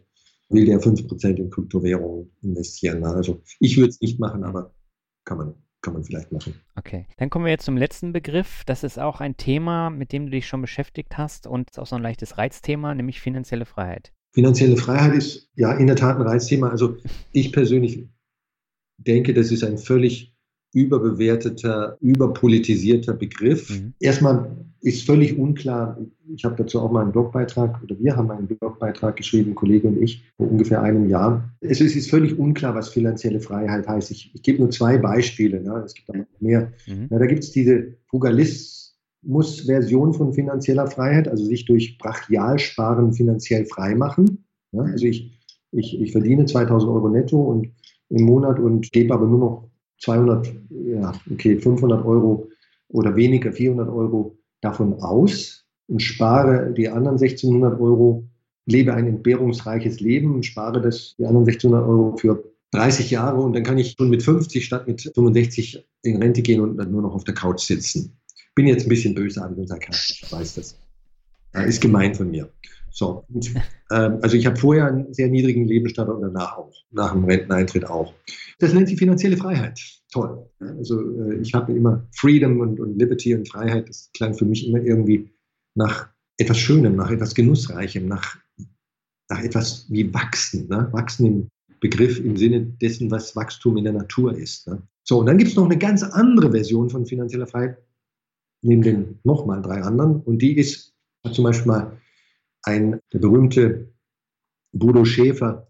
[0.48, 3.04] will der 5% in Kryptowährungen investieren.
[3.04, 4.74] Also ich würde es nicht machen, aber
[5.24, 6.54] kann man, kann man vielleicht machen.
[6.76, 8.62] Okay, dann kommen wir jetzt zum letzten Begriff.
[8.66, 11.86] Das ist auch ein Thema, mit dem du dich schon beschäftigt hast und ist auch
[11.86, 14.12] so ein leichtes Reizthema, nämlich finanzielle Freiheit.
[14.32, 16.68] Finanzielle Freiheit ist ja in der Tat ein Reizthema.
[16.68, 16.96] Also
[17.32, 18.08] ich persönlich
[18.98, 20.34] denke, das ist ein völlig
[20.72, 23.70] überbewerteter, überpolitisierter Begriff.
[23.70, 23.94] Mhm.
[23.98, 25.98] Erstmal ist völlig unklar,
[26.34, 30.00] ich habe dazu auch mal einen Blogbeitrag oder wir haben einen Blogbeitrag geschrieben, Kollege und
[30.00, 31.50] ich, vor ungefähr einem Jahr.
[31.60, 34.10] Es ist, völlig unklar, was finanzielle Freiheit heißt.
[34.10, 35.82] Ich, ich gebe nur zwei Beispiele, ne?
[35.84, 36.72] es gibt auch noch mehr.
[36.86, 37.08] Mhm.
[37.10, 37.96] Ja, da gibt es diese
[39.22, 44.44] Frugalismus-Version von finanzieller Freiheit, also sich durch Brachialsparen finanziell frei machen.
[44.72, 44.82] Ja?
[44.82, 45.38] Also ich,
[45.72, 47.68] ich, ich verdiene 2000 Euro netto und
[48.08, 49.70] im Monat und gebe aber nur noch
[50.02, 52.48] 200, ja, okay, 500 Euro
[52.88, 58.24] oder weniger, 400 Euro davon aus und spare die anderen 1600 Euro,
[58.66, 62.42] lebe ein entbehrungsreiches Leben und spare das, die anderen 1600 Euro für
[62.72, 66.60] 30 Jahre und dann kann ich schon mit 50 statt mit 65 in Rente gehen
[66.60, 68.19] und dann nur noch auf der Couch sitzen.
[68.54, 70.78] Bin jetzt ein bisschen bösartig und sarkastisch, ich weiß das.
[71.66, 72.48] Ist gemein von mir.
[72.90, 73.54] So, und,
[73.90, 77.84] ähm, also ich habe vorher einen sehr niedrigen Lebensstandard und danach auch, nach dem Renteneintritt
[77.86, 78.14] auch.
[78.58, 79.80] Das nennt sich finanzielle Freiheit.
[80.12, 80.46] Toll.
[80.60, 83.88] Also äh, ich habe immer Freedom und, und Liberty und Freiheit.
[83.88, 85.30] Das klang für mich immer irgendwie
[85.74, 88.36] nach etwas Schönem, nach etwas Genussreichem, nach,
[89.28, 90.68] nach etwas wie Wachsen.
[90.68, 90.88] Ne?
[90.92, 91.48] Wachsen im
[91.80, 94.66] Begriff im Sinne dessen, was Wachstum in der Natur ist.
[94.68, 94.82] Ne?
[95.04, 97.78] So, und dann gibt es noch eine ganz andere Version von finanzieller Freiheit,
[98.62, 100.20] neben den nochmal drei anderen.
[100.20, 100.94] Und die ist
[101.32, 101.98] zum Beispiel mal
[102.62, 103.92] ein, der berühmte
[104.72, 105.66] Bodo Schäfer,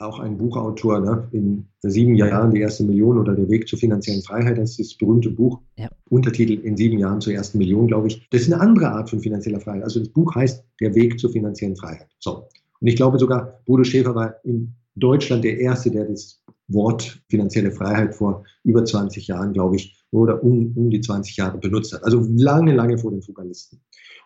[0.00, 4.22] auch ein Buchautor, ne, in sieben Jahren die erste Million oder der Weg zur finanziellen
[4.22, 5.90] Freiheit, das ist das berühmte Buch, ja.
[6.08, 8.28] Untertitel in sieben Jahren zur ersten Million, glaube ich.
[8.30, 9.82] Das ist eine andere Art von finanzieller Freiheit.
[9.82, 12.08] Also das Buch heißt Der Weg zur finanziellen Freiheit.
[12.20, 12.48] So.
[12.80, 17.72] Und ich glaube sogar, Bodo Schäfer war in Deutschland der Erste, der das Wort finanzielle
[17.72, 22.04] Freiheit vor über 20 Jahren, glaube ich, oder um, um die 20 Jahre benutzt hat.
[22.04, 23.80] Also lange, lange vor den Fugalisten.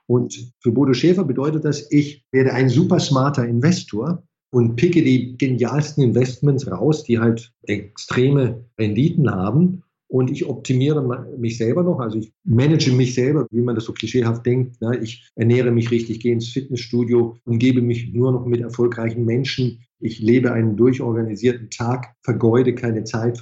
[0.07, 4.23] Und für Bodo Schäfer bedeutet das, ich werde ein super smarter Investor,
[4.53, 11.03] und picke die genialsten Investments raus, die halt extreme Renditen haben und ich optimiere
[11.39, 14.79] mich selber noch, also ich manage mich selber, wie man das so klischeehaft denkt.
[14.83, 14.99] Ne?
[15.03, 19.87] Ich ernähre mich richtig, gehe ins Fitnessstudio, umgebe mich nur noch mit erfolgreichen Menschen.
[20.01, 23.41] Ich lebe einen durchorganisierten Tag, vergeude keine Zeit,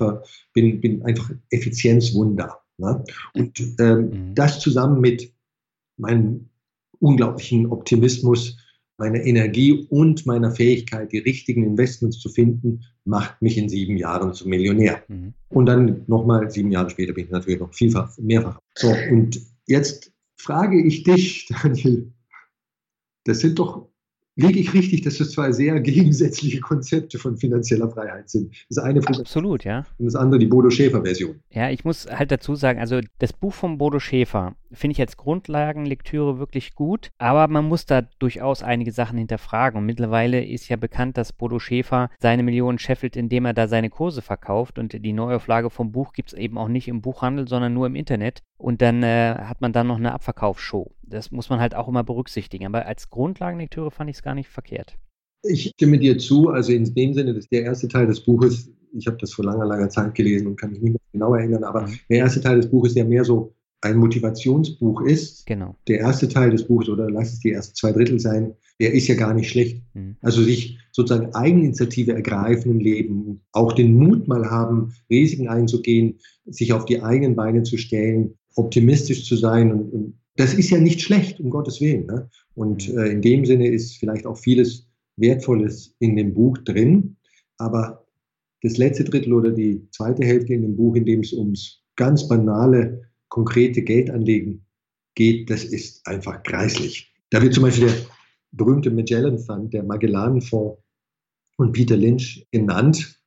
[0.53, 2.61] bin, bin einfach Effizienzwunder.
[2.79, 3.03] Ne?
[3.35, 4.35] Und ähm, mhm.
[4.37, 5.33] das zusammen mit
[5.97, 6.51] meinem
[7.01, 8.59] unglaublichen Optimismus
[9.01, 14.35] meiner Energie und meiner Fähigkeit, die richtigen Investments zu finden, macht mich in sieben Jahren
[14.35, 15.03] zum Millionär.
[15.09, 15.33] Mhm.
[15.49, 18.61] Und dann nochmal sieben Jahre später bin ich natürlich noch vielfach, mehrfach.
[18.77, 22.13] So, und jetzt frage ich dich, Daniel,
[23.25, 23.90] das sind doch
[24.41, 28.55] liege ich richtig, dass das zwei sehr gegensätzliche Konzepte von finanzieller Freiheit sind.
[28.69, 29.87] Das eine Absolut, ja.
[29.99, 31.41] Und das andere die Bodo Schäfer-Version.
[31.51, 35.17] Ja, ich muss halt dazu sagen, also das Buch von Bodo Schäfer finde ich als
[35.17, 39.79] Grundlagenlektüre wirklich gut, aber man muss da durchaus einige Sachen hinterfragen.
[39.79, 43.91] Und mittlerweile ist ja bekannt, dass Bodo Schäfer seine Millionen scheffelt, indem er da seine
[43.91, 44.79] Kurse verkauft.
[44.79, 47.97] Und die Neuauflage vom Buch gibt es eben auch nicht im Buchhandel, sondern nur im
[47.97, 48.43] Internet.
[48.61, 50.91] Und dann äh, hat man dann noch eine Abverkaufsshow.
[51.03, 52.67] Das muss man halt auch immer berücksichtigen.
[52.67, 54.99] Aber als Grundlagenlektüre fand ich es gar nicht verkehrt.
[55.43, 56.51] Ich stimme dir zu.
[56.51, 59.65] Also in dem Sinne, dass der erste Teil des Buches, ich habe das vor langer,
[59.65, 61.99] langer Zeit gelesen und kann mich nicht mehr genau erinnern, aber mhm.
[62.11, 65.47] der erste Teil des Buches ja mehr so ein Motivationsbuch ist.
[65.47, 65.75] Genau.
[65.89, 69.09] Der erste Teil des Buches, oder lass es die ersten zwei Drittel sein, der ist
[69.09, 69.83] ja gar nicht schlecht.
[69.95, 70.17] Mhm.
[70.21, 76.73] Also sich sozusagen Eigeninitiative ergreifen im Leben, auch den Mut mal haben, Risiken einzugehen, sich
[76.73, 81.03] auf die eigenen Beine zu stellen, optimistisch zu sein und, und das ist ja nicht
[81.03, 82.07] schlecht, um Gottes Willen.
[82.07, 82.29] Ne?
[82.55, 82.99] Und mhm.
[82.99, 87.17] äh, in dem Sinne ist vielleicht auch vieles Wertvolles in dem Buch drin.
[87.59, 88.07] Aber
[88.63, 92.27] das letzte Drittel oder die zweite Hälfte in dem Buch, in dem es ums ganz
[92.27, 94.65] banale, konkrete Geldanlegen
[95.15, 97.13] geht, das ist einfach greislich.
[97.31, 97.97] Da wird zum Beispiel der
[98.53, 100.83] berühmte Magellan Fund, der Magellan-Fonds
[101.57, 103.20] von Peter Lynch genannt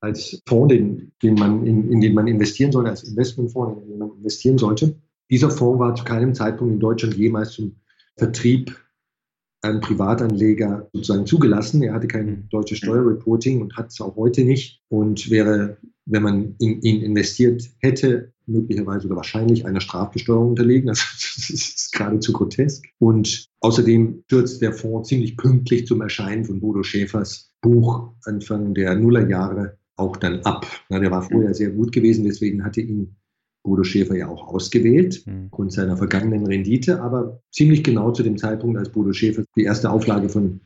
[0.00, 3.98] als Fonds, den, den man in, in den man investieren sollte, als Investmentfonds, in den
[3.98, 4.96] man investieren sollte.
[5.30, 7.76] Dieser Fonds war zu keinem Zeitpunkt in Deutschland jemals zum
[8.16, 8.76] Vertrieb
[9.62, 11.82] an Privatanleger sozusagen zugelassen.
[11.82, 12.48] Er hatte kein mhm.
[12.50, 17.62] deutsches Steuerreporting und hat es auch heute nicht und wäre, wenn man in ihn investiert
[17.78, 20.88] hätte, möglicherweise oder wahrscheinlich einer Strafbesteuerung unterlegen.
[20.88, 21.02] Also
[21.36, 22.86] das ist geradezu grotesk.
[22.98, 28.96] Und außerdem stürzt der Fonds ziemlich pünktlich zum Erscheinen von Bodo Schäfers Buch Anfang der
[28.96, 30.66] Nullerjahre auch dann ab.
[30.88, 33.16] Na, der war vorher sehr gut gewesen, deswegen hatte ihn
[33.62, 35.44] Bodo Schäfer ja auch ausgewählt, mhm.
[35.46, 39.90] aufgrund seiner vergangenen Rendite, aber ziemlich genau zu dem Zeitpunkt, als Bodo Schäfer die erste
[39.90, 40.60] Auflage von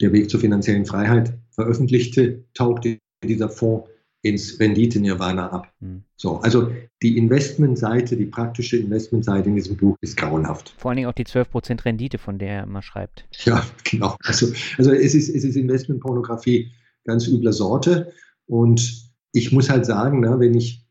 [0.00, 3.88] Der Weg zur finanziellen Freiheit veröffentlichte, tauchte dieser Fonds
[4.22, 5.72] ins Rendite-Nirvana ab.
[5.80, 6.02] Mhm.
[6.16, 6.70] So, also
[7.02, 10.74] die Investmentseite, die praktische Investmentseite in diesem Buch ist grauenhaft.
[10.76, 13.26] Vor allen Dingen auch die 12% Rendite, von der er immer schreibt.
[13.44, 14.16] Ja, genau.
[14.24, 16.72] Also, also es ist, es ist Investmentpornografie
[17.04, 18.12] ganz übler Sorte.
[18.50, 20.84] Und ich muss halt sagen, ne, wenn ich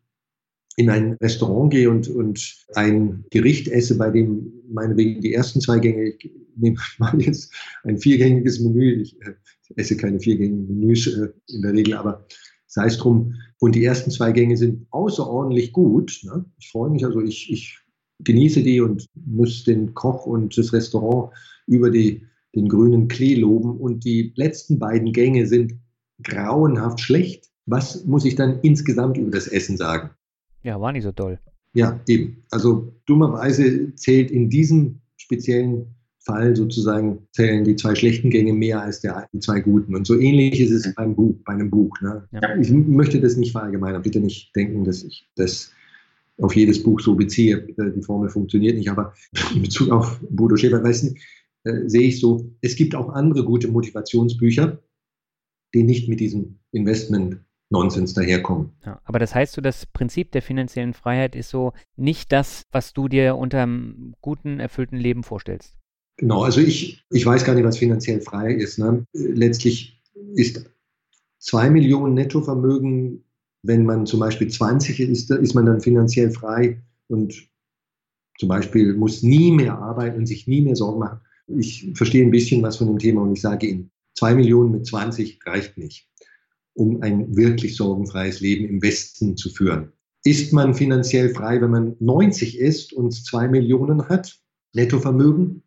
[0.77, 5.79] in ein Restaurant gehe und, und ein Gericht esse, bei dem meinetwegen die ersten zwei
[5.79, 7.53] Gänge, ich nehme mal jetzt
[7.83, 9.33] ein viergängiges Menü, ich äh,
[9.75, 12.25] esse keine viergängigen Menüs äh, in der Regel, aber
[12.67, 16.17] sei es drum, und die ersten zwei Gänge sind außerordentlich gut.
[16.23, 16.45] Ne?
[16.59, 17.77] Ich freue mich, also ich, ich
[18.19, 21.33] genieße die und muss den Koch und das Restaurant
[21.67, 22.25] über die,
[22.55, 23.77] den grünen Klee loben.
[23.77, 25.73] Und die letzten beiden Gänge sind
[26.23, 27.48] grauenhaft schlecht.
[27.69, 30.09] Was muss ich dann insgesamt über das Essen sagen?
[30.63, 31.39] Ja, war nicht so toll.
[31.73, 32.43] Ja, eben.
[32.49, 39.01] Also dummerweise zählt in diesem speziellen Fall sozusagen zählen die zwei schlechten Gänge mehr als
[39.01, 39.95] der, die zwei guten.
[39.95, 41.95] Und so ähnlich ist es beim Buch, bei einem Buch.
[42.01, 42.27] Ne?
[42.31, 42.55] Ja.
[42.57, 44.01] Ich möchte das nicht verallgemeinern.
[44.01, 45.71] Bitte nicht denken, dass ich das
[46.41, 47.57] auf jedes Buch so beziehe.
[47.77, 48.89] Äh, die Formel funktioniert nicht.
[48.89, 49.13] Aber
[49.55, 53.45] in Bezug auf Bodo Schäfer, weißt du, äh, sehe ich so, es gibt auch andere
[53.45, 54.79] gute Motivationsbücher,
[55.73, 57.39] die nicht mit diesem Investment
[57.69, 58.71] Nonsens daherkommen.
[58.85, 62.93] Ja, aber das heißt so, das Prinzip der finanziellen Freiheit ist so nicht das, was
[62.93, 65.75] du dir unter einem guten, erfüllten Leben vorstellst.
[66.17, 68.79] Genau, also ich, ich weiß gar nicht, was finanziell frei ist.
[68.79, 69.05] Ne?
[69.13, 70.01] Letztlich
[70.33, 70.69] ist
[71.37, 73.23] zwei Millionen Nettovermögen,
[73.61, 77.49] wenn man zum Beispiel 20 ist, ist man dann finanziell frei und
[78.37, 81.19] zum Beispiel muss nie mehr arbeiten und sich nie mehr Sorgen machen.
[81.47, 84.85] Ich verstehe ein bisschen was von dem Thema und ich sage Ihnen, zwei Millionen mit
[84.85, 86.09] 20 reicht nicht
[86.73, 89.91] um ein wirklich sorgenfreies Leben im Westen zu führen.
[90.23, 94.37] Ist man finanziell frei, wenn man 90 ist und zwei Millionen hat,
[94.73, 95.63] Nettovermögen?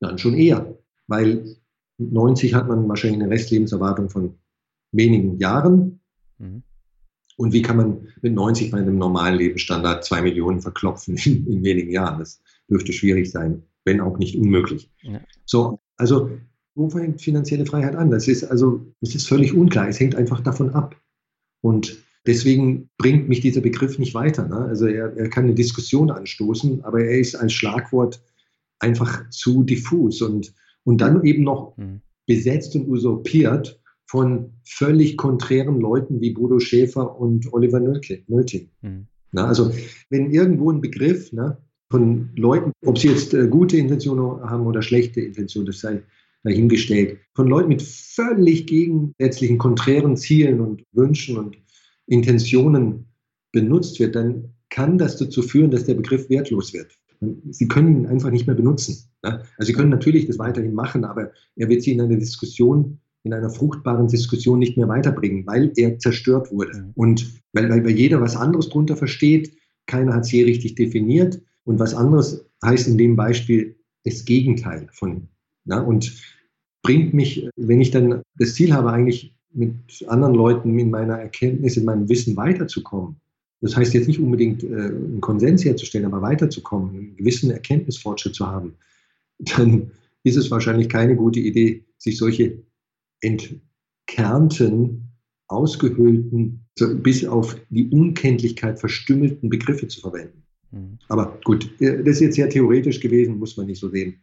[0.00, 1.56] Dann schon eher, weil
[1.98, 4.34] mit 90 hat man wahrscheinlich eine Restlebenserwartung von
[4.92, 6.00] wenigen Jahren.
[6.38, 6.62] Mhm.
[7.36, 11.62] Und wie kann man mit 90 bei einem normalen Lebensstandard zwei Millionen verklopfen in, in
[11.64, 12.18] wenigen Jahren?
[12.18, 14.90] Das dürfte schwierig sein, wenn auch nicht unmöglich.
[15.02, 15.20] Ja.
[15.44, 16.30] So, also
[16.74, 18.10] wo fängt finanzielle Freiheit an?
[18.10, 19.88] Das ist also, es ist völlig unklar.
[19.88, 20.96] Es hängt einfach davon ab.
[21.62, 24.46] Und deswegen bringt mich dieser Begriff nicht weiter.
[24.48, 24.56] Ne?
[24.56, 28.22] Also er, er kann eine Diskussion anstoßen, aber er ist als Schlagwort
[28.78, 32.00] einfach zu diffus und, und dann eben noch mhm.
[32.26, 38.70] besetzt und usurpiert von völlig konträren Leuten wie Bodo Schäfer und Oliver Nölting.
[38.80, 39.06] Mhm.
[39.32, 39.72] Na, also
[40.08, 41.58] wenn irgendwo ein Begriff ne,
[41.90, 46.02] von Leuten, ob sie jetzt äh, gute Intentionen haben oder schlechte Intentionen, das sei
[46.42, 51.56] dahingestellt, von Leuten mit völlig gegensätzlichen, konträren Zielen und Wünschen und
[52.06, 53.06] Intentionen
[53.52, 56.92] benutzt wird, dann kann das dazu führen, dass der Begriff wertlos wird.
[57.50, 59.10] Sie können ihn einfach nicht mehr benutzen.
[59.22, 59.42] Ne?
[59.58, 63.34] Also Sie können natürlich das weiterhin machen, aber er wird Sie in einer Diskussion, in
[63.34, 66.90] einer fruchtbaren Diskussion nicht mehr weiterbringen, weil er zerstört wurde.
[66.94, 69.54] Und weil, weil jeder was anderes drunter versteht,
[69.86, 71.42] keiner hat es je richtig definiert.
[71.64, 75.28] Und was anderes heißt in dem Beispiel das Gegenteil von.
[75.70, 76.12] Na, und
[76.82, 81.76] bringt mich, wenn ich dann das Ziel habe, eigentlich mit anderen Leuten in meiner Erkenntnis,
[81.76, 83.20] in meinem Wissen weiterzukommen.
[83.60, 88.48] Das heißt jetzt nicht unbedingt äh, einen Konsens herzustellen, aber weiterzukommen, einen gewissen Erkenntnisfortschritt zu
[88.48, 88.74] haben,
[89.38, 89.92] dann
[90.24, 92.64] ist es wahrscheinlich keine gute Idee, sich solche
[93.20, 95.08] entkernten,
[95.46, 96.66] ausgehöhlten,
[96.96, 100.42] bis auf die Unkenntlichkeit verstümmelten Begriffe zu verwenden.
[100.72, 100.98] Mhm.
[101.08, 104.20] Aber gut, äh, das ist jetzt sehr theoretisch gewesen, muss man nicht so sehen.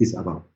[0.00, 0.48] Ist aber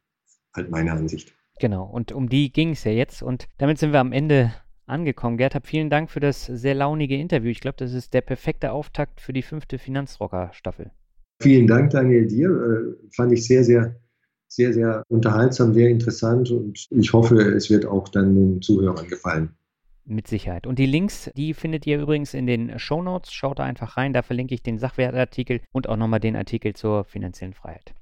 [0.54, 1.34] halt meine Ansicht.
[1.60, 3.22] Genau, und um die ging es ja jetzt.
[3.22, 4.52] Und damit sind wir am Ende
[4.86, 5.36] angekommen.
[5.36, 7.50] Gerd, hab vielen Dank für das sehr launige Interview.
[7.50, 10.90] Ich glaube, das ist der perfekte Auftakt für die fünfte Finanzrocker-Staffel.
[11.40, 12.48] Vielen Dank, Daniel, dir.
[12.48, 13.96] Äh, fand ich sehr, sehr,
[14.48, 19.50] sehr, sehr unterhaltsam, sehr interessant und ich hoffe, es wird auch dann den Zuhörern gefallen.
[20.06, 20.66] Mit Sicherheit.
[20.66, 23.32] Und die Links, die findet ihr übrigens in den Show Notes.
[23.32, 27.04] Schaut da einfach rein, da verlinke ich den Sachwertartikel und auch nochmal den Artikel zur
[27.04, 27.94] finanziellen Freiheit.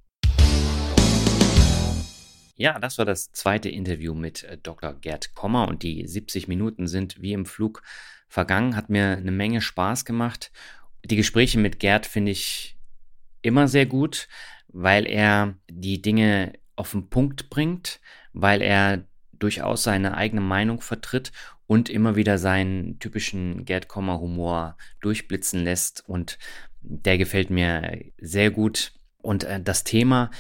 [2.63, 4.95] Ja, das war das zweite Interview mit äh, Dr.
[4.95, 7.83] Gerd Kommer und die 70 Minuten sind wie im Flug
[8.29, 10.53] vergangen, hat mir eine Menge Spaß gemacht.
[11.05, 12.79] Die Gespräche mit Gerd finde ich
[13.41, 14.29] immer sehr gut,
[14.69, 17.99] weil er die Dinge auf den Punkt bringt,
[18.33, 21.33] weil er durchaus seine eigene Meinung vertritt
[21.67, 26.39] und immer wieder seinen typischen Gerd Kommer Humor durchblitzen lässt und
[26.81, 28.93] der gefällt mir sehr gut.
[29.21, 30.31] Und äh, das Thema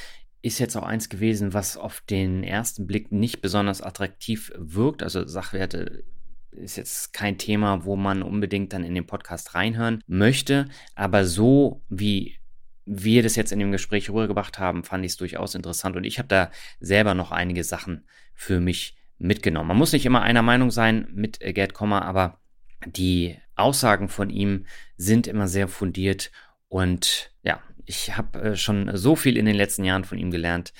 [0.42, 5.02] ist jetzt auch eins gewesen, was auf den ersten Blick nicht besonders attraktiv wirkt.
[5.02, 6.04] Also Sachwerte
[6.50, 10.68] ist jetzt kein Thema, wo man unbedingt dann in den Podcast reinhören möchte.
[10.94, 12.36] Aber so wie
[12.84, 15.96] wir das jetzt in dem Gespräch rübergebracht haben, fand ich es durchaus interessant.
[15.96, 16.50] Und ich habe da
[16.80, 18.04] selber noch einige Sachen
[18.34, 19.68] für mich mitgenommen.
[19.68, 22.40] Man muss nicht immer einer Meinung sein mit Gerd Kommer, aber
[22.84, 24.66] die Aussagen von ihm
[24.96, 26.32] sind immer sehr fundiert
[26.68, 30.72] und ja, ich habe äh, schon so viel in den letzten Jahren von ihm gelernt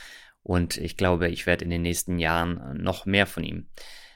[0.43, 3.66] und ich glaube, ich werde in den nächsten Jahren äh, noch mehr von ihm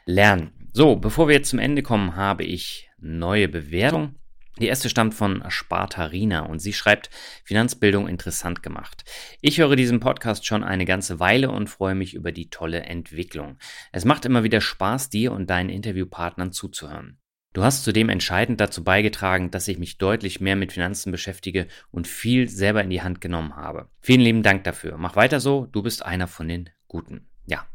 [0.04, 0.70] lernen.
[0.72, 4.16] So, bevor wir jetzt zum Ende kommen, habe ich neue Bewertungen.
[4.58, 7.10] Die erste stammt von Spartarina und sie schreibt,
[7.44, 9.04] Finanzbildung interessant gemacht.
[9.42, 13.58] Ich höre diesen Podcast schon eine ganze Weile und freue mich über die tolle Entwicklung.
[13.92, 17.18] Es macht immer wieder Spaß, dir und deinen Interviewpartnern zuzuhören.
[17.56, 22.06] Du hast zudem entscheidend dazu beigetragen, dass ich mich deutlich mehr mit Finanzen beschäftige und
[22.06, 23.88] viel selber in die Hand genommen habe.
[24.02, 24.98] Vielen lieben Dank dafür.
[24.98, 27.30] Mach weiter so, du bist einer von den Guten.
[27.46, 27.66] Ja,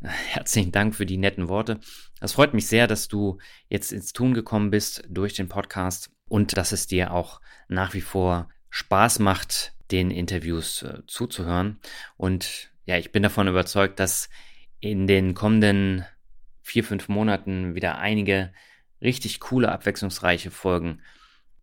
[0.00, 1.78] herzlichen Dank für die netten Worte.
[2.22, 3.36] Es freut mich sehr, dass du
[3.68, 8.00] jetzt ins Tun gekommen bist durch den Podcast und dass es dir auch nach wie
[8.00, 11.80] vor Spaß macht, den Interviews äh, zuzuhören.
[12.16, 14.30] Und ja, ich bin davon überzeugt, dass
[14.80, 16.06] in den kommenden
[16.62, 18.54] vier, fünf Monaten wieder einige
[19.02, 21.00] richtig coole, abwechslungsreiche Folgen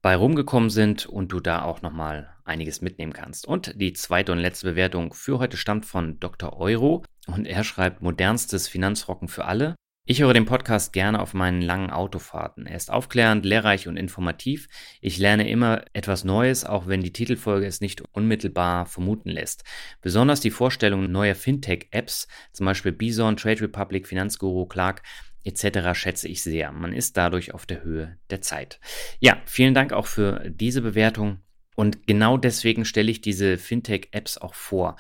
[0.01, 3.47] bei rumgekommen sind und du da auch nochmal einiges mitnehmen kannst.
[3.47, 6.59] Und die zweite und letzte Bewertung für heute stammt von Dr.
[6.59, 9.75] Euro und er schreibt modernstes Finanzrocken für alle.
[10.07, 12.67] Ich höre den Podcast gerne auf meinen langen Autofahrten.
[12.67, 14.67] Er ist aufklärend, lehrreich und informativ.
[15.01, 19.63] Ich lerne immer etwas Neues, auch wenn die Titelfolge es nicht unmittelbar vermuten lässt.
[20.01, 25.01] Besonders die Vorstellung neuer Fintech-Apps, zum Beispiel Bison, Trade Republic, Finanzguru, Clark,
[25.45, 25.93] etc.
[25.93, 26.71] schätze ich sehr.
[26.71, 28.79] Man ist dadurch auf der Höhe der Zeit.
[29.19, 31.39] Ja, vielen Dank auch für diese Bewertung.
[31.75, 34.97] Und genau deswegen stelle ich diese Fintech-Apps auch vor.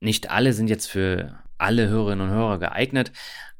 [0.00, 3.12] Nicht alle sind jetzt für alle Hörerinnen und Hörer geeignet,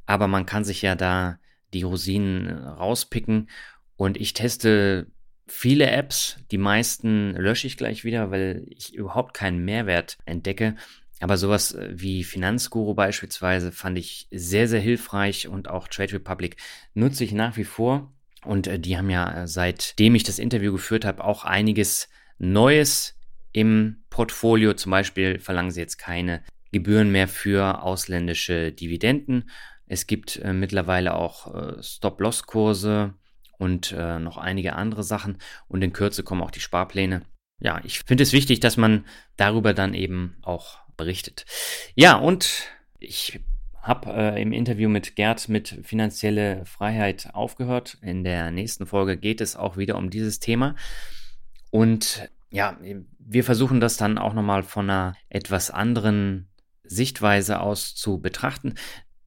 [0.07, 1.39] aber man kann sich ja da
[1.73, 3.49] die Rosinen rauspicken.
[3.97, 5.07] Und ich teste
[5.47, 6.39] viele Apps.
[6.51, 10.77] Die meisten lösche ich gleich wieder, weil ich überhaupt keinen Mehrwert entdecke.
[11.21, 16.57] Aber sowas äh, wie Finanzguru beispielsweise fand ich sehr, sehr hilfreich und auch Trade Republic
[16.95, 18.13] nutze ich nach wie vor.
[18.45, 23.19] Und äh, die haben ja äh, seitdem ich das Interview geführt habe auch einiges Neues
[23.53, 24.75] im Portfolio.
[24.75, 26.43] Zum Beispiel verlangen sie jetzt keine
[26.73, 29.51] Gebühren mehr für ausländische Dividenden.
[29.87, 33.15] Es gibt äh, mittlerweile auch äh, Stop-Loss-Kurse
[33.59, 35.39] und äh, noch einige andere Sachen.
[35.69, 37.23] Und in Kürze kommen auch die Sparpläne.
[37.59, 39.05] Ja, ich finde es wichtig, dass man
[39.37, 41.47] darüber dann eben auch berichtet.
[41.95, 42.69] Ja, und
[42.99, 43.41] ich
[43.83, 47.97] habe äh, im Interview mit Gerd mit finanzielle Freiheit aufgehört.
[48.03, 50.77] In der nächsten Folge geht es auch wieder um dieses Thema.
[51.71, 52.79] Und ja,
[53.19, 56.49] wir versuchen das dann auch nochmal von einer etwas anderen
[56.85, 58.75] Sichtweise aus zu betrachten.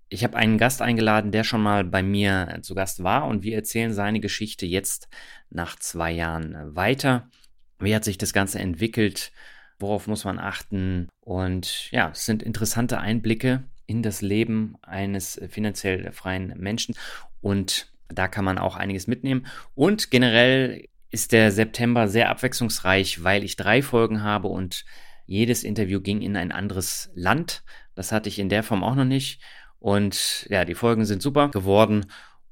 [0.09, 3.55] Ich habe einen Gast eingeladen, der schon mal bei mir zu Gast war und wir
[3.55, 5.09] erzählen seine Geschichte jetzt
[5.49, 7.31] nach zwei Jahren weiter.
[7.79, 9.31] Wie hat sich das Ganze entwickelt?
[9.79, 11.09] Worauf muss man achten?
[11.21, 16.95] Und ja, es sind interessante Einblicke in das Leben eines finanziell freien Menschen
[17.41, 19.45] und da kann man auch einiges mitnehmen.
[19.75, 24.85] Und generell ist der September sehr abwechslungsreich, weil ich drei Folgen habe und
[25.25, 27.63] jedes Interview ging in ein anderes Land.
[27.95, 29.41] Das hatte ich in der Form auch noch nicht.
[29.79, 32.05] Und ja, die Folgen sind super geworden.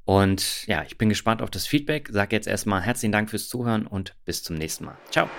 [0.05, 2.09] Und ja, ich bin gespannt auf das Feedback.
[2.11, 4.97] Sag jetzt erstmal herzlichen Dank fürs Zuhören und bis zum nächsten Mal.
[5.09, 5.29] Ciao.